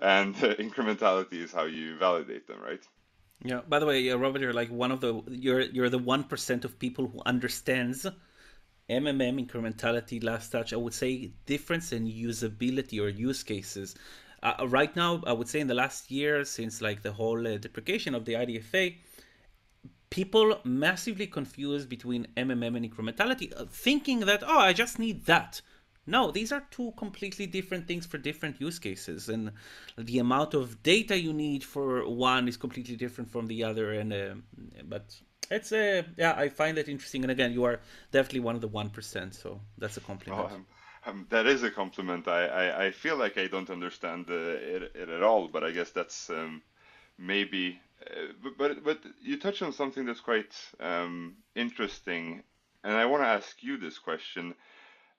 and 0.00 0.34
incrementality 0.66 1.34
is 1.44 1.52
how 1.52 1.64
you 1.64 1.98
validate 1.98 2.46
them, 2.46 2.60
right? 2.62 2.82
Yeah. 3.44 3.60
By 3.68 3.78
the 3.78 3.86
way, 3.86 4.00
yeah, 4.00 4.14
Robert, 4.14 4.40
you're 4.40 4.54
like 4.54 4.70
one 4.70 4.90
of 4.90 5.00
the 5.00 5.22
you're 5.28 5.60
you're 5.60 5.90
the 5.90 5.98
one 5.98 6.24
percent 6.24 6.64
of 6.64 6.78
people 6.78 7.06
who 7.08 7.20
understands 7.26 8.06
MMM 8.88 9.46
incrementality, 9.46 10.22
last 10.24 10.50
touch. 10.50 10.72
I 10.72 10.76
would 10.76 10.94
say 10.94 11.32
difference 11.44 11.92
in 11.92 12.06
usability 12.06 13.00
or 13.00 13.08
use 13.08 13.42
cases. 13.42 13.94
Uh, 14.42 14.66
right 14.68 14.94
now, 14.96 15.22
I 15.26 15.32
would 15.32 15.48
say 15.48 15.60
in 15.60 15.66
the 15.66 15.74
last 15.74 16.10
year, 16.10 16.44
since 16.44 16.80
like 16.80 17.02
the 17.02 17.12
whole 17.12 17.46
uh, 17.46 17.58
deprecation 17.58 18.14
of 18.14 18.24
the 18.24 18.34
IDFA, 18.34 18.96
people 20.08 20.60
massively 20.64 21.26
confused 21.26 21.88
between 21.88 22.26
MMM 22.36 22.76
and 22.76 22.90
incrementality, 22.90 23.52
uh, 23.54 23.66
thinking 23.68 24.20
that 24.20 24.42
oh, 24.46 24.60
I 24.60 24.72
just 24.72 24.98
need 24.98 25.26
that 25.26 25.60
no, 26.06 26.30
these 26.30 26.52
are 26.52 26.62
two 26.70 26.92
completely 26.96 27.46
different 27.46 27.86
things 27.88 28.06
for 28.06 28.18
different 28.18 28.60
use 28.60 28.78
cases, 28.78 29.28
and 29.28 29.50
the 29.98 30.18
amount 30.18 30.54
of 30.54 30.82
data 30.82 31.18
you 31.18 31.32
need 31.32 31.64
for 31.64 32.08
one 32.08 32.46
is 32.46 32.56
completely 32.56 32.96
different 32.96 33.30
from 33.30 33.46
the 33.48 33.64
other. 33.64 33.92
And 33.92 34.12
uh, 34.12 34.34
but 34.84 35.14
it's 35.50 35.72
a 35.72 36.00
uh, 36.00 36.02
yeah, 36.16 36.34
I 36.36 36.48
find 36.48 36.76
that 36.76 36.88
interesting. 36.88 37.22
And 37.22 37.30
again, 37.30 37.52
you 37.52 37.64
are 37.64 37.80
definitely 38.12 38.40
one 38.40 38.54
of 38.54 38.60
the 38.60 38.68
one 38.68 38.90
percent, 38.90 39.34
so 39.34 39.60
that's 39.78 39.96
a 39.96 40.00
compliment. 40.00 40.48
Oh, 40.50 40.54
um, 40.54 40.66
um, 41.06 41.26
that 41.30 41.46
is 41.46 41.62
a 41.62 41.70
compliment. 41.70 42.28
I, 42.28 42.46
I, 42.46 42.86
I, 42.86 42.90
feel 42.90 43.16
like 43.16 43.38
I 43.38 43.46
don't 43.46 43.70
understand 43.70 44.26
uh, 44.28 44.34
it, 44.34 44.92
it, 44.94 45.08
at 45.08 45.22
all, 45.22 45.46
but 45.48 45.62
I 45.62 45.70
guess 45.70 45.90
that's 45.90 46.30
um, 46.30 46.62
maybe. 47.18 47.80
Uh, 48.00 48.32
but, 48.42 48.58
but 48.58 48.84
but 48.84 48.98
you 49.22 49.38
touch 49.38 49.62
on 49.62 49.72
something 49.72 50.04
that's 50.04 50.20
quite 50.20 50.54
um, 50.78 51.36
interesting, 51.54 52.42
and 52.84 52.94
I 52.94 53.06
want 53.06 53.22
to 53.22 53.28
ask 53.28 53.62
you 53.62 53.76
this 53.76 53.98
question 53.98 54.54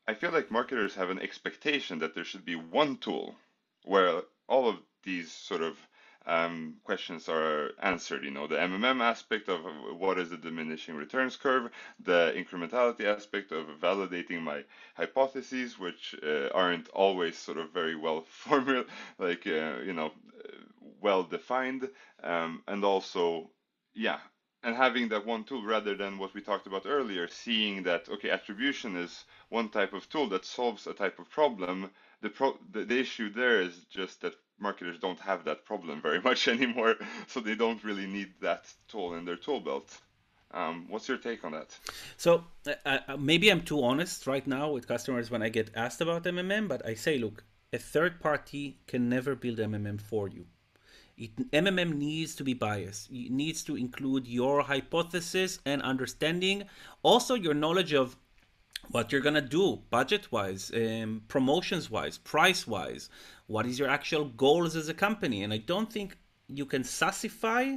I 0.07 0.13
feel 0.13 0.31
like 0.31 0.49
marketers 0.51 0.95
have 0.95 1.09
an 1.09 1.19
expectation 1.19 1.99
that 1.99 2.15
there 2.15 2.23
should 2.23 2.45
be 2.45 2.55
one 2.55 2.97
tool 2.97 3.35
where 3.83 4.21
all 4.47 4.69
of 4.69 4.77
these 5.03 5.31
sort 5.31 5.61
of 5.61 5.77
um, 6.25 6.75
questions 6.83 7.29
are 7.29 7.71
answered. 7.81 8.23
You 8.23 8.31
know, 8.31 8.47
the 8.47 8.55
MMM 8.55 9.01
aspect 9.01 9.49
of 9.49 9.61
what 9.97 10.19
is 10.19 10.29
the 10.29 10.37
diminishing 10.37 10.95
returns 10.95 11.37
curve, 11.37 11.71
the 11.99 12.33
incrementality 12.35 13.05
aspect 13.05 13.51
of 13.51 13.67
validating 13.81 14.41
my 14.41 14.63
hypotheses, 14.95 15.79
which 15.79 16.15
uh, 16.23 16.49
aren't 16.53 16.89
always 16.89 17.37
sort 17.37 17.57
of 17.57 17.71
very 17.71 17.95
well 17.95 18.21
formulated, 18.27 18.87
like 19.17 19.47
uh, 19.47 19.77
you 19.85 19.93
know, 19.93 20.11
well 21.01 21.23
defined, 21.23 21.89
um, 22.23 22.63
and 22.67 22.83
also, 22.83 23.49
yeah, 23.93 24.19
and 24.63 24.75
having 24.75 25.09
that 25.09 25.25
one 25.25 25.43
tool 25.43 25.63
rather 25.63 25.95
than 25.95 26.17
what 26.17 26.33
we 26.33 26.41
talked 26.41 26.67
about 26.67 26.85
earlier, 26.85 27.27
seeing 27.27 27.83
that 27.83 28.09
okay, 28.09 28.29
attribution 28.29 28.95
is 28.95 29.25
one 29.49 29.69
type 29.69 29.93
of 29.93 30.09
tool 30.09 30.27
that 30.29 30.45
solves 30.45 30.87
a 30.87 30.93
type 30.93 31.19
of 31.19 31.29
problem. 31.29 31.89
The, 32.21 32.29
pro- 32.29 32.57
the, 32.71 32.83
the 32.83 32.99
issue 32.99 33.31
there 33.31 33.61
is 33.61 33.75
just 33.89 34.21
that 34.21 34.33
marketers 34.59 34.99
don't 34.99 35.19
have 35.19 35.45
that 35.45 35.65
problem 35.65 36.01
very 36.01 36.21
much 36.29 36.47
anymore, 36.47 36.95
so 37.27 37.39
they 37.39 37.55
don't 37.55 37.83
really 37.83 38.07
need 38.07 38.33
that 38.41 38.65
tool 38.87 39.13
in 39.15 39.25
their 39.25 39.35
tool 39.35 39.59
belt. 39.59 39.95
Um, 40.51 40.85
what's 40.89 41.07
your 41.07 41.17
take 41.17 41.43
on 41.43 41.51
that? 41.51 41.77
So 42.15 42.45
uh, 42.65 42.99
uh, 43.07 43.17
maybe 43.17 43.49
I'm 43.49 43.61
too 43.61 43.83
honest 43.83 44.25
right 44.27 44.47
now 44.47 44.71
with 44.71 44.87
customers 44.87 45.29
when 45.29 45.43
I 45.43 45.49
get 45.49 45.71
asked 45.75 46.01
about 46.01 46.23
MMM, 46.23 46.67
but 46.67 46.85
I 46.85 46.93
say, 46.93 47.17
look, 47.17 47.43
a 47.73 47.77
third 47.77 48.21
party 48.21 48.79
can 48.87 49.09
never 49.09 49.35
build 49.35 49.57
MMM 49.57 49.99
for 49.99 50.29
you. 50.29 50.45
It, 51.17 51.51
MMM 51.51 51.95
needs 51.95 52.35
to 52.35 52.43
be 52.43 52.53
biased. 52.53 53.09
It 53.09 53.31
needs 53.31 53.63
to 53.63 53.75
include 53.75 54.27
your 54.27 54.61
hypothesis 54.61 55.59
and 55.65 55.81
understanding, 55.81 56.65
also 57.01 57.33
your 57.33 57.55
knowledge 57.55 57.93
of 57.93 58.15
what 58.89 59.11
you're 59.11 59.21
gonna 59.21 59.41
do 59.41 59.81
budget 59.89 60.31
wise, 60.31 60.71
um, 60.73 61.23
promotions 61.27 61.89
wise, 61.89 62.17
price 62.17 62.67
wise, 62.67 63.09
what 63.47 63.65
is 63.65 63.79
your 63.79 63.89
actual 63.89 64.25
goals 64.25 64.75
as 64.75 64.89
a 64.89 64.93
company? 64.93 65.43
And 65.43 65.53
i 65.53 65.57
don't 65.57 65.91
think 65.91 66.17
you 66.47 66.65
can 66.65 66.83
sassify 66.83 67.75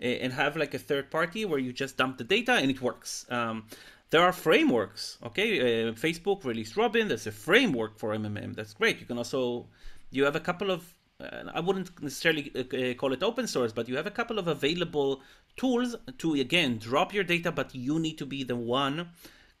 eh, 0.00 0.18
and 0.20 0.32
have 0.32 0.56
like 0.56 0.74
a 0.74 0.78
third 0.78 1.10
party 1.10 1.44
where 1.44 1.58
you 1.58 1.72
just 1.72 1.96
dump 1.96 2.18
the 2.18 2.24
data 2.24 2.52
and 2.52 2.70
it 2.70 2.82
works. 2.82 3.26
Um, 3.30 3.66
there 4.10 4.22
are 4.22 4.32
frameworks 4.32 5.18
okay? 5.24 5.60
Uh, 5.60 5.92
facebook 5.92 6.44
released 6.44 6.76
Robyn. 6.76 7.08
There's 7.08 7.26
a 7.26 7.32
framework 7.32 7.98
for 7.98 8.10
mmm 8.14 8.54
that's 8.54 8.74
great. 8.74 9.00
You 9.00 9.06
can 9.06 9.18
also 9.18 9.68
you 10.10 10.24
have 10.24 10.36
a 10.36 10.40
couple 10.40 10.70
of 10.70 10.94
i 11.20 11.60
wouldn't 11.60 12.02
necessarily 12.02 12.52
uh, 12.56 12.94
call 12.94 13.12
it 13.12 13.22
open 13.22 13.46
source 13.46 13.72
but 13.72 13.88
you 13.88 13.96
have 13.96 14.06
a 14.06 14.10
couple 14.10 14.38
of 14.38 14.48
available 14.48 15.20
tools 15.56 15.94
to 16.18 16.34
again 16.34 16.78
drop 16.78 17.14
your 17.14 17.24
data 17.24 17.52
but 17.52 17.74
you 17.74 17.98
need 17.98 18.18
to 18.18 18.26
be 18.26 18.42
the 18.42 18.56
one 18.56 19.08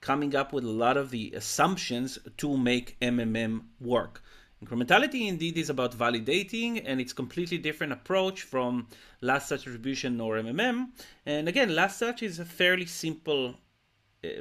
coming 0.00 0.34
up 0.34 0.52
with 0.52 0.64
a 0.64 0.68
lot 0.84 0.96
of 0.96 1.10
the 1.10 1.32
assumptions 1.36 2.18
to 2.36 2.56
make 2.56 2.96
mmm 3.00 3.62
work 3.80 4.22
Incrementality 4.64 5.26
indeed 5.26 5.58
is 5.58 5.70
about 5.70 5.92
validating, 5.92 6.80
and 6.86 7.00
it's 7.00 7.12
completely 7.12 7.58
different 7.58 7.92
approach 7.92 8.42
from 8.42 8.86
last 9.20 9.48
touch 9.48 9.66
attribution 9.66 10.20
or 10.20 10.36
MMM. 10.36 10.90
And 11.26 11.48
again, 11.48 11.74
last 11.74 11.98
touch 11.98 12.22
is 12.22 12.38
a 12.38 12.44
fairly 12.44 12.86
simple 12.86 13.48
uh, 13.48 13.52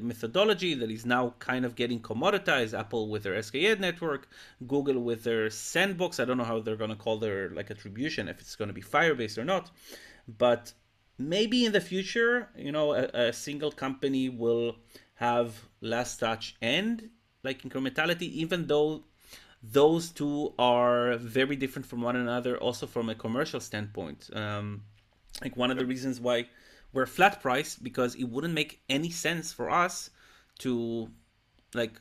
methodology 0.02 0.74
that 0.76 0.92
is 0.92 1.06
now 1.06 1.34
kind 1.40 1.66
of 1.66 1.76
getting 1.76 2.00
commoditized. 2.00 2.78
Apple 2.78 3.10
with 3.10 3.24
their 3.24 3.34
SKAdNetwork, 3.34 4.24
Google 4.68 5.00
with 5.00 5.24
their 5.24 5.50
sandbox. 5.50 6.20
I 6.20 6.26
don't 6.26 6.38
know 6.38 6.44
how 6.44 6.60
they're 6.60 6.76
going 6.76 6.92
to 6.92 6.96
call 6.96 7.18
their 7.18 7.50
like 7.50 7.72
attribution, 7.72 8.28
if 8.28 8.40
it's 8.40 8.56
going 8.56 8.68
to 8.68 8.74
be 8.74 8.82
Firebase 8.82 9.38
or 9.38 9.46
not. 9.46 9.72
But 10.28 10.74
maybe 11.18 11.66
in 11.66 11.72
the 11.72 11.82
future, 11.82 12.50
you 12.56 12.72
know, 12.72 12.94
a, 12.94 13.10
a 13.14 13.34
single 13.34 13.72
company 13.72 14.30
will 14.30 14.76
have 15.16 15.68
last 15.82 16.18
touch 16.18 16.56
and 16.62 17.10
like 17.44 17.64
incrementality, 17.64 18.30
even 18.30 18.68
though 18.68 19.04
those 19.64 20.10
two 20.10 20.54
are 20.58 21.18
very 21.18 21.56
different 21.56 21.86
from 21.86 22.02
one 22.02 22.16
another 22.16 22.58
also 22.58 22.88
from 22.88 23.10
a 23.10 23.16
commercial 23.16 23.60
standpoint 23.60 24.28
um, 24.34 24.82
like 25.44 25.56
one 25.56 25.70
of 25.70 25.78
the 25.78 25.86
reasons 25.86 26.20
why 26.20 26.48
we're 26.94 27.06
flat 27.06 27.42
price 27.42 27.76
because 27.76 28.16
it 28.16 28.26
wouldn't 28.26 28.54
make 28.54 28.82
any 28.90 29.10
sense 29.10 29.54
for 29.54 29.70
us 29.70 30.10
to 30.60 31.10
like 31.74 32.00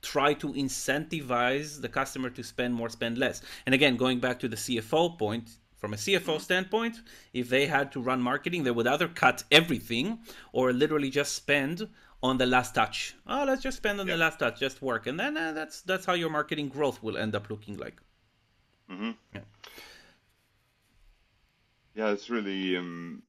try 0.00 0.32
to 0.32 0.52
incentivize 0.52 1.80
the 1.80 1.88
customer 1.88 2.30
to 2.30 2.42
spend 2.42 2.74
more 2.74 2.88
spend 2.88 3.18
less 3.18 3.42
and 3.66 3.74
again 3.74 3.96
going 3.96 4.20
back 4.20 4.38
to 4.38 4.48
the 4.48 4.56
cfo 4.56 5.18
point 5.18 5.58
from 5.76 5.92
a 5.92 5.96
cfo 5.96 6.40
standpoint 6.40 7.00
if 7.32 7.48
they 7.48 7.66
had 7.66 7.90
to 7.90 8.00
run 8.00 8.20
marketing 8.20 8.62
they 8.62 8.70
would 8.70 8.86
either 8.86 9.08
cut 9.08 9.42
everything 9.50 10.18
or 10.52 10.72
literally 10.72 11.10
just 11.10 11.34
spend 11.34 11.88
on 12.22 12.38
the 12.38 12.46
last 12.46 12.74
touch. 12.74 13.16
Oh, 13.26 13.44
let's 13.46 13.62
just 13.62 13.76
spend 13.76 14.00
on 14.00 14.06
yeah. 14.06 14.14
the 14.14 14.18
last 14.18 14.38
touch, 14.38 14.58
just 14.58 14.82
work, 14.82 15.06
and 15.06 15.18
then 15.18 15.36
uh, 15.36 15.52
that's 15.52 15.82
that's 15.82 16.04
how 16.04 16.14
your 16.14 16.30
marketing 16.30 16.68
growth 16.68 17.02
will 17.02 17.16
end 17.16 17.34
up 17.34 17.48
looking 17.48 17.76
like. 17.76 18.00
Mm-hmm. 18.90 19.10
Yeah. 19.34 19.40
Yeah, 21.94 22.10
it's 22.10 22.30
really 22.30 22.76
um, 22.76 23.22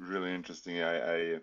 really 0.00 0.34
interesting. 0.34 0.80
I, 0.82 0.98
I 0.98 1.38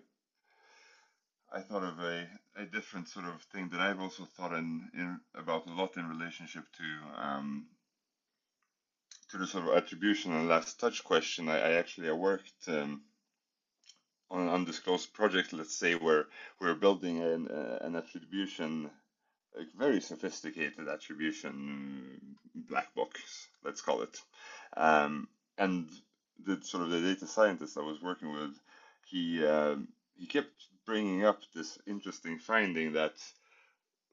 I 1.50 1.60
thought 1.60 1.84
of 1.84 1.98
a, 2.00 2.26
a 2.56 2.66
different 2.66 3.08
sort 3.08 3.26
of 3.26 3.40
thing 3.52 3.70
that 3.70 3.80
I've 3.80 4.00
also 4.00 4.24
thought 4.36 4.52
in, 4.52 4.90
in 4.94 5.20
about 5.34 5.66
a 5.66 5.72
lot 5.72 5.96
in 5.96 6.08
relationship 6.08 6.64
to 6.76 7.22
um, 7.22 7.66
to 9.30 9.38
the 9.38 9.46
sort 9.46 9.68
of 9.68 9.76
attribution 9.76 10.32
and 10.32 10.48
last 10.48 10.78
touch 10.80 11.04
question. 11.04 11.48
I, 11.48 11.58
I 11.58 11.72
actually 11.74 12.08
I 12.08 12.12
worked 12.12 12.68
um, 12.68 13.02
on 14.30 14.42
an 14.42 14.48
undisclosed 14.48 15.12
project, 15.14 15.52
let's 15.52 15.76
say, 15.76 15.94
where 15.94 16.26
we're 16.60 16.74
building 16.74 17.22
an, 17.22 17.48
uh, 17.48 17.78
an 17.80 17.96
attribution, 17.96 18.90
a 19.56 19.62
very 19.78 20.00
sophisticated 20.00 20.88
attribution 20.88 22.36
black 22.54 22.94
box, 22.94 23.48
let's 23.64 23.80
call 23.80 24.02
it. 24.02 24.20
Um, 24.76 25.28
and 25.56 25.88
the 26.44 26.60
sort 26.62 26.84
of 26.84 26.90
the 26.90 27.00
data 27.00 27.26
scientist 27.26 27.78
I 27.78 27.82
was 27.82 28.02
working 28.02 28.32
with, 28.32 28.58
he 29.06 29.44
um, 29.46 29.88
he 30.16 30.26
kept 30.26 30.50
bringing 30.86 31.24
up 31.24 31.40
this 31.54 31.78
interesting 31.86 32.38
finding 32.38 32.92
that, 32.94 33.14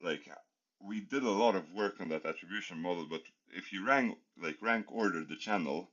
like, 0.01 0.27
we 0.81 1.01
did 1.01 1.23
a 1.23 1.29
lot 1.31 1.55
of 1.55 1.71
work 1.73 2.01
on 2.01 2.09
that 2.09 2.25
attribution 2.25 2.81
model, 2.81 3.07
but 3.09 3.21
if 3.49 3.73
you 3.73 3.85
rank 3.85 4.17
like 4.41 4.57
rank 4.61 4.85
order 4.91 5.23
the 5.23 5.35
channel, 5.35 5.89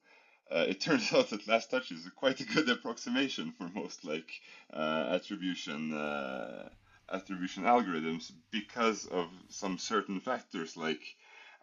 uh, 0.51 0.67
it 0.69 0.81
turns 0.87 1.13
out 1.13 1.31
that 1.31 1.49
last 1.49 1.71
touch 1.71 1.91
is 1.93 2.09
quite 2.17 2.41
a 2.41 2.45
good 2.45 2.69
approximation 2.69 3.53
for 3.53 3.69
most 3.69 4.05
like 4.05 4.31
uh, 4.73 5.09
attribution 5.11 5.95
uh, 5.95 6.69
attribution 7.11 7.65
algorithms 7.65 8.33
because 8.51 9.07
of 9.07 9.29
some 9.49 9.79
certain 9.79 10.21
factors 10.21 10.77
like 10.77 11.03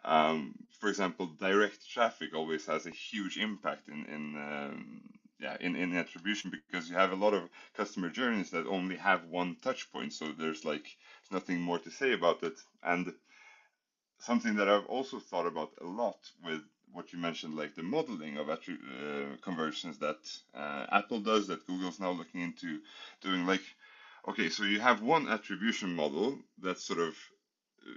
um, 0.04 0.54
for 0.80 0.88
example 0.88 1.26
direct 1.38 1.88
traffic 1.88 2.34
always 2.34 2.66
has 2.66 2.86
a 2.86 2.90
huge 2.90 3.38
impact 3.38 3.88
in 3.88 4.04
in 4.06 4.36
um, 4.36 5.00
yeah 5.38 5.56
in, 5.60 5.76
in 5.76 5.96
attribution 5.96 6.50
because 6.50 6.88
you 6.88 6.96
have 6.96 7.12
a 7.12 7.16
lot 7.24 7.34
of 7.34 7.48
customer 7.74 8.10
journeys 8.10 8.50
that 8.50 8.66
only 8.66 8.96
have 8.96 9.24
one 9.24 9.56
touch 9.62 9.90
point 9.92 10.12
so 10.12 10.32
there's 10.38 10.64
like 10.64 10.86
nothing 11.30 11.60
more 11.60 11.78
to 11.78 11.90
say 11.90 12.12
about 12.12 12.42
it 12.42 12.54
and 12.82 13.12
something 14.18 14.56
that 14.56 14.68
I've 14.68 14.86
also 14.86 15.18
thought 15.18 15.46
about 15.46 15.70
a 15.80 15.86
lot 15.86 16.18
with 16.44 16.62
what 16.92 17.12
you 17.12 17.18
mentioned, 17.18 17.56
like 17.56 17.74
the 17.74 17.82
modeling 17.82 18.36
of 18.36 18.48
uh, 18.50 18.56
conversions 19.42 19.98
that 19.98 20.18
uh, 20.54 20.86
Apple 20.92 21.20
does, 21.20 21.46
that 21.48 21.66
Google's 21.66 22.00
now 22.00 22.10
looking 22.10 22.42
into 22.42 22.80
doing. 23.22 23.46
Like, 23.46 23.62
okay, 24.28 24.48
so 24.48 24.64
you 24.64 24.80
have 24.80 25.02
one 25.02 25.28
attribution 25.28 25.94
model 25.94 26.38
that 26.62 26.78
sort 26.78 26.98
of 27.00 27.14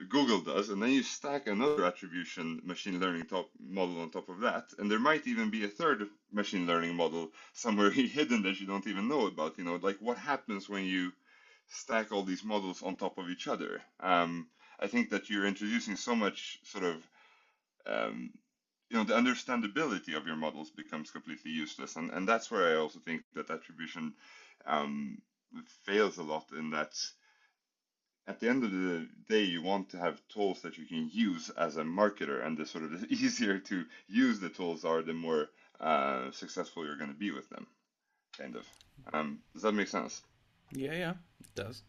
Google 0.09 0.41
does, 0.41 0.69
and 0.69 0.81
then 0.81 0.91
you 0.91 1.03
stack 1.03 1.47
another 1.47 1.85
attribution 1.85 2.61
machine 2.63 2.99
learning 2.99 3.25
top 3.25 3.49
model 3.59 4.01
on 4.01 4.09
top 4.09 4.29
of 4.29 4.39
that, 4.41 4.73
and 4.77 4.89
there 4.89 4.99
might 4.99 5.27
even 5.27 5.49
be 5.49 5.63
a 5.65 5.69
third 5.69 6.07
machine 6.31 6.65
learning 6.67 6.95
model 6.95 7.29
somewhere 7.53 7.89
hidden 8.17 8.43
that 8.43 8.59
you 8.59 8.67
don't 8.67 8.87
even 8.87 9.07
know 9.07 9.27
about. 9.27 9.57
You 9.57 9.63
know, 9.65 9.75
like 9.75 9.97
what 9.99 10.17
happens 10.17 10.69
when 10.69 10.85
you 10.85 11.11
stack 11.67 12.11
all 12.11 12.23
these 12.23 12.43
models 12.43 12.81
on 12.83 12.95
top 12.95 13.17
of 13.17 13.29
each 13.29 13.47
other. 13.47 13.81
Um, 13.99 14.47
I 14.79 14.87
think 14.87 15.09
that 15.09 15.29
you're 15.29 15.45
introducing 15.47 15.95
so 15.95 16.15
much 16.15 16.59
sort 16.63 16.83
of 16.85 17.07
um, 17.85 18.31
you 18.89 18.97
know 18.97 19.03
the 19.03 19.15
understandability 19.15 20.15
of 20.15 20.27
your 20.27 20.35
models 20.35 20.69
becomes 20.71 21.11
completely 21.11 21.51
useless 21.51 21.95
and 21.95 22.11
and 22.11 22.27
that's 22.27 22.51
where 22.51 22.75
i 22.75 22.79
also 22.79 22.99
think 22.99 23.23
that 23.33 23.49
attribution 23.49 24.13
um, 24.65 25.17
fails 25.85 26.17
a 26.17 26.23
lot 26.23 26.45
in 26.57 26.69
that 26.71 26.93
at 28.27 28.39
the 28.39 28.47
end 28.49 28.63
of 28.63 28.71
the 28.71 29.07
day 29.27 29.43
you 29.43 29.61
want 29.61 29.89
to 29.89 29.97
have 29.97 30.21
tools 30.29 30.61
that 30.61 30.77
you 30.77 30.85
can 30.85 31.09
use 31.11 31.49
as 31.57 31.77
a 31.77 31.83
marketer 31.83 32.45
and 32.45 32.57
the 32.57 32.65
sort 32.65 32.83
of 32.83 33.01
the 33.01 33.13
easier 33.13 33.59
to 33.59 33.85
use 34.07 34.39
the 34.39 34.49
tools 34.49 34.85
are 34.85 35.01
the 35.01 35.13
more 35.13 35.49
uh, 35.79 36.31
successful 36.31 36.85
you're 36.85 36.97
going 36.97 37.11
to 37.11 37.17
be 37.17 37.31
with 37.31 37.49
them 37.49 37.67
kind 38.37 38.55
of 38.55 38.65
um, 39.13 39.39
does 39.53 39.63
that 39.63 39.73
make 39.73 39.87
sense 39.87 40.21
yeah 40.71 40.93
yeah 40.93 41.13
it 41.41 41.55
does 41.55 41.83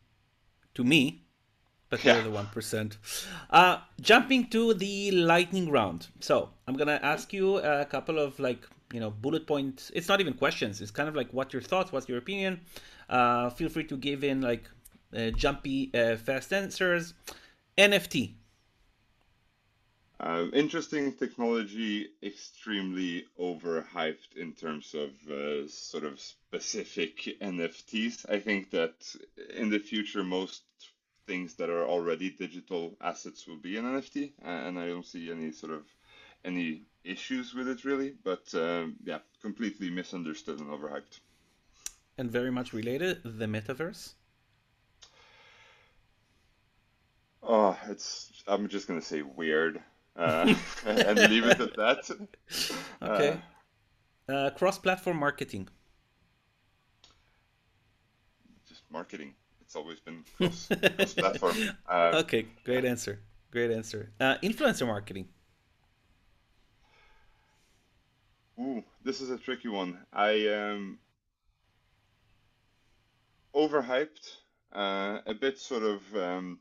to 0.75 0.85
me 0.85 1.25
but 1.95 2.05
yeah. 2.05 2.21
the 2.23 2.31
one 2.31 2.47
percent. 2.47 2.99
Uh, 3.51 3.79
jumping 4.01 4.49
to 4.49 4.75
the 4.75 5.13
lightning 5.13 5.71
round. 5.71 6.09
So 6.21 6.51
I'm 6.67 6.77
gonna 6.77 6.99
ask 7.03 7.33
you 7.33 7.59
a 7.59 7.85
couple 7.85 8.19
of 8.19 8.39
like 8.41 8.67
you 8.93 9.01
know 9.01 9.11
bullet 9.11 9.47
points. 9.47 9.93
It's 9.95 10.09
not 10.09 10.21
even 10.21 10.35
questions. 10.35 10.81
It's 10.81 10.91
kind 10.91 11.09
of 11.09 11.15
like 11.15 11.31
what 11.33 11.53
your 11.53 11.63
thoughts, 11.63 11.93
what's 11.93 12.09
your 12.09 12.19
opinion. 12.19 12.61
Uh, 13.09 13.51
feel 13.51 13.69
free 13.69 13.85
to 13.85 13.97
give 13.97 14.25
in 14.25 14.41
like 14.41 14.69
jumpy, 15.37 15.91
uh, 15.95 16.17
fast 16.17 16.53
answers. 16.53 17.15
NFT. 17.77 18.35
Uh, 20.21 20.47
interesting 20.53 21.13
technology, 21.13 22.09
extremely 22.23 23.27
overhyped 23.39 24.37
in 24.37 24.53
terms 24.53 24.95
of 24.95 25.11
uh, 25.31 25.67
sort 25.69 26.05
of 26.05 26.21
specific 26.21 27.37
NFTs. 27.43 28.25
I 28.31 28.39
think 28.39 28.71
that 28.71 28.95
in 29.57 29.71
the 29.71 29.81
future, 29.81 30.23
most 30.23 30.63
things 31.27 31.55
that 31.55 31.69
are 31.69 31.87
already 31.87 32.31
digital 32.31 32.97
assets 33.01 33.47
will 33.47 33.57
be 33.57 33.77
an 33.77 33.85
NFT, 33.85 34.33
and 34.43 34.79
I 34.79 34.87
don't 34.87 35.07
see 35.07 35.31
any 35.31 35.51
sort 35.51 35.73
of 35.73 35.83
any 36.45 36.83
issues 37.03 37.53
with 37.53 37.69
it 37.69 37.85
really. 37.85 38.15
But 38.23 38.55
um, 38.55 38.97
yeah, 39.05 39.19
completely 39.43 39.91
misunderstood 39.91 40.61
and 40.61 40.71
overhyped. 40.71 41.21
And 42.17 42.31
very 42.31 42.53
much 42.53 42.73
related, 42.73 43.21
the 43.25 43.47
metaverse. 43.47 44.15
Oh, 47.47 47.79
it's. 47.89 48.43
I'm 48.47 48.69
just 48.69 48.89
gonna 48.89 49.03
say 49.03 49.23
weird 49.23 49.81
uh, 50.17 50.55
and 50.87 51.19
leave 51.31 51.45
it 51.45 51.61
at 51.61 51.77
that. 51.77 52.11
Okay. 53.03 53.39
Uh, 54.29 54.33
uh, 54.33 54.51
cross-platform 54.51 55.19
marketing. 55.19 55.69
Just 58.67 58.83
marketing. 58.91 59.35
It's 59.61 59.77
always 59.77 60.01
been 60.01 60.25
cross, 60.39 60.69
platform 61.15 61.57
uh, 61.89 62.23
okay, 62.25 62.47
great 62.65 62.85
answer. 62.87 63.21
Great 63.51 63.71
answer. 63.71 64.11
Uh, 64.19 64.37
influencer 64.43 64.87
marketing. 64.87 65.29
Ooh, 68.59 68.83
this 69.03 69.21
is 69.21 69.31
a 69.31 69.37
tricky 69.37 69.69
one. 69.69 69.99
I 70.13 70.49
um 70.49 70.99
overhyped, 73.55 74.37
uh, 74.73 75.19
a 75.27 75.35
bit 75.35 75.59
sort 75.59 75.83
of 75.83 76.17
um, 76.17 76.59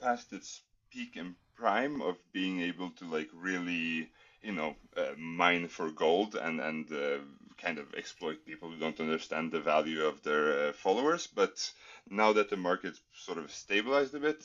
past 0.00 0.32
its 0.32 0.62
peak 0.90 1.16
and 1.16 1.34
prime 1.54 2.00
of 2.02 2.16
being 2.32 2.60
able 2.62 2.90
to 2.90 3.04
like 3.04 3.28
really 3.34 4.10
you 4.42 4.52
know 4.52 4.74
uh, 4.96 5.12
mine 5.18 5.68
for 5.68 5.90
gold 5.90 6.34
and 6.34 6.60
and 6.60 6.90
uh, 6.92 7.18
kind 7.58 7.78
of 7.78 7.94
exploit 7.94 8.44
people 8.46 8.70
who 8.70 8.78
don't 8.78 9.00
understand 9.00 9.52
the 9.52 9.60
value 9.60 10.02
of 10.04 10.22
their 10.22 10.68
uh, 10.68 10.72
followers. 10.72 11.26
But 11.26 11.70
now 12.08 12.32
that 12.32 12.48
the 12.50 12.56
market's 12.56 13.00
sort 13.14 13.38
of 13.38 13.52
stabilized 13.52 14.14
a 14.14 14.20
bit 14.20 14.42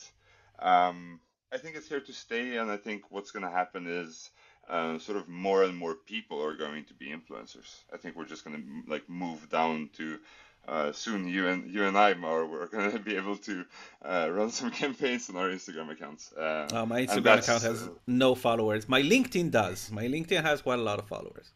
um, 0.58 1.20
i 1.52 1.58
think 1.58 1.76
it's 1.76 1.88
here 1.88 2.00
to 2.00 2.12
stay. 2.12 2.56
And 2.56 2.70
i 2.70 2.76
think 2.76 3.10
what's 3.10 3.30
going 3.30 3.44
to 3.44 3.50
happen 3.50 3.86
is 3.86 4.30
uh, 4.68 4.98
sort 4.98 5.18
of 5.18 5.28
more 5.28 5.62
and 5.62 5.76
more 5.76 5.94
people 5.94 6.42
are 6.44 6.56
going 6.56 6.84
to 6.86 6.94
be 6.94 7.14
influencers. 7.14 7.84
I 7.92 7.98
think 7.98 8.16
we're 8.16 8.26
just 8.26 8.44
going 8.44 8.56
to 8.56 8.90
like 8.90 9.08
move 9.08 9.48
down 9.48 9.90
to 9.96 10.18
uh, 10.68 10.92
soon 10.92 11.28
you 11.28 11.48
and 11.48 11.70
you 11.70 11.84
and 11.84 11.96
I, 11.96 12.14
Mar, 12.14 12.46
we're 12.46 12.66
going 12.76 12.90
to 12.90 12.98
be 12.98 13.16
able 13.16 13.36
to 13.38 13.64
uh, 14.04 14.28
run 14.30 14.50
some 14.50 14.70
campaigns 14.82 15.28
on 15.30 15.36
our 15.36 15.48
Instagram 15.48 15.90
accounts. 15.90 16.32
Uh, 16.32 16.68
oh, 16.72 16.86
my 16.86 17.06
Instagram 17.06 17.38
account 17.38 17.62
has 17.62 17.82
uh, 17.84 17.90
no 18.06 18.34
followers. 18.34 18.88
My 18.88 19.02
LinkedIn 19.02 19.50
does. 19.50 19.90
My 19.90 20.04
LinkedIn 20.04 20.42
has 20.42 20.62
quite 20.62 20.78
a 20.78 20.82
lot 20.82 20.98
of 20.98 21.06
followers. 21.06 21.52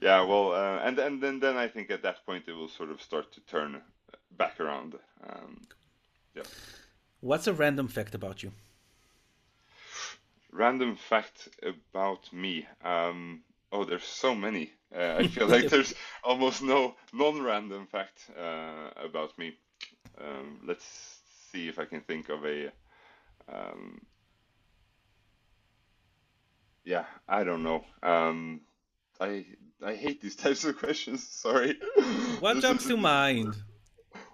Yeah, 0.00 0.22
well, 0.22 0.52
uh, 0.52 0.80
and 0.82 0.98
and 0.98 1.22
then 1.22 1.38
then 1.38 1.56
I 1.56 1.68
think 1.68 1.90
at 1.90 2.02
that 2.02 2.26
point 2.26 2.44
it 2.48 2.52
will 2.52 2.68
sort 2.68 2.90
of 2.90 3.00
start 3.00 3.32
to 3.32 3.40
turn 3.42 3.80
back 4.36 4.58
around. 4.58 4.94
Um, 5.28 5.60
yeah. 6.34 6.42
What's 7.20 7.46
a 7.46 7.52
random 7.52 7.86
fact 7.86 8.14
about 8.14 8.42
you? 8.42 8.52
Random 10.50 10.96
fact 10.96 11.48
about 11.62 12.32
me. 12.32 12.66
Um, 12.84 13.42
oh, 13.70 13.84
there's 13.84 14.04
so 14.04 14.34
many. 14.34 14.72
Uh, 14.94 15.16
I 15.18 15.26
feel 15.26 15.46
like 15.54 15.68
there's 15.68 15.94
almost 16.22 16.62
no 16.62 16.94
non-random 17.12 17.86
fact 17.86 18.30
uh, 18.38 18.90
about 19.02 19.36
me. 19.38 19.56
Um, 20.20 20.60
let's 20.66 20.84
see 21.50 21.68
if 21.68 21.78
I 21.78 21.84
can 21.84 22.00
think 22.00 22.28
of 22.28 22.44
a. 22.44 22.70
Um, 23.52 24.00
yeah, 26.84 27.04
I 27.28 27.44
don't 27.44 27.62
know. 27.62 27.84
Um, 28.02 28.62
I 29.20 29.46
I 29.84 29.94
hate 29.94 30.20
these 30.20 30.36
types 30.44 30.64
of 30.64 30.78
questions. 30.78 31.26
Sorry. 31.26 31.78
What 32.40 32.62
comes 32.62 32.86
to 32.86 32.96
mind? 32.96 33.54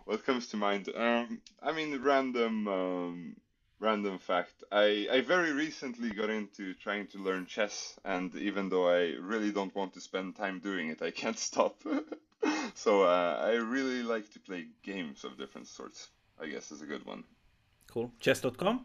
What 0.04 0.24
comes 0.24 0.48
to 0.48 0.56
mind? 0.56 0.88
Um, 0.94 1.40
I 1.62 1.72
mean, 1.72 2.00
random 2.02 2.66
um, 2.68 3.36
random 3.80 4.18
fact. 4.18 4.64
I, 4.72 5.08
I 5.10 5.20
very 5.20 5.52
recently 5.52 6.10
got 6.10 6.30
into 6.30 6.74
trying 6.74 7.06
to 7.08 7.18
learn 7.18 7.46
chess, 7.46 7.98
and 8.04 8.34
even 8.36 8.68
though 8.68 8.88
I 8.88 9.14
really 9.20 9.52
don't 9.52 9.74
want 9.74 9.94
to 9.94 10.00
spend 10.00 10.36
time 10.36 10.60
doing 10.60 10.88
it, 10.88 11.02
I 11.02 11.10
can't 11.10 11.38
stop. 11.48 11.82
so 12.74 13.02
uh, 13.02 13.40
I 13.42 13.52
really 13.52 14.02
like 14.02 14.32
to 14.32 14.40
play 14.40 14.66
games 14.82 15.24
of 15.24 15.38
different 15.38 15.66
sorts. 15.66 16.08
I 16.40 16.46
guess 16.46 16.70
is 16.70 16.82
a 16.82 16.86
good 16.86 17.04
one. 17.04 17.24
Cool. 17.88 18.12
Chess.com. 18.20 18.84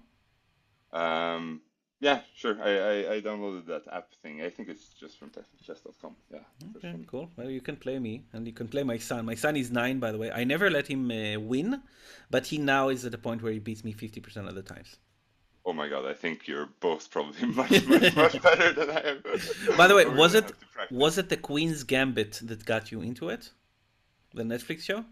Um, 0.91 1.61
yeah, 2.03 2.19
sure. 2.35 2.57
I, 2.61 2.71
I, 2.71 3.13
I, 3.13 3.21
downloaded 3.21 3.65
that 3.67 3.83
app 3.91 4.13
thing. 4.21 4.41
I 4.41 4.49
think 4.49 4.67
it's 4.67 4.89
just 4.99 5.17
from 5.17 5.31
chess.com. 5.65 6.15
Yeah. 6.31 6.39
Okay, 6.75 6.93
cool. 7.07 7.29
Well, 7.37 7.49
you 7.49 7.61
can 7.61 7.77
play 7.77 7.97
me 7.97 8.25
and 8.33 8.45
you 8.45 8.51
can 8.51 8.67
play 8.67 8.83
my 8.83 8.97
son. 8.97 9.25
My 9.25 9.35
son 9.35 9.55
is 9.55 9.71
nine, 9.71 9.99
by 9.99 10.11
the 10.11 10.17
way. 10.17 10.29
I 10.29 10.43
never 10.43 10.69
let 10.69 10.87
him 10.87 11.09
uh, 11.09 11.39
win, 11.39 11.81
but 12.29 12.47
he 12.47 12.57
now 12.57 12.89
is 12.89 13.05
at 13.05 13.13
the 13.13 13.17
point 13.17 13.41
where 13.41 13.53
he 13.53 13.59
beats 13.59 13.85
me 13.85 13.93
50% 13.93 14.49
of 14.49 14.55
the 14.55 14.61
times. 14.61 14.97
Oh 15.65 15.71
my 15.71 15.87
god, 15.87 16.05
I 16.05 16.13
think 16.13 16.45
you're 16.45 16.69
both 16.81 17.09
probably 17.09 17.47
much, 17.61 17.87
much, 17.87 18.15
much 18.23 18.41
better 18.41 18.73
than 18.73 18.89
I 18.89 18.99
am. 19.11 19.23
By 19.77 19.87
the 19.87 19.95
way, 19.95 20.05
was 20.05 20.33
it 20.35 20.51
was 20.91 21.17
it 21.17 21.29
the 21.29 21.37
Queen's 21.37 21.83
Gambit 21.83 22.41
that 22.43 22.65
got 22.65 22.91
you 22.91 23.01
into 23.01 23.29
it? 23.29 23.51
The 24.33 24.43
Netflix 24.43 24.81
show? 24.81 25.05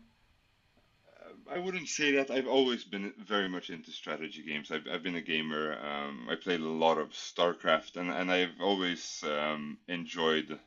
I 1.54 1.58
wouldn't 1.58 1.89
say 1.89 2.14
that. 2.14 2.32
I've 2.32 2.47
always 2.47 2.86
been 2.86 3.14
very 3.18 3.49
much 3.49 3.70
into 3.70 3.91
strategy 3.91 4.41
games. 4.41 4.72
I've, 4.72 4.88
I've 4.89 5.04
been 5.04 5.16
a 5.16 5.22
gamer. 5.22 5.78
Um, 5.84 6.28
I 6.30 6.36
played 6.36 6.62
a 6.62 6.70
lot 6.70 6.97
of 6.97 7.10
StarCraft, 7.10 7.97
and, 7.97 8.10
and 8.10 8.32
I've 8.32 8.62
always 8.62 9.22
um, 9.24 9.78
enjoyed, 9.89 10.58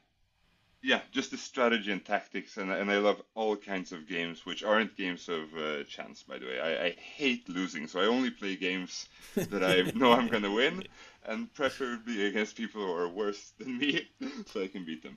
yeah, 0.82 1.00
just 1.10 1.30
the 1.30 1.38
strategy 1.38 1.90
and 1.90 2.04
tactics. 2.04 2.58
And, 2.58 2.70
and 2.70 2.90
I 2.90 2.98
love 2.98 3.22
all 3.34 3.56
kinds 3.56 3.92
of 3.92 4.06
games, 4.06 4.44
which 4.44 4.62
aren't 4.62 4.96
games 4.96 5.30
of 5.30 5.54
uh, 5.56 5.84
chance, 5.84 6.22
by 6.22 6.38
the 6.38 6.46
way. 6.46 6.60
I, 6.60 6.86
I 6.86 6.90
hate 6.90 7.48
losing, 7.48 7.86
so 7.86 8.00
I 8.00 8.06
only 8.06 8.30
play 8.30 8.54
games 8.56 9.08
that 9.36 9.64
I 9.64 9.90
know 9.98 10.12
I'm 10.12 10.28
going 10.28 10.42
to 10.42 10.54
win, 10.54 10.84
and 11.24 11.52
preferably 11.54 12.26
against 12.26 12.56
people 12.56 12.84
who 12.84 12.92
are 12.92 13.08
worse 13.08 13.52
than 13.58 13.78
me, 13.78 14.06
so 14.52 14.62
I 14.62 14.68
can 14.68 14.84
beat 14.84 15.02
them. 15.02 15.16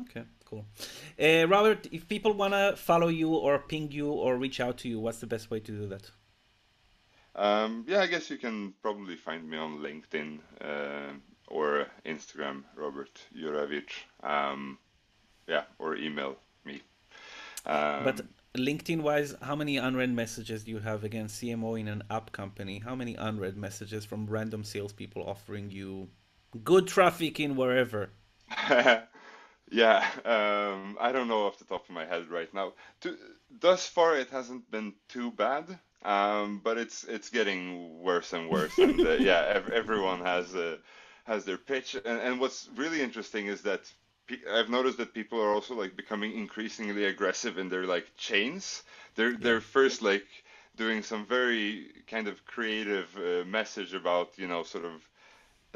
Okay, 0.00 0.24
cool. 0.44 0.66
Uh, 1.20 1.46
Robert, 1.46 1.86
if 1.92 2.08
people 2.08 2.32
want 2.32 2.54
to 2.54 2.74
follow 2.76 3.08
you 3.08 3.34
or 3.34 3.58
ping 3.58 3.92
you 3.92 4.10
or 4.10 4.36
reach 4.36 4.60
out 4.60 4.78
to 4.78 4.88
you, 4.88 4.98
what's 4.98 5.18
the 5.18 5.26
best 5.26 5.50
way 5.50 5.60
to 5.60 5.72
do 5.72 5.86
that? 5.86 6.10
Um, 7.36 7.84
yeah, 7.86 8.00
I 8.00 8.06
guess 8.06 8.30
you 8.30 8.38
can 8.38 8.74
probably 8.82 9.16
find 9.16 9.48
me 9.48 9.58
on 9.58 9.78
LinkedIn 9.78 10.38
uh, 10.60 11.12
or 11.48 11.86
Instagram, 12.04 12.64
Robert 12.74 13.20
Juravic. 13.36 13.90
Um, 14.22 14.78
yeah, 15.46 15.64
or 15.78 15.96
email 15.96 16.36
me. 16.64 16.82
Um, 17.66 18.04
but 18.04 18.22
LinkedIn 18.54 19.02
wise, 19.02 19.34
how 19.42 19.54
many 19.54 19.76
unread 19.76 20.10
messages 20.10 20.64
do 20.64 20.70
you 20.70 20.78
have 20.78 21.04
against 21.04 21.40
CMO 21.42 21.78
in 21.78 21.88
an 21.88 22.02
app 22.10 22.32
company? 22.32 22.78
How 22.78 22.94
many 22.94 23.14
unread 23.14 23.56
messages 23.56 24.04
from 24.04 24.26
random 24.26 24.64
salespeople 24.64 25.22
offering 25.22 25.70
you 25.70 26.08
good 26.64 26.86
traffic 26.86 27.38
in 27.38 27.54
wherever? 27.54 28.10
Yeah, 29.70 30.06
um, 30.24 30.96
I 31.00 31.12
don't 31.12 31.28
know 31.28 31.46
off 31.46 31.58
the 31.58 31.64
top 31.64 31.84
of 31.88 31.94
my 31.94 32.06
head 32.06 32.28
right 32.28 32.52
now. 32.54 32.72
To, 33.02 33.16
thus 33.50 33.86
far, 33.86 34.16
it 34.16 34.30
hasn't 34.30 34.70
been 34.70 34.94
too 35.08 35.30
bad, 35.32 35.78
um, 36.02 36.60
but 36.62 36.78
it's 36.78 37.04
it's 37.04 37.30
getting 37.30 38.00
worse 38.00 38.32
and 38.32 38.48
worse. 38.48 38.80
and 38.80 39.04
uh, 39.04 39.12
yeah, 39.14 39.44
ev- 39.54 39.68
everyone 39.70 40.20
has 40.20 40.54
uh, 40.54 40.76
has 41.24 41.44
their 41.44 41.58
pitch. 41.58 41.94
And, 41.94 42.20
and 42.20 42.40
what's 42.40 42.68
really 42.76 43.02
interesting 43.02 43.46
is 43.46 43.62
that 43.62 43.92
pe- 44.28 44.46
I've 44.50 44.70
noticed 44.70 44.98
that 44.98 45.14
people 45.14 45.40
are 45.42 45.52
also 45.52 45.74
like 45.74 45.96
becoming 45.96 46.36
increasingly 46.36 47.04
aggressive 47.06 47.58
in 47.58 47.68
their 47.68 47.84
like 47.86 48.06
chains. 48.16 48.82
They're 49.16 49.36
yeah. 49.38 49.38
they're 49.40 49.60
first 49.60 50.02
like 50.02 50.26
doing 50.76 51.02
some 51.02 51.26
very 51.26 51.90
kind 52.06 52.28
of 52.28 52.44
creative 52.44 53.08
uh, 53.16 53.44
message 53.46 53.94
about 53.94 54.38
you 54.38 54.46
know 54.46 54.62
sort 54.62 54.84
of 54.84 55.08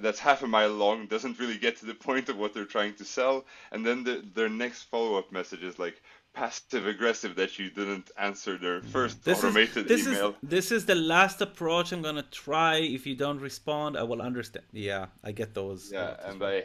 that's 0.01 0.19
half 0.19 0.43
a 0.43 0.47
mile 0.47 0.71
long, 0.71 1.07
doesn't 1.07 1.39
really 1.39 1.59
get 1.59 1.77
to 1.79 1.87
the 1.87 1.95
point 1.95 2.29
of 2.29 2.37
what 2.37 2.55
they're 2.55 2.65
trying 2.65 2.95
to 2.95 3.05
sell, 3.05 3.45
and 3.73 3.85
then 3.85 4.05
the, 4.05 4.25
their 4.35 4.49
next 4.49 4.85
follow-up 4.85 5.33
message 5.33 5.63
is 5.63 5.79
like 5.79 6.03
passive 6.33 6.87
aggressive 6.87 7.35
that 7.37 7.59
you 7.59 7.71
didn't 7.71 8.11
answer 8.17 8.57
their 8.57 8.83
first 8.83 9.25
this 9.25 9.39
automated 9.39 9.91
is, 9.91 10.05
this 10.05 10.07
email. 10.07 10.31
Is, 10.31 10.35
this 10.43 10.73
is 10.73 10.87
the 10.87 10.95
last 10.95 11.41
approach 11.41 11.93
I'm 11.93 12.03
gonna 12.03 12.23
try. 12.23 12.77
If 12.77 13.07
you 13.07 13.15
don't 13.15 13.41
respond, 13.41 13.97
I 13.97 14.03
will 14.03 14.23
understand. 14.23 14.67
Yeah, 14.73 15.07
I 15.25 15.33
get 15.33 15.55
those. 15.55 15.91
Yeah, 15.93 16.17
and 16.25 16.41
well. 16.41 16.51
I 16.51 16.65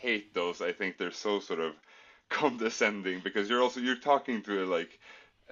hate 0.00 0.34
those. 0.34 0.60
I 0.60 0.72
think 0.72 0.98
they're 0.98 1.10
so 1.10 1.40
sort 1.40 1.60
of 1.60 1.74
condescending 2.28 3.20
because 3.22 3.48
you're 3.48 3.62
also 3.62 3.80
you're 3.80 3.96
talking 3.96 4.42
to 4.42 4.66
like 4.66 4.98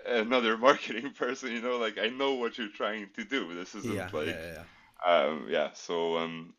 another 0.06 0.56
marketing 0.68 1.10
person. 1.12 1.52
You 1.52 1.62
know, 1.62 1.78
like 1.78 1.98
I 1.98 2.08
know 2.08 2.34
what 2.34 2.58
you're 2.58 2.68
trying 2.68 3.08
to 3.14 3.24
do. 3.24 3.54
This 3.54 3.74
isn't 3.74 3.94
yeah, 3.94 4.08
like. 4.12 4.28
Yeah, 4.28 4.54
yeah. 4.54 4.64
Um, 5.04 5.46
yeah, 5.48 5.70
so 5.72 6.16
um, 6.16 6.54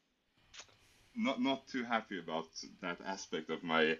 not 1.15 1.41
not 1.41 1.67
too 1.67 1.83
happy 1.83 2.19
about 2.19 2.47
that 2.81 2.99
aspect 3.05 3.49
of 3.49 3.63
my 3.63 3.97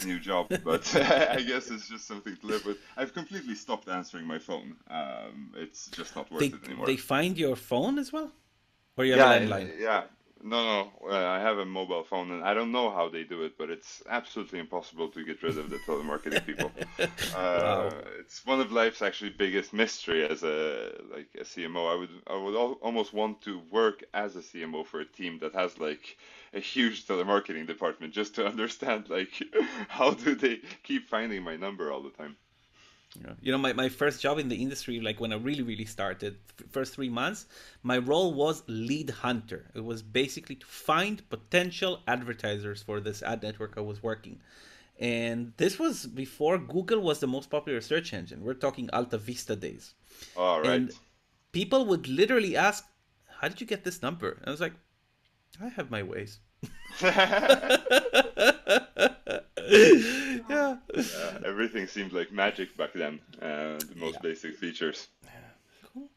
new 0.00 0.18
job, 0.18 0.50
but 0.64 0.94
I 0.96 1.42
guess 1.42 1.70
it's 1.70 1.88
just 1.88 2.06
something 2.06 2.36
to 2.36 2.46
live 2.46 2.64
with. 2.64 2.78
I've 2.96 3.14
completely 3.14 3.54
stopped 3.54 3.88
answering 3.88 4.26
my 4.26 4.38
phone. 4.38 4.76
Um, 4.88 5.52
it's 5.56 5.88
just 5.88 6.16
not 6.16 6.30
worth 6.30 6.40
they, 6.40 6.46
it 6.52 6.64
anymore. 6.64 6.86
They 6.86 6.96
find 6.96 7.38
your 7.38 7.56
phone 7.56 7.98
as 7.98 8.12
well, 8.12 8.32
or 8.96 9.04
you 9.04 9.12
have 9.12 9.22
yeah, 9.22 9.38
landline? 9.38 9.70
Yeah, 9.78 10.04
No, 10.42 10.62
no, 10.64 11.10
uh, 11.10 11.26
I 11.26 11.40
have 11.40 11.58
a 11.58 11.64
mobile 11.64 12.04
phone, 12.04 12.30
and 12.30 12.44
I 12.44 12.54
don't 12.54 12.70
know 12.72 12.90
how 12.90 13.08
they 13.08 13.24
do 13.24 13.42
it, 13.42 13.56
but 13.58 13.70
it's 13.70 14.02
absolutely 14.08 14.58
impossible 14.60 15.08
to 15.10 15.24
get 15.24 15.42
rid 15.42 15.58
of 15.58 15.70
the 15.70 15.78
telemarketing 15.78 16.44
people. 16.44 16.72
Uh, 17.32 17.90
wow. 17.90 17.92
It's 18.20 18.46
one 18.46 18.60
of 18.60 18.72
life's 18.72 19.02
actually 19.02 19.30
biggest 19.30 19.72
mystery 19.72 20.24
as 20.26 20.42
a 20.44 20.92
like 21.10 21.28
a 21.38 21.44
CMO. 21.44 21.92
I 21.92 21.96
would 21.96 22.10
I 22.28 22.36
would 22.36 22.54
al- 22.54 22.78
almost 22.82 23.12
want 23.12 23.42
to 23.42 23.60
work 23.70 24.04
as 24.14 24.36
a 24.36 24.42
CMO 24.42 24.84
for 24.86 25.00
a 25.00 25.04
team 25.04 25.38
that 25.40 25.54
has 25.54 25.78
like 25.78 26.16
a 26.56 26.60
huge 26.60 27.06
telemarketing 27.06 27.66
department 27.66 28.12
just 28.12 28.34
to 28.34 28.46
understand 28.52 29.08
like 29.08 29.30
how 29.88 30.10
do 30.10 30.34
they 30.34 30.60
keep 30.82 31.08
finding 31.08 31.42
my 31.42 31.56
number 31.56 31.92
all 31.92 32.02
the 32.02 32.10
time. 32.10 32.36
Yeah. 33.24 33.32
You 33.40 33.52
know, 33.52 33.58
my, 33.58 33.72
my 33.72 33.88
first 33.88 34.20
job 34.20 34.38
in 34.38 34.48
the 34.48 34.56
industry, 34.56 35.00
like 35.00 35.20
when 35.20 35.32
I 35.32 35.36
really, 35.36 35.62
really 35.62 35.86
started, 35.86 36.36
first 36.70 36.94
three 36.94 37.08
months, 37.08 37.46
my 37.82 37.98
role 37.98 38.34
was 38.34 38.62
lead 38.66 39.08
hunter. 39.08 39.70
It 39.74 39.84
was 39.84 40.02
basically 40.02 40.56
to 40.56 40.66
find 40.66 41.26
potential 41.30 42.02
advertisers 42.06 42.82
for 42.82 43.00
this 43.00 43.22
ad 43.22 43.42
network 43.42 43.74
I 43.76 43.80
was 43.80 44.02
working. 44.02 44.40
And 44.98 45.52
this 45.56 45.78
was 45.78 46.06
before 46.06 46.58
Google 46.58 47.00
was 47.00 47.20
the 47.20 47.26
most 47.26 47.48
popular 47.48 47.80
search 47.80 48.12
engine. 48.12 48.42
We're 48.42 48.54
talking 48.54 48.90
Alta 48.92 49.18
Vista 49.18 49.56
days. 49.56 49.94
All 50.36 50.60
right. 50.60 50.70
And 50.70 50.92
people 51.52 51.86
would 51.86 52.08
literally 52.08 52.56
ask, 52.56 52.84
How 53.40 53.48
did 53.48 53.60
you 53.60 53.66
get 53.66 53.84
this 53.84 54.02
number? 54.02 54.30
And 54.32 54.46
I 54.46 54.50
was 54.50 54.60
like, 54.60 54.74
I 55.62 55.68
have 55.68 55.90
my 55.90 56.02
ways. 56.02 56.40
yeah. 57.02 57.76
yeah. 60.48 60.76
Everything 61.44 61.86
seemed 61.86 62.12
like 62.12 62.32
magic 62.32 62.76
back 62.76 62.92
then. 62.94 63.20
Uh, 63.40 63.78
the 63.78 63.94
most 63.96 64.14
yeah. 64.14 64.20
basic 64.22 64.56
features. 64.56 65.08
Cool. 65.92 66.08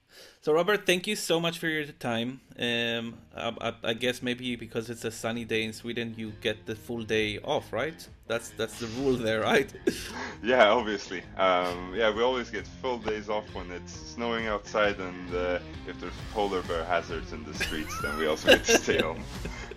So 0.41 0.53
Robert, 0.53 0.85
thank 0.85 1.05
you 1.05 1.17
so 1.17 1.39
much 1.39 1.59
for 1.59 1.67
your 1.67 1.85
time. 1.85 2.39
Um, 2.57 3.17
I, 3.35 3.73
I, 3.83 3.93
guess 3.93 4.21
maybe 4.21 4.55
because 4.55 4.89
it's 4.89 5.03
a 5.03 5.11
sunny 5.11 5.43
day 5.43 5.63
in 5.63 5.73
Sweden, 5.73 6.13
you 6.17 6.31
get 6.39 6.65
the 6.65 6.75
full 6.75 7.03
day 7.03 7.39
off, 7.39 7.73
right? 7.73 8.07
That's 8.27 8.51
that's 8.51 8.79
the 8.79 8.87
rule 8.99 9.15
there, 9.17 9.41
right? 9.41 9.73
yeah, 10.43 10.69
obviously. 10.69 11.23
Um, 11.37 11.93
yeah, 11.93 12.13
we 12.13 12.21
always 12.21 12.49
get 12.49 12.65
full 12.81 12.99
days 12.99 13.27
off 13.27 13.53
when 13.53 13.69
it's 13.71 13.91
snowing 13.91 14.47
outside, 14.47 14.97
and 14.99 15.35
uh, 15.35 15.59
if 15.87 15.99
there's 15.99 16.13
polar 16.33 16.61
bear 16.63 16.85
hazards 16.85 17.33
in 17.33 17.43
the 17.43 17.53
streets, 17.53 17.99
then 18.01 18.17
we 18.17 18.27
also 18.27 18.49
get 18.49 18.63
to 18.65 18.77
stay 18.77 19.01
home. 19.01 19.23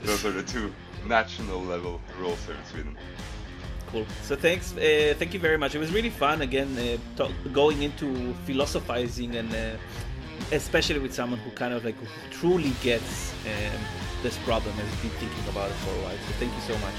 Those 0.03 0.25
are 0.25 0.33
the 0.33 0.43
two 0.43 0.73
national 1.07 1.61
level 1.63 2.01
rules 2.19 2.45
here 2.47 2.55
in 2.55 2.65
Sweden 2.65 2.97
cool. 3.93 4.07
So 4.23 4.35
thanks, 4.35 4.73
uh, 4.77 5.15
thank 5.19 5.35
you 5.35 5.41
very 5.41 5.59
much. 5.59 5.75
It 5.75 5.79
was 5.79 5.93
really 5.93 6.11
fun 6.11 6.43
again, 6.43 6.77
uh, 6.79 6.97
talk, 7.17 7.31
going 7.53 7.83
into 7.83 8.35
philosophizing 8.47 9.37
and 9.37 9.55
uh, 9.55 9.77
especially 10.51 10.99
with 10.99 11.15
someone 11.15 11.39
who 11.41 11.51
kind 11.51 11.75
of 11.75 11.85
like 11.85 11.97
truly 12.31 12.73
gets 12.83 13.33
um, 13.47 13.81
this 14.23 14.39
problem 14.39 14.73
and 14.79 14.89
has 14.89 15.01
been 15.01 15.17
thinking 15.21 15.49
about 15.49 15.71
it 15.71 15.79
for 15.85 15.91
a 15.91 16.03
while. 16.05 16.19
So 16.27 16.33
thank 16.41 16.53
you 16.55 16.63
so 16.63 16.77
much. 16.79 16.99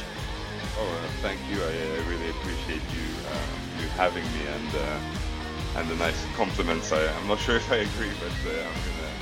Oh, 0.78 0.86
uh, 0.86 1.08
thank 1.22 1.39
you. 1.49 1.58
I, 1.62 1.74
I, 1.97 2.10
really 2.10 2.30
appreciate 2.30 2.86
you 2.97 3.08
um, 3.34 3.60
you 3.80 3.88
having 3.89 4.26
me 4.36 4.43
and 4.58 4.72
uh, 4.76 5.80
and 5.80 5.89
the 5.89 5.95
nice 5.97 6.26
compliments. 6.36 6.91
I, 6.91 7.01
am 7.01 7.28
not 7.28 7.39
sure 7.39 7.58
if 7.58 7.72
I 7.72 7.78
agree, 7.89 8.14
but 8.20 8.38
uh, 8.49 8.58
I'm 8.70 8.80
gonna 8.88 9.14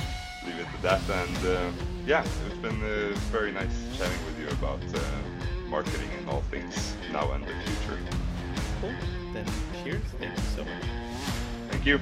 leave 0.46 0.58
it 0.60 0.68
at 0.74 0.82
that. 0.82 1.02
And 1.20 1.91
yeah, 2.06 2.24
it's 2.46 2.56
been 2.56 2.82
uh, 2.82 3.14
very 3.30 3.52
nice 3.52 3.96
chatting 3.96 4.18
with 4.24 4.38
you 4.40 4.48
about 4.48 4.82
uh, 4.94 5.68
marketing 5.68 6.08
and 6.18 6.28
all 6.28 6.42
things 6.42 6.96
now 7.12 7.30
and 7.32 7.44
the 7.44 7.52
future. 7.64 7.98
Cool. 8.80 8.92
Then 9.32 9.46
cheers. 9.82 10.02
Thank 10.18 10.36
you 10.36 10.42
so 10.56 10.64
much. 10.64 10.84
Thank 11.70 11.86
you. 11.86 12.00